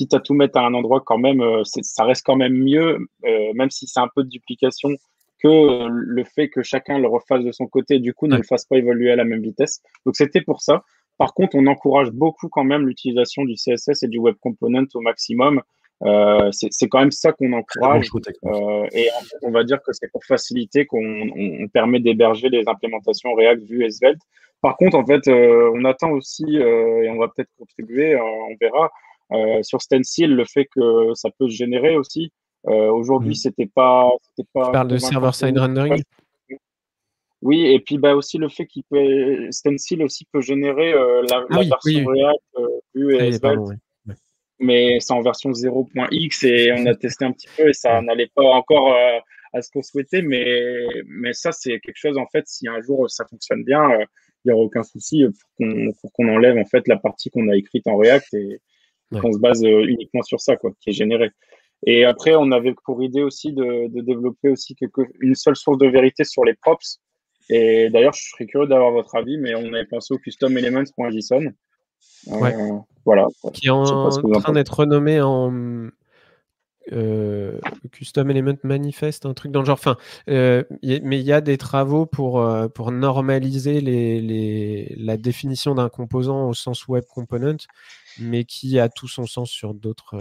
quitte 0.00 0.14
à 0.14 0.20
tout 0.20 0.32
mettre 0.32 0.58
à 0.58 0.64
un 0.64 0.72
endroit 0.72 1.02
quand 1.04 1.18
même, 1.18 1.42
euh, 1.42 1.62
ça 1.64 2.04
reste 2.04 2.24
quand 2.24 2.36
même 2.36 2.54
mieux, 2.54 2.98
euh, 3.26 3.52
même 3.54 3.68
si 3.68 3.86
c'est 3.86 4.00
un 4.00 4.08
peu 4.14 4.24
de 4.24 4.30
duplication, 4.30 4.88
que 5.42 5.88
le 5.88 6.24
fait 6.24 6.48
que 6.48 6.62
chacun 6.62 6.98
le 6.98 7.06
refasse 7.06 7.44
de 7.44 7.52
son 7.52 7.66
côté, 7.66 7.98
du 7.98 8.14
coup, 8.14 8.26
ne 8.26 8.36
le 8.36 8.42
fasse 8.42 8.64
pas 8.64 8.78
évoluer 8.78 9.10
à 9.10 9.16
la 9.16 9.24
même 9.24 9.42
vitesse. 9.42 9.82
Donc, 10.06 10.16
c'était 10.16 10.40
pour 10.40 10.62
ça. 10.62 10.84
Par 11.18 11.34
contre, 11.34 11.54
on 11.56 11.66
encourage 11.66 12.10
beaucoup 12.12 12.48
quand 12.48 12.64
même 12.64 12.86
l'utilisation 12.86 13.44
du 13.44 13.54
CSS 13.56 14.02
et 14.02 14.08
du 14.08 14.18
Web 14.18 14.36
Component 14.40 14.86
au 14.94 15.00
maximum. 15.00 15.60
Euh, 16.02 16.50
c'est 16.50 16.88
quand 16.88 17.00
même 17.00 17.10
ça 17.10 17.32
qu'on 17.32 17.52
encourage. 17.52 18.08
Euh, 18.46 18.86
et 18.92 19.08
on 19.42 19.50
va 19.50 19.64
dire 19.64 19.82
que 19.82 19.92
c'est 19.92 20.10
pour 20.10 20.24
faciliter 20.24 20.86
qu'on 20.86 21.68
permet 21.74 22.00
d'héberger 22.00 22.48
les 22.48 22.66
implémentations 22.66 23.34
React, 23.34 23.64
Vue 23.64 23.84
et 23.84 23.90
Svelte. 23.90 24.20
Par 24.62 24.76
contre, 24.76 24.96
en 24.96 25.06
fait, 25.06 25.28
euh, 25.28 25.70
on 25.74 25.84
attend 25.84 26.10
aussi, 26.12 26.56
et 26.56 27.10
on 27.10 27.18
va 27.18 27.28
peut-être 27.28 27.50
contribuer, 27.58 28.16
on 28.16 28.56
verra, 28.60 28.90
sur 29.62 29.80
Stencil, 29.80 30.34
le 30.34 30.44
fait 30.44 30.66
que 30.74 31.14
ça 31.14 31.30
peut 31.38 31.48
se 31.48 31.56
générer 31.56 31.96
aussi. 31.96 32.32
Aujourd'hui, 32.64 33.32
mm. 33.32 33.34
c'était 33.34 33.70
pas, 33.72 34.10
pas. 34.52 34.66
Tu 34.66 34.72
parles 34.72 34.88
de 34.88 34.98
server-side 34.98 35.58
rendering? 35.58 36.02
Oui, 37.42 37.66
et 37.66 37.80
puis 37.80 37.96
bah, 37.96 38.14
aussi 38.14 38.36
le 38.36 38.50
fait 38.50 38.66
qu'il 38.66 38.82
peut 38.84 39.50
Stencil 39.50 40.02
aussi 40.02 40.26
peut 40.30 40.42
générer 40.42 40.92
la, 40.92 41.46
ah 41.50 41.62
version 41.62 42.04
React, 42.06 42.42
Vue 42.94 43.16
et 43.16 43.32
Svelte 43.32 43.80
mais 44.60 44.98
c'est 45.00 45.12
en 45.12 45.22
version 45.22 45.50
0.x 45.50 46.44
et 46.44 46.72
on 46.72 46.86
a 46.86 46.94
testé 46.94 47.24
un 47.24 47.32
petit 47.32 47.48
peu 47.56 47.70
et 47.70 47.72
ça 47.72 48.00
n'allait 48.02 48.30
pas 48.34 48.44
encore 48.44 48.92
euh, 48.92 49.18
à 49.54 49.62
ce 49.62 49.70
qu'on 49.70 49.82
souhaitait. 49.82 50.22
Mais, 50.22 50.86
mais 51.06 51.32
ça, 51.32 51.50
c'est 51.50 51.80
quelque 51.80 51.96
chose, 51.96 52.18
en 52.18 52.26
fait, 52.26 52.46
si 52.46 52.68
un 52.68 52.80
jour 52.82 53.10
ça 53.10 53.24
fonctionne 53.24 53.64
bien, 53.64 53.82
il 53.90 54.02
euh, 54.02 54.04
n'y 54.44 54.52
aura 54.52 54.62
aucun 54.62 54.82
souci 54.82 55.24
pour 55.56 56.12
qu'on 56.12 56.28
enlève 56.28 56.58
en 56.58 56.66
fait 56.66 56.86
la 56.86 56.98
partie 56.98 57.30
qu'on 57.30 57.48
a 57.48 57.56
écrite 57.56 57.86
en 57.86 57.96
React 57.96 58.34
et 58.34 58.60
qu'on 59.10 59.32
se 59.32 59.38
base 59.38 59.64
euh, 59.64 59.84
uniquement 59.84 60.22
sur 60.22 60.40
ça, 60.40 60.56
quoi, 60.56 60.70
qui 60.80 60.90
est 60.90 60.92
généré. 60.92 61.30
Et 61.86 62.04
après, 62.04 62.34
on 62.36 62.52
avait 62.52 62.74
pour 62.84 63.02
idée 63.02 63.22
aussi 63.22 63.52
de, 63.52 63.88
de 63.88 64.00
développer 64.02 64.50
aussi 64.50 64.74
quelque, 64.74 65.02
une 65.20 65.34
seule 65.34 65.56
source 65.56 65.78
de 65.78 65.86
vérité 65.86 66.24
sur 66.24 66.44
les 66.44 66.54
props. 66.54 67.00
Et 67.48 67.88
d'ailleurs, 67.90 68.12
je 68.12 68.28
serais 68.30 68.46
curieux 68.46 68.68
d'avoir 68.68 68.92
votre 68.92 69.16
avis, 69.16 69.38
mais 69.38 69.54
on 69.54 69.72
avait 69.72 69.86
pensé 69.86 70.14
au 70.14 70.18
custom 70.18 70.56
elements.json. 70.56 71.52
Ouais. 72.26 72.54
voilà. 73.04 73.26
Qui 73.54 73.66
est 73.66 73.70
en 73.70 74.08
train 74.10 74.52
d'être 74.52 74.78
renommé 74.78 75.20
en 75.20 75.90
euh, 76.92 77.58
Custom 77.92 78.30
Element 78.30 78.56
Manifest, 78.62 79.26
un 79.26 79.34
truc 79.34 79.52
dans 79.52 79.60
le 79.60 79.66
genre. 79.66 79.78
Enfin, 79.78 79.96
euh, 80.28 80.64
mais 80.82 81.20
il 81.20 81.26
y 81.26 81.32
a 81.32 81.40
des 81.40 81.58
travaux 81.58 82.06
pour, 82.06 82.40
euh, 82.40 82.68
pour 82.68 82.92
normaliser 82.92 83.80
les, 83.80 84.20
les, 84.20 84.94
la 84.96 85.16
définition 85.16 85.74
d'un 85.74 85.88
composant 85.88 86.48
au 86.48 86.54
sens 86.54 86.88
web 86.88 87.04
component, 87.12 87.66
mais 88.18 88.44
qui 88.44 88.78
a 88.78 88.88
tout 88.88 89.08
son 89.08 89.26
sens 89.26 89.50
sur 89.50 89.74
d'autres 89.74 90.18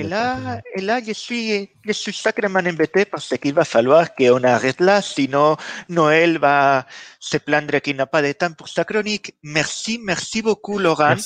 et 0.00 0.04
là, 0.04 0.60
et 0.74 0.80
là, 0.80 1.00
je 1.06 1.12
suis, 1.12 1.68
je 1.84 1.92
suis 1.92 2.14
sacrément 2.14 2.60
embêté 2.60 3.04
parce 3.04 3.36
qu'il 3.36 3.52
va 3.52 3.64
falloir 3.64 4.14
qu'on 4.14 4.42
arrête 4.42 4.80
là, 4.80 5.02
sinon 5.02 5.56
Noël 5.90 6.38
va 6.38 6.86
se 7.20 7.36
plaindre 7.36 7.78
qu'il 7.80 7.96
n'a 7.96 8.06
pas 8.06 8.22
de 8.22 8.32
temps 8.32 8.52
pour 8.52 8.68
sa 8.68 8.84
chronique. 8.84 9.34
Merci, 9.42 10.00
merci 10.02 10.40
beaucoup, 10.40 10.78
Laurent. 10.78 11.16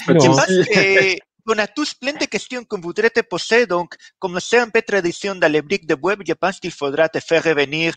Qu'on 1.49 1.59
a 1.59 1.67
tous 1.67 1.95
plein 1.95 2.13
de 2.13 2.27
questions 2.27 2.63
qu'on 2.65 2.81
voudrait 2.81 3.09
te 3.09 3.21
poser, 3.21 3.67
donc, 3.67 3.95
comme 4.19 4.39
c'est 4.39 4.59
un 4.59 4.69
peu 4.69 4.83
tradition 4.83 5.35
dans 5.35 5.51
les 5.51 5.63
briques 5.63 5.87
de 5.87 5.97
web, 6.01 6.21
je 6.27 6.35
pense 6.35 6.61
qu'il 6.61 6.73
faudra 6.73 7.09
te 7.09 7.21
faire 7.21 7.43
revenir 7.43 7.95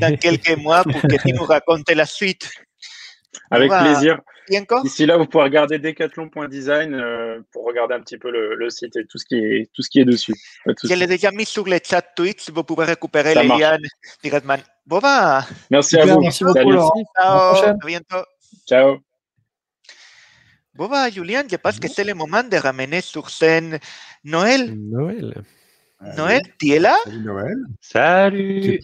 dans 0.00 0.16
quelques 0.16 0.56
mois 0.56 0.84
pour 0.84 1.02
que 1.02 1.16
tu 1.26 1.32
nous 1.32 1.44
racontes 1.44 1.90
la 1.90 2.06
suite. 2.06 2.48
Avec 3.50 3.70
plaisir. 3.70 4.20
Ici 4.84 5.06
là, 5.06 5.16
vous 5.16 5.26
pouvez 5.26 5.44
regarder 5.44 5.78
decathlon.design 5.78 6.94
euh, 6.94 7.40
pour 7.52 7.64
regarder 7.64 7.94
un 7.94 8.00
petit 8.00 8.18
peu 8.18 8.30
le, 8.30 8.70
site 8.70 8.96
et 8.96 9.06
tout 9.06 9.18
ce 9.18 9.24
qui 9.24 9.36
est, 9.36 9.70
tout 9.74 9.82
ce 9.82 9.90
qui 9.90 10.00
est 10.00 10.04
dessus. 10.04 10.34
Je 10.66 10.94
l'ai 10.94 11.06
déjà 11.06 11.30
mis 11.30 11.46
sur 11.46 11.64
le 11.64 11.78
chat 11.82 12.02
Twitch, 12.16 12.50
vous 12.50 12.64
pouvez 12.64 12.84
récupérer 12.84 13.34
les 13.34 13.48
liens 13.48 13.78
directement. 14.22 14.56
Bon 14.86 14.98
bah. 14.98 15.44
Merci 15.70 15.96
à 15.98 16.06
vous. 16.06 16.20
Merci 16.20 16.44
beaucoup, 16.44 16.70
Laurent. 16.70 17.04
Ciao. 17.16 17.64
À, 17.64 17.74
bientôt. 17.86 18.24
Ciao. 18.68 19.11
Bon 20.74 20.88
bah, 20.88 21.10
Julien, 21.10 21.42
je 21.50 21.56
pense 21.56 21.78
que 21.78 21.86
c'est 21.86 22.02
le 22.02 22.14
moment 22.14 22.42
de 22.42 22.56
ramener 22.56 23.02
sur 23.02 23.28
scène 23.28 23.78
Noël. 24.24 24.74
Noël. 24.74 25.42
Noël, 26.16 26.40
tu 26.58 26.70
es 26.70 26.78
là 26.78 26.96
Salut 27.04 27.20
Noël. 27.20 27.56
Salut. 27.80 28.80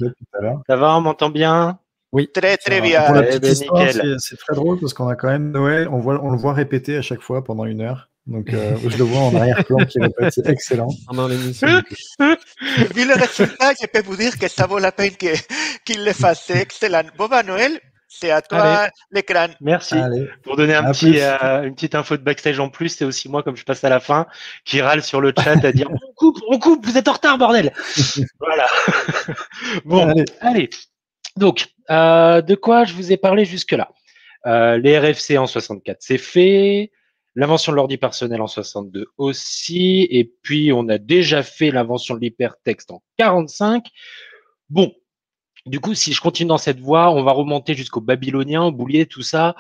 Ça 0.69 0.77
va, 0.77 0.97
on 0.99 1.01
m'entend 1.01 1.31
bien? 1.31 1.79
Oui, 2.13 2.29
très 2.31 2.59
très 2.59 2.83
bien. 2.83 3.05
Pour 3.05 3.15
la 3.15 3.23
petite 3.23 3.45
eh 3.45 3.53
histoire, 3.53 3.89
c'est 4.19 4.37
très 4.37 4.55
drôle 4.55 4.79
parce 4.79 4.93
qu'on 4.93 5.09
a 5.09 5.17
quand 5.17 5.29
même 5.29 5.51
Noël, 5.51 5.89
on, 5.89 5.99
voit, 5.99 6.23
on 6.23 6.31
le 6.31 6.37
voit 6.37 6.53
répéter 6.53 6.97
à 6.97 7.03
chaque 7.03 7.23
fois 7.23 7.43
pendant 7.43 7.65
une 7.65 7.81
heure. 7.81 8.11
Donc, 8.27 8.53
euh, 8.53 8.77
je 8.87 8.99
le 8.99 9.05
vois 9.05 9.21
en 9.21 9.35
arrière-plan 9.35 9.87
qui 9.87 9.99
répète, 10.01 10.35
c'est 10.35 10.47
excellent. 10.51 10.89
Pendant 11.07 11.29
l'émission. 11.29 11.67
Vu 12.19 13.07
le 13.07 13.15
résultat, 13.15 13.73
je 13.81 13.87
peux 13.87 14.03
vous 14.03 14.17
dire 14.17 14.39
que 14.39 14.49
ça 14.49 14.67
vaut 14.67 14.79
la 14.79 14.93
peine 14.93 15.13
qu'il 15.17 16.05
le 16.05 16.13
fasse. 16.13 16.45
C'est 16.47 16.59
excellent. 16.59 17.05
Bon, 17.17 17.27
bah, 17.27 17.43
Noël, 17.43 17.81
c'est 18.09 18.31
à 18.31 18.41
toi 18.41 18.89
l'écran. 19.11 19.49
Merci. 19.61 19.97
Pour 20.43 20.57
donner 20.57 20.75
un 20.75 20.91
petit, 20.93 21.21
euh, 21.21 21.65
une 21.65 21.75
petite 21.75 21.95
info 21.95 22.17
de 22.17 22.23
backstage 22.23 22.59
en 22.59 22.71
plus, 22.71 22.89
c'est 22.89 23.05
aussi 23.05 23.29
moi, 23.29 23.43
comme 23.43 23.57
je 23.57 23.65
passe 23.65 23.85
à 23.85 23.91
la 23.91 24.01
fin, 24.01 24.27
qui 24.65 24.81
râle 24.81 25.03
sur 25.03 25.21
le 25.21 25.33
chat 25.37 25.63
à 25.65 25.73
dire 25.73 25.89
on 25.91 26.13
coupe, 26.15 26.39
on 26.49 26.59
coupe, 26.59 26.85
vous 26.87 26.97
êtes 26.97 27.07
en 27.07 27.13
retard, 27.13 27.37
bordel. 27.37 27.73
voilà. 28.41 28.67
bon, 29.85 30.13
allez. 30.41 30.71
Donc, 31.37 31.69
euh, 31.91 32.41
de 32.41 32.55
quoi 32.55 32.85
je 32.85 32.95
vous 32.95 33.13
ai 33.13 33.19
parlé 33.19 33.45
jusque-là? 33.45 33.91
Euh, 34.47 34.79
Les 34.79 34.99
RFC 34.99 35.37
en 35.37 35.47
64, 35.47 35.99
c'est 36.01 36.19
fait. 36.19 36.91
L'invention 37.35 37.71
de 37.73 37.77
l'ordi 37.77 37.99
personnel 37.99 38.41
en 38.41 38.49
62 38.49 39.07
aussi. 39.19 40.09
Et 40.11 40.25
puis, 40.43 40.73
on 40.73 40.89
a 40.89 40.99
déjà 40.99 41.43
fait 41.43 41.71
l'invention 41.71 42.17
de 42.17 42.21
l'hypertexte 42.21 42.91
en 42.91 43.03
45. 43.19 43.85
Bon, 44.71 44.93
du 45.67 45.81
coup, 45.81 45.95
si 45.95 46.13
je 46.13 46.21
continue 46.21 46.49
dans 46.49 46.59
cette 46.59 46.81
voie, 46.81 47.11
on 47.11 47.23
va 47.23 47.33
remonter 47.33 47.75
jusqu'au 47.75 48.01
babylonien, 48.01 48.65
au 48.65 48.73
boulier, 48.73 49.07
tout 49.07 49.23
ça. 49.23 49.57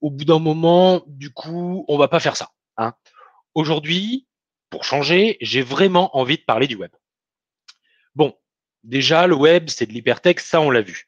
Au 0.00 0.10
bout 0.10 0.24
d'un 0.24 0.38
moment, 0.38 1.02
du 1.06 1.30
coup, 1.30 1.84
on 1.88 1.98
va 1.98 2.08
pas 2.08 2.20
faire 2.20 2.36
ça. 2.36 2.50
Hein. 2.76 2.94
Aujourd'hui, 3.54 4.26
pour 4.70 4.84
changer, 4.84 5.36
j'ai 5.40 5.62
vraiment 5.62 6.16
envie 6.16 6.36
de 6.36 6.44
parler 6.44 6.66
du 6.66 6.76
web. 6.76 6.92
Bon, 8.14 8.34
Déjà, 8.84 9.26
le 9.26 9.34
web, 9.34 9.68
c'est 9.68 9.86
de 9.86 9.92
l'hypertexte, 9.92 10.46
ça, 10.46 10.60
on 10.60 10.70
l'a 10.70 10.82
vu. 10.82 11.06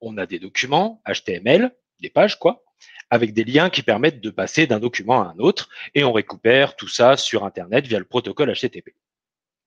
On 0.00 0.18
a 0.18 0.26
des 0.26 0.38
documents 0.38 1.02
HTML, 1.06 1.74
des 2.00 2.10
pages, 2.10 2.38
quoi, 2.38 2.64
avec 3.10 3.32
des 3.32 3.44
liens 3.44 3.70
qui 3.70 3.82
permettent 3.82 4.20
de 4.20 4.30
passer 4.30 4.66
d'un 4.66 4.80
document 4.80 5.22
à 5.22 5.28
un 5.28 5.38
autre, 5.38 5.68
et 5.94 6.04
on 6.04 6.12
récupère 6.12 6.76
tout 6.76 6.88
ça 6.88 7.16
sur 7.16 7.44
Internet 7.44 7.86
via 7.86 7.98
le 7.98 8.04
protocole 8.04 8.52
HTTP. 8.52 8.94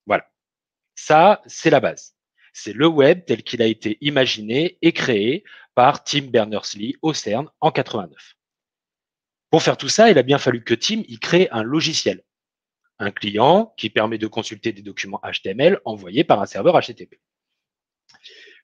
Voilà. 0.05 0.29
Ça, 0.95 1.41
c'est 1.45 1.69
la 1.69 1.79
base. 1.79 2.15
C'est 2.57 2.71
le 2.71 2.87
web 2.87 3.25
tel 3.25 3.43
qu'il 3.43 3.61
a 3.61 3.65
été 3.65 3.97
imaginé 3.99 4.77
et 4.81 4.93
créé 4.93 5.43
par 5.75 6.05
Tim 6.05 6.27
Berners-Lee 6.27 6.95
au 7.01 7.13
CERN 7.13 7.49
en 7.59 7.69
89. 7.69 8.37
Pour 9.49 9.61
faire 9.61 9.75
tout 9.75 9.89
ça, 9.89 10.09
il 10.09 10.17
a 10.17 10.23
bien 10.23 10.37
fallu 10.37 10.63
que 10.63 10.73
Tim 10.73 11.03
y 11.05 11.19
crée 11.19 11.49
un 11.51 11.63
logiciel, 11.63 12.23
un 12.97 13.11
client 13.11 13.73
qui 13.75 13.89
permet 13.89 14.17
de 14.17 14.27
consulter 14.27 14.71
des 14.71 14.83
documents 14.83 15.19
HTML 15.21 15.81
envoyés 15.83 16.23
par 16.23 16.41
un 16.41 16.45
serveur 16.45 16.79
HTTP. 16.79 17.19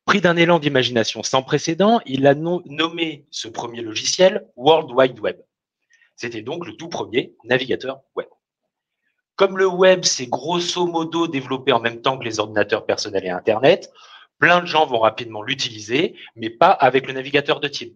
Pris 0.05 0.21
d'un 0.21 0.37
élan 0.37 0.59
d'imagination 0.59 1.21
sans 1.21 1.43
précédent, 1.43 1.99
il 2.05 2.25
a 2.27 2.33
nommé 2.33 3.27
ce 3.29 3.49
premier 3.49 3.81
logiciel 3.81 4.47
World 4.55 4.89
Wide 4.93 5.19
Web. 5.19 5.41
C'était 6.15 6.41
donc 6.41 6.65
le 6.65 6.77
tout 6.77 6.87
premier 6.87 7.35
navigateur 7.43 7.99
web. 8.15 8.29
Comme 9.41 9.57
le 9.57 9.65
web 9.65 10.03
s'est 10.03 10.27
grosso 10.27 10.85
modo 10.85 11.27
développé 11.27 11.71
en 11.71 11.79
même 11.79 12.03
temps 12.03 12.19
que 12.19 12.23
les 12.23 12.39
ordinateurs 12.39 12.85
personnels 12.85 13.25
et 13.25 13.31
Internet, 13.31 13.91
plein 14.37 14.61
de 14.61 14.67
gens 14.67 14.85
vont 14.85 14.99
rapidement 14.99 15.41
l'utiliser, 15.41 16.15
mais 16.35 16.51
pas 16.51 16.69
avec 16.69 17.07
le 17.07 17.13
navigateur 17.13 17.59
de 17.59 17.67
Tim. 17.67 17.87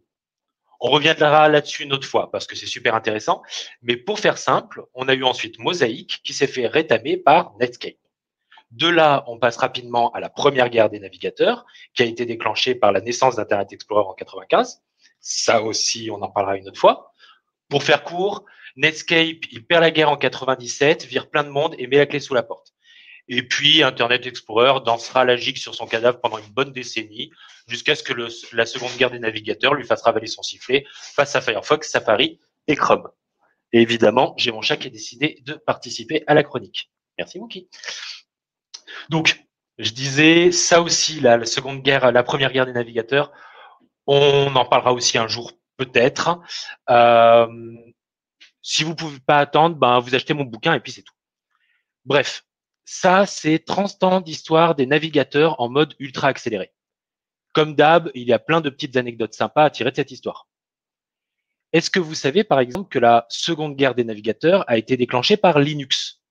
On 0.80 0.90
reviendra 0.90 1.48
là-dessus 1.48 1.84
une 1.84 1.94
autre 1.94 2.08
fois 2.08 2.32
parce 2.32 2.48
que 2.48 2.56
c'est 2.56 2.66
super 2.66 2.96
intéressant. 2.96 3.44
Mais 3.84 3.96
pour 3.96 4.20
faire 4.20 4.40
simple, 4.40 4.86
on 4.96 5.08
a 5.08 5.14
eu 5.14 5.24
ensuite 5.24 5.60
Mosaic 5.60 6.20
qui 6.24 6.34
s'est 6.34 6.48
fait 6.48 6.66
rétamer 6.66 7.16
par 7.16 7.54
Netscape. 7.60 7.94
De 8.72 8.88
là, 8.88 9.24
on 9.28 9.38
passe 9.38 9.58
rapidement 9.58 10.12
à 10.14 10.20
la 10.20 10.30
première 10.30 10.70
guerre 10.70 10.90
des 10.90 11.00
navigateurs, 11.00 11.68
qui 11.94 12.02
a 12.02 12.08
été 12.08 12.26
déclenchée 12.26 12.74
par 12.74 12.92
la 12.92 13.02
naissance 13.02 13.36
d'Internet 13.36 13.72
Explorer 13.72 14.08
en 14.08 14.14
95. 14.14 14.82
Ça 15.20 15.62
aussi, 15.62 16.10
on 16.10 16.24
en 16.24 16.32
parlera 16.32 16.58
une 16.58 16.68
autre 16.70 16.80
fois. 16.80 17.14
Pour 17.70 17.84
faire 17.84 18.04
court, 18.04 18.46
Netscape, 18.76 19.46
il 19.52 19.66
perd 19.66 19.82
la 19.82 19.92
guerre 19.92 20.10
en 20.10 20.18
97, 20.18 21.06
vire 21.06 21.30
plein 21.30 21.44
de 21.44 21.50
monde 21.50 21.76
et 21.78 21.88
met 21.88 21.98
la 21.98 22.06
clé 22.06 22.20
sous 22.20 22.34
la 22.34 22.44
porte. 22.44 22.74
Et 23.28 23.42
puis, 23.42 23.82
Internet 23.82 24.28
Explorer 24.28 24.82
dansera 24.86 25.26
la 25.26 25.36
gigue 25.36 25.58
sur 25.58 25.74
son 25.74 25.88
cadavre 25.88 26.20
pendant 26.20 26.38
une 26.38 26.50
bonne 26.50 26.72
décennie, 26.72 27.32
jusqu'à 27.68 27.96
ce 27.96 28.04
que 28.04 28.14
la 28.54 28.66
seconde 28.66 28.96
guerre 28.98 29.10
des 29.10 29.20
navigateurs 29.20 29.74
lui 29.74 29.86
fasse 29.86 30.04
ravaler 30.04 30.28
son 30.28 30.44
sifflet 30.44 30.86
face 30.92 31.36
à 31.36 31.42
Firefox, 31.42 31.90
Safari 31.90 32.40
et 32.68 32.76
Chrome. 32.76 33.10
Et 33.74 33.82
évidemment, 33.82 34.36
j'ai 34.38 34.52
mon 34.52 34.62
chat 34.62 34.78
qui 34.78 34.88
a 34.88 34.92
décidé 34.92 35.42
de 35.44 35.54
participer 35.54 36.24
à 36.28 36.34
la 36.34 36.44
chronique. 36.44 36.92
Merci, 37.18 37.40
Mookie. 37.40 37.68
Donc, 39.10 39.44
je 39.80 39.92
disais, 39.92 40.52
ça 40.52 40.82
aussi, 40.82 41.20
la, 41.20 41.44
seconde 41.46 41.82
guerre, 41.82 42.12
la 42.12 42.24
première 42.24 42.52
guerre 42.52 42.66
des 42.66 42.74
navigateurs, 42.74 43.32
on 44.06 44.56
en 44.56 44.66
parlera 44.66 44.94
aussi 44.94 45.18
un 45.18 45.28
jour, 45.28 45.52
peut-être. 45.78 46.40
Euh, 46.90 47.48
si 48.68 48.84
vous 48.84 48.96
pouvez 48.96 49.20
pas 49.20 49.38
attendre, 49.38 49.76
ben, 49.76 50.00
vous 50.00 50.16
achetez 50.16 50.34
mon 50.34 50.44
bouquin 50.44 50.74
et 50.74 50.80
puis 50.80 50.92
c'est 50.92 51.04
tout. 51.04 51.14
Bref, 52.04 52.48
ça, 52.84 53.28
c'est 53.28 53.60
30 53.60 54.04
ans 54.04 54.22
d'histoire 54.22 54.74
des 54.74 54.88
navigateurs 54.88 55.62
en 55.62 55.70
mode 55.70 55.94
ultra 56.00 56.30
accéléré. 56.30 56.74
Comme 57.54 57.76
d'hab, 57.76 58.10
il 58.16 58.28
y 58.28 58.34
a 58.34 58.40
plein 58.40 58.62
de 58.62 58.72
petites 58.72 58.98
anecdotes 58.98 59.36
sympas 59.36 59.66
à 59.66 59.70
tirer 59.70 59.92
de 59.92 59.96
cette 59.96 60.10
histoire. 60.10 60.48
Est-ce 61.74 61.92
que 61.92 62.00
vous 62.00 62.16
savez, 62.16 62.44
par 62.44 62.60
exemple, 62.60 62.90
que 62.90 62.98
la 62.98 63.28
seconde 63.30 63.76
guerre 63.76 63.94
des 63.94 64.04
navigateurs 64.04 64.68
a 64.68 64.78
été 64.78 64.98
déclenchée 64.98 65.38
par 65.38 65.60
Linux? 65.60 66.24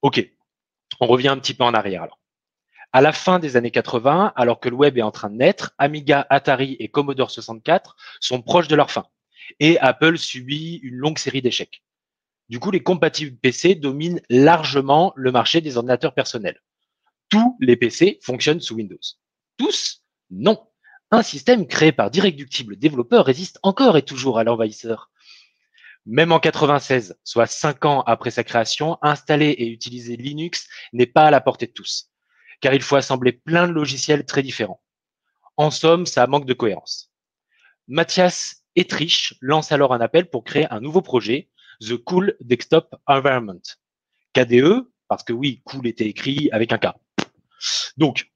Ok, 0.00 0.26
on 1.00 1.06
revient 1.06 1.28
un 1.28 1.38
petit 1.38 1.52
peu 1.52 1.64
en 1.64 1.74
arrière 1.74 2.04
alors. 2.04 2.18
À 2.92 3.02
la 3.02 3.12
fin 3.12 3.38
des 3.38 3.58
années 3.58 3.70
80, 3.70 4.32
alors 4.36 4.58
que 4.58 4.70
le 4.70 4.74
web 4.74 4.96
est 4.96 5.02
en 5.02 5.10
train 5.10 5.28
de 5.28 5.36
naître, 5.36 5.74
Amiga, 5.76 6.26
Atari 6.30 6.76
et 6.80 6.88
Commodore 6.88 7.30
64 7.30 7.94
sont 8.20 8.40
proches 8.40 8.68
de 8.68 8.74
leur 8.74 8.90
fin. 8.90 9.04
Et 9.58 9.78
Apple 9.78 10.18
subit 10.18 10.76
une 10.82 10.96
longue 10.96 11.18
série 11.18 11.42
d'échecs. 11.42 11.82
Du 12.48 12.58
coup, 12.58 12.70
les 12.70 12.82
compatibles 12.82 13.36
PC 13.36 13.74
dominent 13.74 14.20
largement 14.28 15.12
le 15.16 15.32
marché 15.32 15.60
des 15.60 15.76
ordinateurs 15.76 16.14
personnels. 16.14 16.60
Tous 17.28 17.56
les 17.60 17.76
PC 17.76 18.18
fonctionnent 18.22 18.60
sous 18.60 18.74
Windows. 18.74 18.98
Tous 19.56 20.02
Non. 20.30 20.66
Un 21.12 21.22
système 21.22 21.66
créé 21.66 21.92
par 21.92 22.10
d'irréductibles 22.10 22.76
développeurs 22.76 23.24
résiste 23.24 23.58
encore 23.62 23.96
et 23.96 24.02
toujours 24.02 24.38
à 24.38 24.44
l'envahisseur. 24.44 25.10
Même 26.06 26.32
en 26.32 26.40
96, 26.40 27.18
soit 27.24 27.46
cinq 27.46 27.84
ans 27.84 28.02
après 28.02 28.30
sa 28.30 28.42
création, 28.42 28.98
installer 29.02 29.50
et 29.50 29.68
utiliser 29.68 30.16
Linux 30.16 30.68
n'est 30.92 31.06
pas 31.06 31.26
à 31.26 31.30
la 31.30 31.40
portée 31.40 31.66
de 31.66 31.72
tous, 31.72 32.10
car 32.60 32.74
il 32.74 32.82
faut 32.82 32.96
assembler 32.96 33.32
plein 33.32 33.68
de 33.68 33.72
logiciels 33.72 34.24
très 34.24 34.42
différents. 34.42 34.82
En 35.56 35.70
somme, 35.70 36.06
ça 36.06 36.26
manque 36.26 36.46
de 36.46 36.54
cohérence. 36.54 37.12
Mathias 37.86 38.59
Etrich 38.76 39.34
lance 39.40 39.72
alors 39.72 39.92
un 39.92 40.00
appel 40.00 40.30
pour 40.30 40.44
créer 40.44 40.66
un 40.72 40.80
nouveau 40.80 41.02
projet, 41.02 41.48
The 41.80 41.96
Cool 41.96 42.36
Desktop 42.40 42.94
Environment. 43.06 43.60
KDE, 44.34 44.88
parce 45.08 45.24
que 45.24 45.32
oui, 45.32 45.60
cool 45.64 45.86
était 45.86 46.06
écrit 46.06 46.48
avec 46.52 46.72
un 46.72 46.78
K. 46.78 46.88
Donc, 47.96 48.30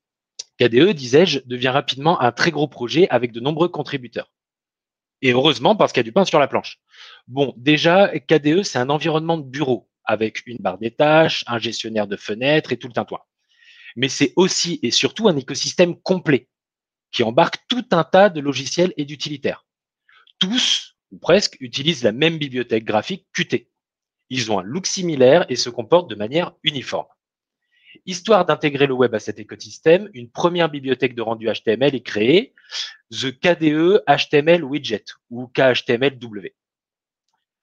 KDE, 0.59 0.91
disais-je, 0.91 1.41
devient 1.47 1.69
rapidement 1.69 2.21
un 2.21 2.33
très 2.33 2.51
gros 2.51 2.69
projet 2.69 3.09
avec 3.11 3.33
de 3.33 3.41
nombreux 3.41 3.69
contributeurs. 3.69 4.33
Et 5.23 5.33
heureusement, 5.33 5.77
parce 5.77 5.93
qu'il 5.93 6.01
y 6.01 6.05
a 6.05 6.05
du 6.05 6.13
pain 6.13 6.25
sur 6.25 6.39
la 6.39 6.49
planche. 6.49 6.81
Bon, 7.29 7.55
déjà, 7.57 8.09
KDE, 8.19 8.63
c'est 8.63 8.79
un 8.79 8.91
environnement 8.91 9.39
de 9.39 9.45
bureau 9.45 9.89
avec 10.05 10.47
une 10.47 10.59
barre 10.59 10.79
des 10.79 10.91
tâches, 10.91 11.45
un 11.47 11.59
gestionnaire 11.59 12.07
de 12.07 12.17
fenêtres 12.17 12.73
et 12.73 12.77
tout 12.77 12.89
le 12.89 12.93
tintouin. 12.93 13.21
Mais 13.97 14.09
c'est 14.09 14.33
aussi 14.37 14.81
et 14.83 14.91
surtout 14.91 15.29
un 15.29 15.37
écosystème 15.37 15.97
complet 15.97 16.49
qui 17.11 17.23
embarque 17.23 17.59
tout 17.69 17.87
un 17.93 18.05
tas 18.05 18.29
de 18.29 18.41
logiciels 18.41 18.93
et 18.97 19.05
d'utilitaires. 19.05 19.64
Tous, 20.39 20.97
ou 21.11 21.19
presque, 21.19 21.57
utilisent 21.61 22.03
la 22.03 22.13
même 22.13 22.39
bibliothèque 22.39 22.85
graphique 22.85 23.27
Qt. 23.33 23.69
Ils 24.31 24.51
ont 24.51 24.59
un 24.59 24.63
look 24.63 24.87
similaire 24.87 25.47
et 25.49 25.57
se 25.57 25.71
comportent 25.71 26.11
de 26.11 26.15
manière 26.15 26.53
uniforme. 26.63 27.07
Histoire 28.07 28.45
d'intégrer 28.45 28.87
le 28.87 28.95
web 28.95 29.15
à 29.15 29.21
cet 29.21 29.39
écosystème, 29.39 30.11
une 30.15 30.31
première 30.31 30.69
bibliothèque 30.69 31.15
de 31.15 31.23
rendu 31.23 31.49
HTML 31.49 31.95
est 31.95 32.03
créée, 32.03 32.55
The 33.11 33.31
KDE 33.39 34.03
HTML 34.09 34.65
Widget 34.65 35.05
ou 35.31 35.47
KHTMLW. 35.47 36.55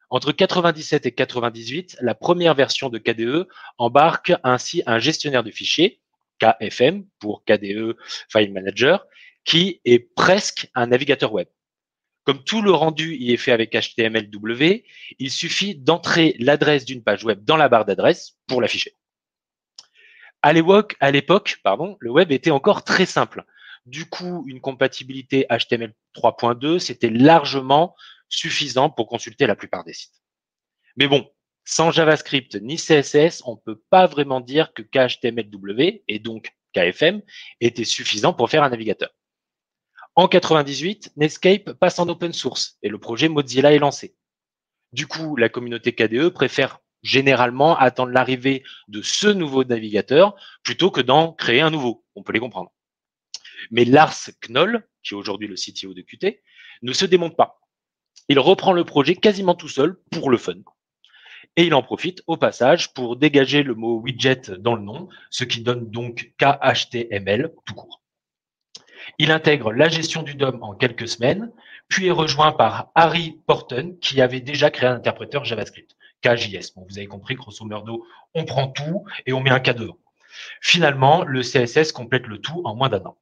Entre 0.09 0.31
97 0.31 1.05
et 1.05 1.11
98, 1.13 1.97
la 2.01 2.15
première 2.15 2.53
version 2.53 2.89
de 2.89 2.97
KDE 2.97 3.47
embarque 3.77 4.33
ainsi 4.43 4.83
un 4.85 4.99
gestionnaire 4.99 5.43
de 5.43 5.51
fichiers, 5.51 6.01
KFM 6.39 7.05
pour 7.19 7.43
KDE 7.45 7.95
File 8.29 8.51
Manager, 8.51 9.05
qui 9.45 9.79
est 9.85 9.99
presque 9.99 10.69
un 10.75 10.87
navigateur 10.87 11.33
web. 11.33 11.47
Comme 12.23 12.43
tout 12.43 12.61
le 12.61 12.71
rendu 12.71 13.15
y 13.15 13.33
est 13.33 13.37
fait 13.37 13.51
avec 13.51 13.73
HTMLW, 13.73 14.83
il 15.17 15.31
suffit 15.31 15.75
d'entrer 15.75 16.35
l'adresse 16.39 16.85
d'une 16.85 17.03
page 17.03 17.23
web 17.23 17.43
dans 17.43 17.57
la 17.57 17.67
barre 17.67 17.85
d'adresse 17.85 18.37
pour 18.47 18.61
l'afficher. 18.61 18.95
À 20.43 20.53
l'époque, 20.53 20.97
le 21.01 22.09
web 22.09 22.31
était 22.31 22.51
encore 22.51 22.83
très 22.83 23.05
simple. 23.05 23.43
Du 23.85 24.05
coup, 24.05 24.43
une 24.47 24.61
compatibilité 24.61 25.47
HTML 25.49 25.93
3.2, 26.15 26.79
c'était 26.79 27.09
largement 27.09 27.95
suffisant 28.29 28.89
pour 28.89 29.07
consulter 29.07 29.47
la 29.47 29.55
plupart 29.55 29.83
des 29.83 29.93
sites. 29.93 30.21
Mais 30.97 31.07
bon, 31.07 31.27
sans 31.65 31.91
JavaScript 31.91 32.55
ni 32.55 32.75
CSS, 32.75 33.43
on 33.45 33.55
ne 33.55 33.59
peut 33.63 33.81
pas 33.89 34.07
vraiment 34.07 34.41
dire 34.41 34.73
que 34.73 34.81
KHTMLW 34.81 36.03
et 36.07 36.19
donc 36.19 36.55
KFM 36.73 37.21
était 37.59 37.83
suffisant 37.83 38.33
pour 38.33 38.49
faire 38.49 38.63
un 38.63 38.69
navigateur. 38.69 39.09
En 40.15 40.27
98, 40.27 41.13
Netscape 41.15 41.71
passe 41.73 41.97
en 41.99 42.09
open 42.09 42.33
source 42.33 42.77
et 42.83 42.89
le 42.89 42.99
projet 42.99 43.29
Mozilla 43.29 43.71
est 43.71 43.79
lancé. 43.79 44.13
Du 44.91 45.07
coup, 45.07 45.37
la 45.37 45.47
communauté 45.47 45.93
KDE 45.93 46.29
préfère 46.29 46.79
généralement 47.01 47.77
attendre 47.77 48.11
l'arrivée 48.11 48.63
de 48.89 49.01
ce 49.01 49.27
nouveau 49.27 49.63
navigateur 49.63 50.35
plutôt 50.63 50.91
que 50.91 50.99
d'en 50.99 51.31
créer 51.31 51.61
un 51.61 51.69
nouveau. 51.69 52.03
On 52.15 52.23
peut 52.23 52.33
les 52.33 52.41
comprendre. 52.41 52.73
Mais 53.71 53.85
Lars 53.85 54.29
Knoll, 54.49 54.85
qui 55.01 55.13
est 55.13 55.17
aujourd'hui 55.17 55.47
le 55.47 55.55
CTO 55.55 55.93
de 55.93 56.01
Qt, 56.01 56.41
ne 56.81 56.91
se 56.91 57.05
démonte 57.05 57.37
pas. 57.37 57.61
Il 58.27 58.39
reprend 58.39 58.73
le 58.73 58.83
projet 58.83 59.15
quasiment 59.15 59.55
tout 59.55 59.69
seul 59.69 59.97
pour 60.11 60.29
le 60.29 60.37
fun. 60.37 60.55
Et 61.55 61.63
il 61.63 61.73
en 61.73 61.83
profite 61.83 62.21
au 62.27 62.35
passage 62.35 62.93
pour 62.93 63.15
dégager 63.15 63.63
le 63.63 63.75
mot 63.75 63.99
widget 63.99 64.51
dans 64.59 64.75
le 64.75 64.83
nom, 64.83 65.07
ce 65.29 65.45
qui 65.45 65.61
donne 65.61 65.89
donc 65.89 66.33
KHTML 66.37 67.53
tout 67.65 67.73
court. 67.73 68.00
Il 69.17 69.31
intègre 69.31 69.71
la 69.71 69.89
gestion 69.89 70.23
du 70.23 70.35
DOM 70.35 70.61
en 70.61 70.73
quelques 70.73 71.07
semaines, 71.07 71.51
puis 71.87 72.07
est 72.07 72.11
rejoint 72.11 72.51
par 72.51 72.91
Harry 72.95 73.39
Porton, 73.47 73.97
qui 74.01 74.21
avait 74.21 74.41
déjà 74.41 74.69
créé 74.69 74.89
un 74.89 74.95
interpréteur 74.95 75.45
JavaScript, 75.45 75.95
KJS. 76.21 76.73
Bon, 76.75 76.85
vous 76.89 76.97
avez 76.97 77.07
compris, 77.07 77.35
grosso 77.35 77.65
modo, 77.65 78.05
on 78.33 78.45
prend 78.45 78.67
tout 78.67 79.05
et 79.25 79.33
on 79.33 79.41
met 79.41 79.49
un 79.49 79.59
K 79.59 79.71
devant. 79.71 79.97
Finalement, 80.61 81.23
le 81.23 81.41
CSS 81.41 81.91
complète 81.91 82.27
le 82.27 82.39
tout 82.39 82.61
en 82.65 82.75
moins 82.75 82.89
d'un 82.89 83.03
an. 83.03 83.17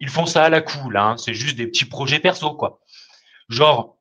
Ils 0.00 0.08
font 0.08 0.26
ça 0.26 0.44
à 0.44 0.48
la 0.48 0.60
cool, 0.60 0.96
hein, 0.96 1.16
c'est 1.16 1.34
juste 1.34 1.56
des 1.56 1.66
petits 1.66 1.84
projets 1.84 2.18
perso, 2.18 2.54
quoi. 2.54 2.80
Genre, 3.48 3.98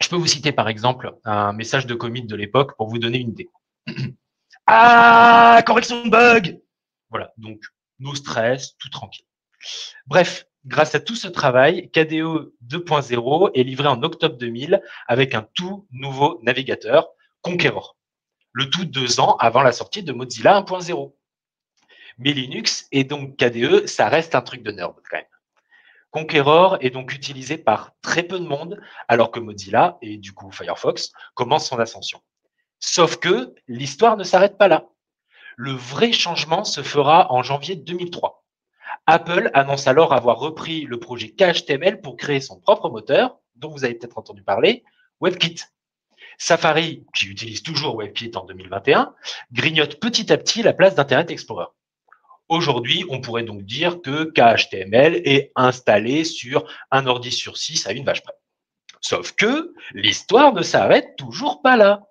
je 0.00 0.08
peux 0.08 0.16
vous 0.16 0.26
citer 0.26 0.52
par 0.52 0.68
exemple 0.68 1.18
un 1.24 1.52
message 1.52 1.86
de 1.86 1.94
commit 1.94 2.22
de 2.22 2.36
l'époque 2.36 2.76
pour 2.76 2.88
vous 2.88 2.98
donner 2.98 3.18
une 3.18 3.30
idée. 3.30 3.50
ah, 4.66 5.62
correction 5.66 6.04
de 6.04 6.10
bug 6.10 6.60
Voilà, 7.10 7.32
donc 7.38 7.60
no 7.98 8.14
stress, 8.14 8.76
tout 8.78 8.88
tranquille. 8.90 9.24
Bref, 10.06 10.46
grâce 10.64 10.94
à 10.94 11.00
tout 11.00 11.16
ce 11.16 11.28
travail, 11.28 11.90
KDE 11.90 12.52
2.0 12.66 13.50
est 13.54 13.62
livré 13.62 13.88
en 13.88 14.02
octobre 14.02 14.36
2000 14.36 14.82
avec 15.06 15.34
un 15.34 15.46
tout 15.54 15.86
nouveau 15.90 16.40
navigateur, 16.42 17.08
Conqueror. 17.40 17.96
Le 18.52 18.68
tout 18.68 18.84
deux 18.84 19.20
ans 19.20 19.36
avant 19.36 19.62
la 19.62 19.72
sortie 19.72 20.02
de 20.02 20.12
Mozilla 20.12 20.60
1.0. 20.60 21.14
Mais 22.18 22.32
Linux 22.32 22.86
et 22.92 23.04
donc 23.04 23.36
KDE, 23.36 23.86
ça 23.86 24.08
reste 24.08 24.34
un 24.34 24.42
truc 24.42 24.62
de 24.62 24.70
nerd 24.70 24.94
quand 25.10 25.16
même. 25.16 25.26
Conqueror 26.10 26.76
est 26.80 26.90
donc 26.90 27.14
utilisé 27.14 27.56
par 27.56 27.92
très 28.02 28.22
peu 28.22 28.38
de 28.38 28.44
monde, 28.44 28.78
alors 29.08 29.30
que 29.30 29.40
Mozilla, 29.40 29.96
et 30.02 30.18
du 30.18 30.32
coup 30.32 30.52
Firefox, 30.52 31.10
commence 31.34 31.68
son 31.68 31.78
ascension. 31.78 32.20
Sauf 32.80 33.16
que 33.16 33.54
l'histoire 33.66 34.18
ne 34.18 34.24
s'arrête 34.24 34.58
pas 34.58 34.68
là. 34.68 34.84
Le 35.56 35.72
vrai 35.72 36.12
changement 36.12 36.64
se 36.64 36.82
fera 36.82 37.32
en 37.32 37.42
janvier 37.42 37.76
2003. 37.76 38.41
Apple 39.06 39.50
annonce 39.52 39.88
alors 39.88 40.12
avoir 40.12 40.38
repris 40.38 40.82
le 40.84 40.98
projet 40.98 41.30
KHTML 41.30 42.00
pour 42.00 42.16
créer 42.16 42.40
son 42.40 42.60
propre 42.60 42.88
moteur, 42.88 43.38
dont 43.56 43.70
vous 43.70 43.84
avez 43.84 43.94
peut-être 43.94 44.18
entendu 44.18 44.42
parler, 44.42 44.84
WebKit. 45.20 45.64
Safari, 46.38 47.04
qui 47.14 47.26
utilise 47.26 47.62
toujours 47.62 47.96
WebKit 47.96 48.32
en 48.36 48.44
2021, 48.44 49.14
grignote 49.52 50.00
petit 50.00 50.32
à 50.32 50.38
petit 50.38 50.62
la 50.62 50.72
place 50.72 50.94
d'Internet 50.94 51.30
Explorer. 51.30 51.66
Aujourd'hui, 52.48 53.04
on 53.08 53.20
pourrait 53.20 53.44
donc 53.44 53.62
dire 53.62 54.00
que 54.02 54.24
KHTML 54.24 55.22
est 55.24 55.52
installé 55.56 56.24
sur 56.24 56.66
un 56.90 57.06
ordi 57.06 57.32
sur 57.32 57.56
six 57.56 57.86
à 57.86 57.92
une 57.92 58.04
vache 58.04 58.22
près. 58.22 58.34
Sauf 59.00 59.32
que 59.32 59.74
l'histoire 59.92 60.52
ne 60.52 60.62
s'arrête 60.62 61.16
toujours 61.16 61.60
pas 61.60 61.76
là. 61.76 62.02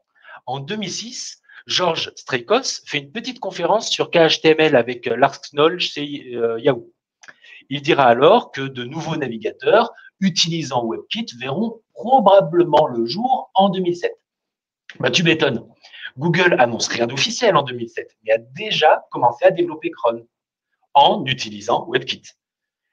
En 0.46 0.60
2006, 0.60 1.41
George 1.72 2.12
Streikos 2.18 2.84
fait 2.86 2.98
une 2.98 3.12
petite 3.14 3.40
conférence 3.40 3.90
sur 3.90 4.12
KHTML 4.12 4.76
avec 4.76 5.06
Lars 5.06 5.40
Knoll 5.54 5.80
chez 5.80 6.36
euh, 6.36 6.60
Yahoo. 6.60 6.92
Il 7.70 7.82
dira 7.82 8.04
alors 8.04 8.52
que 8.52 8.60
de 8.60 8.84
nouveaux 8.84 9.16
navigateurs 9.16 9.94
utilisant 10.20 10.86
WebKit 10.86 11.28
verront 11.40 11.82
probablement 11.94 12.88
le 12.88 13.06
jour 13.06 13.52
en 13.54 13.70
2007. 13.70 14.12
Bah, 15.00 15.10
tu 15.10 15.24
m'étonnes. 15.24 15.66
Google 16.18 16.58
annonce 16.60 16.90
rien 16.90 17.08
d'officiel 17.08 17.56
en 17.56 17.64
2007, 17.64 18.18
mais 18.26 18.34
a 18.34 18.38
déjà 18.38 19.06
commencé 19.10 19.46
à 19.46 19.52
développer 19.52 19.92
Chrome 19.92 20.26
en 20.94 21.24
utilisant 21.26 21.88
WebKit. 21.90 22.24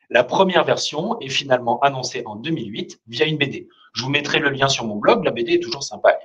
La 0.09 0.23
première 0.23 0.63
version 0.63 1.19
est 1.19 1.29
finalement 1.29 1.81
annoncée 1.81 2.23
en 2.27 2.37
2008 2.37 3.01
via 3.09 3.27
une 3.27 3.39
BD. 3.39 3.69
Je 3.95 4.05
vous 4.05 4.11
mettrai 4.11 4.39
le 4.39 4.51
lien 4.51 4.69
sur 4.69 4.85
mon 4.85 4.97
blog, 4.97 5.25
la 5.25 5.33
BD 5.33 5.55
est 5.55 5.63
toujours 5.63 5.83
sympa. 5.83 6.17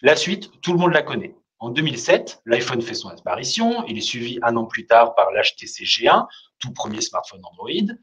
La 0.00 0.14
suite, 0.14 0.60
tout 0.60 0.72
le 0.72 0.78
monde 0.78 0.92
la 0.92 1.02
connaît. 1.02 1.34
En 1.58 1.70
2007, 1.70 2.42
l'iPhone 2.46 2.80
fait 2.80 2.94
son 2.94 3.08
apparition, 3.08 3.84
il 3.86 3.98
est 3.98 4.02
suivi 4.02 4.38
un 4.42 4.56
an 4.56 4.64
plus 4.64 4.86
tard 4.86 5.16
par 5.16 5.32
l'HTC 5.32 5.82
G1, 5.82 6.28
tout 6.60 6.72
premier 6.72 7.00
smartphone 7.00 7.40
Android, 7.44 7.96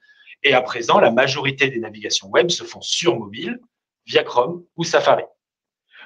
et 0.44 0.54
à 0.54 0.62
présent, 0.62 1.00
la 1.00 1.12
majorité 1.12 1.70
des 1.70 1.80
navigations 1.80 2.28
web 2.28 2.50
se 2.50 2.66
font 2.66 2.82
sur 2.82 3.18
mobile, 3.18 3.62
via 4.06 4.24
Chrome 4.24 4.66
ou 4.76 4.84
Safari. 4.84 5.24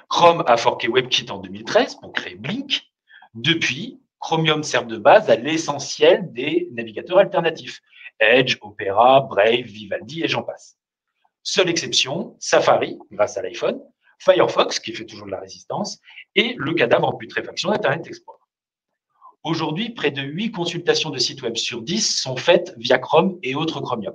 Chrome 0.08 0.44
a 0.46 0.56
forqué 0.56 0.86
WebKit 0.88 1.28
en 1.30 1.38
2013 1.38 1.96
pour 1.96 2.12
créer 2.12 2.36
Blink. 2.36 2.82
Depuis, 3.34 4.00
Chromium 4.20 4.62
sert 4.62 4.86
de 4.86 4.96
base 4.96 5.28
à 5.28 5.34
l'essentiel 5.34 6.32
des 6.32 6.68
navigateurs 6.72 7.18
alternatifs. 7.18 7.80
Edge, 8.20 8.58
Opera, 8.60 9.22
Brave, 9.22 9.62
Vivaldi 9.62 10.22
et 10.22 10.28
j'en 10.28 10.42
passe. 10.42 10.76
Seule 11.42 11.68
exception, 11.68 12.36
Safari, 12.38 12.98
grâce 13.10 13.36
à 13.36 13.42
l'iPhone, 13.42 13.80
Firefox, 14.20 14.78
qui 14.80 14.92
fait 14.92 15.06
toujours 15.06 15.26
de 15.26 15.30
la 15.32 15.40
résistance, 15.40 15.98
et 16.34 16.54
le 16.58 16.74
cadavre 16.74 17.08
en 17.08 17.16
putréfaction 17.16 17.70
d'Internet 17.70 18.06
Explorer. 18.06 18.38
Aujourd'hui, 19.42 19.90
près 19.90 20.10
de 20.10 20.20
8 20.20 20.52
consultations 20.52 21.08
de 21.08 21.18
sites 21.18 21.40
web 21.40 21.56
sur 21.56 21.80
10 21.80 22.20
sont 22.20 22.36
faites 22.36 22.74
via 22.76 22.98
Chrome 22.98 23.38
et 23.42 23.54
autres 23.54 23.80
Chromium. 23.80 24.14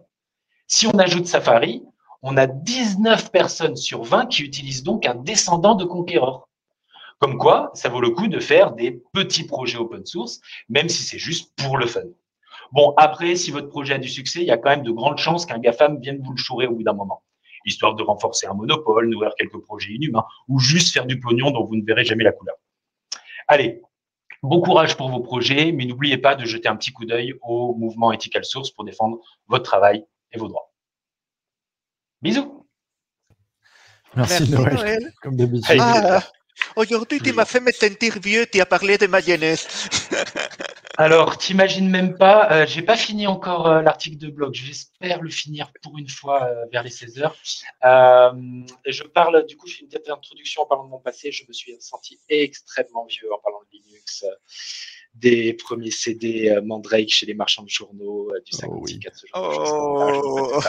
Si 0.67 0.85
on 0.85 0.97
ajoute 0.99 1.25
Safari, 1.25 1.83
on 2.21 2.37
a 2.37 2.45
19 2.45 3.31
personnes 3.31 3.75
sur 3.75 4.03
20 4.03 4.27
qui 4.27 4.43
utilisent 4.43 4.83
donc 4.83 5.07
un 5.07 5.15
descendant 5.15 5.73
de 5.73 5.85
Conqueror. 5.85 6.47
Comme 7.17 7.39
quoi, 7.39 7.71
ça 7.73 7.89
vaut 7.89 8.01
le 8.01 8.11
coup 8.11 8.27
de 8.27 8.39
faire 8.39 8.73
des 8.73 9.01
petits 9.13 9.47
projets 9.47 9.79
open 9.79 10.05
source, 10.05 10.39
même 10.69 10.89
si 10.89 11.01
c'est 11.01 11.17
juste 11.17 11.51
pour 11.55 11.77
le 11.77 11.87
fun. 11.87 12.01
Bon, 12.71 12.93
après, 12.97 13.35
si 13.35 13.49
votre 13.49 13.69
projet 13.69 13.95
a 13.95 13.97
du 13.97 14.09
succès, 14.09 14.41
il 14.41 14.47
y 14.47 14.51
a 14.51 14.57
quand 14.57 14.69
même 14.69 14.83
de 14.83 14.91
grandes 14.91 15.17
chances 15.17 15.47
qu'un 15.47 15.59
GAFAM 15.59 15.99
vienne 15.99 16.21
vous 16.23 16.31
le 16.33 16.37
chourer 16.37 16.67
au 16.67 16.75
bout 16.75 16.83
d'un 16.83 16.93
moment, 16.93 17.23
histoire 17.65 17.95
de 17.95 18.03
renforcer 18.03 18.47
un 18.47 18.53
monopole, 18.53 19.09
nourrir 19.09 19.31
quelques 19.37 19.59
projets 19.59 19.93
inhumains, 19.93 20.25
ou 20.47 20.59
juste 20.59 20.93
faire 20.93 21.05
du 21.05 21.19
pognon 21.19 21.51
dont 21.51 21.65
vous 21.65 21.75
ne 21.75 21.83
verrez 21.83 22.05
jamais 22.05 22.23
la 22.23 22.31
couleur. 22.31 22.55
Allez, 23.47 23.81
bon 24.41 24.61
courage 24.61 24.97
pour 24.97 25.09
vos 25.09 25.19
projets, 25.19 25.71
mais 25.71 25.85
n'oubliez 25.85 26.17
pas 26.17 26.35
de 26.35 26.45
jeter 26.45 26.67
un 26.67 26.75
petit 26.75 26.91
coup 26.91 27.05
d'œil 27.05 27.35
au 27.41 27.75
mouvement 27.75 28.11
Ethical 28.11 28.45
Source 28.45 28.71
pour 28.71 28.85
défendre 28.85 29.19
votre 29.47 29.63
travail 29.63 30.05
et 30.31 30.37
vos 30.37 30.47
droits. 30.47 30.71
Bisous. 32.21 32.65
Merci, 34.15 34.49
Noël. 34.49 35.11
Comme 35.21 35.35
d'habitude. 35.35 35.81
Aujourd'hui, 36.75 37.19
tu 37.19 37.33
m'as 37.33 37.45
fait 37.45 37.59
me 37.59 37.71
sentir 37.71 38.19
vieux, 38.19 38.45
tu 38.51 38.59
as 38.59 38.65
parlé 38.65 38.97
de 38.97 39.07
ma 39.07 39.21
jeunesse. 39.21 39.89
Alors, 40.97 41.37
t'imagines 41.37 41.89
même 41.89 42.17
pas, 42.17 42.49
euh, 42.51 42.65
j'ai 42.65 42.81
pas 42.81 42.95
fini 42.95 43.27
encore 43.27 43.67
euh, 43.67 43.81
l'article 43.81 44.17
de 44.17 44.29
blog. 44.29 44.53
J'espère 44.53 45.21
le 45.21 45.29
finir 45.29 45.71
pour 45.81 45.97
une 45.97 46.07
fois 46.07 46.43
euh, 46.43 46.65
vers 46.71 46.83
les 46.83 46.89
16 46.89 47.19
heures. 47.19 47.35
je 47.83 49.03
parle, 49.03 49.45
du 49.45 49.57
coup, 49.57 49.67
je 49.67 49.75
fais 49.75 49.81
une 49.81 49.89
petite 49.89 50.09
introduction 50.09 50.61
en 50.61 50.65
parlant 50.65 50.85
de 50.85 50.89
mon 50.89 50.99
passé. 50.99 51.31
Je 51.33 51.43
me 51.47 51.53
suis 51.53 51.75
senti 51.81 52.19
extrêmement 52.29 53.05
vieux 53.05 53.31
en 53.33 53.39
parlant 53.39 53.59
de 53.59 53.77
Linux, 53.77 54.25
des 55.13 55.53
premiers 55.53 55.91
CD 55.91 56.57
Mandrake 56.63 57.09
chez 57.09 57.25
les 57.25 57.33
marchands 57.33 57.63
de 57.63 57.69
journaux, 57.69 58.31
du 58.45 58.53
54, 58.53 59.15
ce 59.17 59.27
genre 59.27 60.21
oh. 60.23 60.61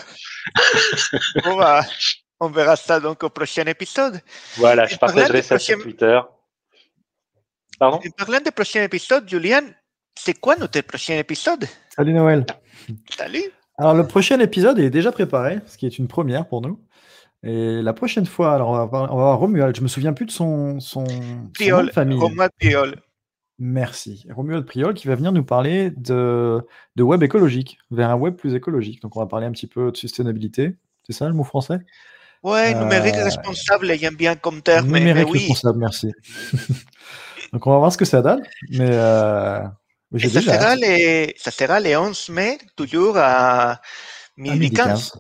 de 1.37 1.57
bah, 1.57 1.85
on 2.41 2.49
verra 2.49 2.77
ça 2.77 3.01
donc 3.01 3.23
au 3.23 3.31
prochain 3.31 3.65
épisode. 3.65 4.21
Voilà, 4.57 4.87
je 4.87 4.97
partagerai 4.97 5.43
ça 5.43 5.59
sur 5.59 5.81
Twitter. 5.81 6.21
Pardon? 7.79 7.99
En 7.99 8.25
parlant 8.25 8.41
du 8.45 8.51
prochain 8.53 8.83
épisode, 8.83 9.29
Julian, 9.29 9.63
c'est 10.15 10.39
quoi 10.39 10.57
notre 10.57 10.81
prochain 10.83 11.17
épisode? 11.19 11.67
Salut 11.95 12.13
Noël. 12.13 12.47
Salut. 13.11 13.45
Alors 13.79 13.95
le 13.95 14.07
prochain 14.07 14.41
épisode 14.41 14.79
est 14.79 14.91
déjà 14.91 15.13
préparé, 15.13 15.61
ce 15.67 15.77
qui 15.77 15.87
est 15.87 15.99
une 15.99 16.09
première 16.09 16.47
pour 16.47 16.63
nous. 16.63 16.81
Et 17.43 17.83
la 17.83 17.93
prochaine 17.93 18.27
fois, 18.27 18.55
alors 18.55 18.71
on 18.71 18.77
va, 18.77 18.87
voir, 18.87 19.39
Romuald. 19.39 19.77
Je 19.77 19.83
me 19.83 19.89
souviens 19.89 20.15
plus 20.15 20.27
de 20.27 20.31
son, 20.31 20.81
son, 20.81 21.05
Priol, 21.55 21.93
famille. 21.93 22.19
Romuald 22.19 22.51
Priol. 22.59 22.97
Merci. 23.59 24.27
Romuald 24.31 24.67
Priol 24.67 24.95
qui 24.95 25.07
va 25.07 25.15
venir 25.15 25.33
nous 25.33 25.45
parler 25.45 25.91
de, 25.91 26.61
de 26.97 27.03
web 27.03 27.23
écologique, 27.23 27.79
vers 27.91 28.11
un 28.11 28.17
web 28.17 28.37
plus 28.37 28.55
écologique. 28.55 29.03
Donc 29.03 29.17
on 29.17 29.21
va 29.21 29.27
parler 29.27 29.47
un 29.47 29.53
petit 29.53 29.67
peu 29.67 29.93
de 29.93 29.97
sustainabilité. 29.97 30.77
C'est 31.05 31.13
ça 31.13 31.29
le 31.29 31.35
mot 31.35 31.45
français? 31.45 31.79
Ouais, 32.47 32.75
numérique 32.75 33.17
euh, 33.17 33.25
responsable, 33.25 33.93
j'aime 33.99 34.15
bien 34.15 34.37
comme 34.37 34.63
terme. 34.63 34.87
Numérique 34.87 35.33
oui. 35.33 35.41
responsable, 35.41 35.81
merci. 35.81 36.13
Donc 37.53 37.67
on 37.67 37.73
va 37.73 37.79
voir 37.79 37.93
ce 37.93 37.99
que 37.99 38.05
ça 38.05 38.23
donne. 38.23 38.41
Mais, 38.71 38.89
euh, 38.89 39.59
ça, 40.17 40.41
sera 40.41 40.77
les, 40.77 41.35
ça 41.37 41.51
sera 41.51 41.81
le 41.81 41.97
11 41.99 42.29
mai, 42.29 42.59
toujours 42.77 43.17
à 43.19 43.81
midi 44.37 44.71
15. 44.71 45.19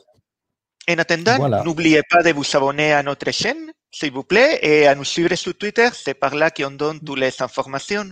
En 0.88 0.98
attendant, 0.98 1.64
n'oubliez 1.64 2.02
pas 2.08 2.22
de 2.22 2.30
vous 2.30 2.44
abonner 2.54 2.92
à 2.92 3.02
notre 3.02 3.32
chaîne, 3.32 3.72
s'il 3.90 4.12
vous 4.12 4.22
plaît, 4.22 4.60
et 4.62 4.86
à 4.86 4.94
nous 4.94 5.02
suivre 5.02 5.34
sur 5.34 5.58
Twitter. 5.58 5.88
C'est 5.94 6.14
par 6.14 6.32
là 6.36 6.52
qu'on 6.52 6.70
donne 6.70 7.00
toutes 7.00 7.18
les 7.18 7.34
informations. 7.42 8.06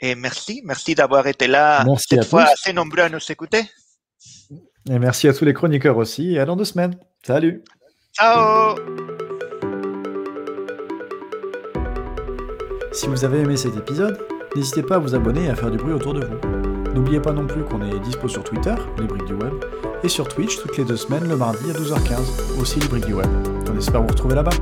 Et 0.00 0.16
merci, 0.16 0.60
merci 0.64 0.96
d'avoir 0.96 1.24
été 1.28 1.46
là 1.46 1.84
cette 1.98 2.24
fois 2.24 2.46
assez 2.52 2.72
nombreux 2.72 3.02
à 3.02 3.08
nous 3.08 3.20
écouter. 3.30 3.62
Et 4.90 4.98
merci 4.98 5.28
à 5.28 5.32
tous 5.32 5.44
les 5.44 5.54
chroniqueurs 5.54 5.96
aussi. 5.96 6.34
Et 6.34 6.40
à 6.40 6.44
dans 6.44 6.56
deux 6.56 6.64
semaines. 6.64 6.98
Salut. 7.24 7.62
Ciao 8.16 8.76
Si 12.92 13.08
vous 13.08 13.24
avez 13.24 13.40
aimé 13.40 13.56
cet 13.56 13.76
épisode, 13.76 14.24
n'hésitez 14.54 14.84
pas 14.84 14.96
à 14.96 14.98
vous 14.98 15.16
abonner 15.16 15.46
et 15.46 15.48
à 15.48 15.56
faire 15.56 15.72
du 15.72 15.78
bruit 15.78 15.94
autour 15.94 16.14
de 16.14 16.24
vous. 16.24 16.92
N'oubliez 16.94 17.18
pas 17.18 17.32
non 17.32 17.44
plus 17.44 17.64
qu'on 17.64 17.82
est 17.82 17.98
dispo 17.98 18.28
sur 18.28 18.44
Twitter, 18.44 18.76
les 18.98 19.06
briques 19.06 19.24
du 19.24 19.34
web, 19.34 19.54
et 20.04 20.08
sur 20.08 20.28
Twitch 20.28 20.58
toutes 20.62 20.76
les 20.76 20.84
deux 20.84 20.96
semaines 20.96 21.28
le 21.28 21.36
mardi 21.36 21.68
à 21.72 21.74
12h15, 21.74 22.60
aussi 22.60 22.78
les 22.78 23.00
du 23.00 23.14
web. 23.14 23.26
On 23.68 23.76
espère 23.76 24.00
vous 24.02 24.06
retrouver 24.06 24.36
là-bas. 24.36 24.52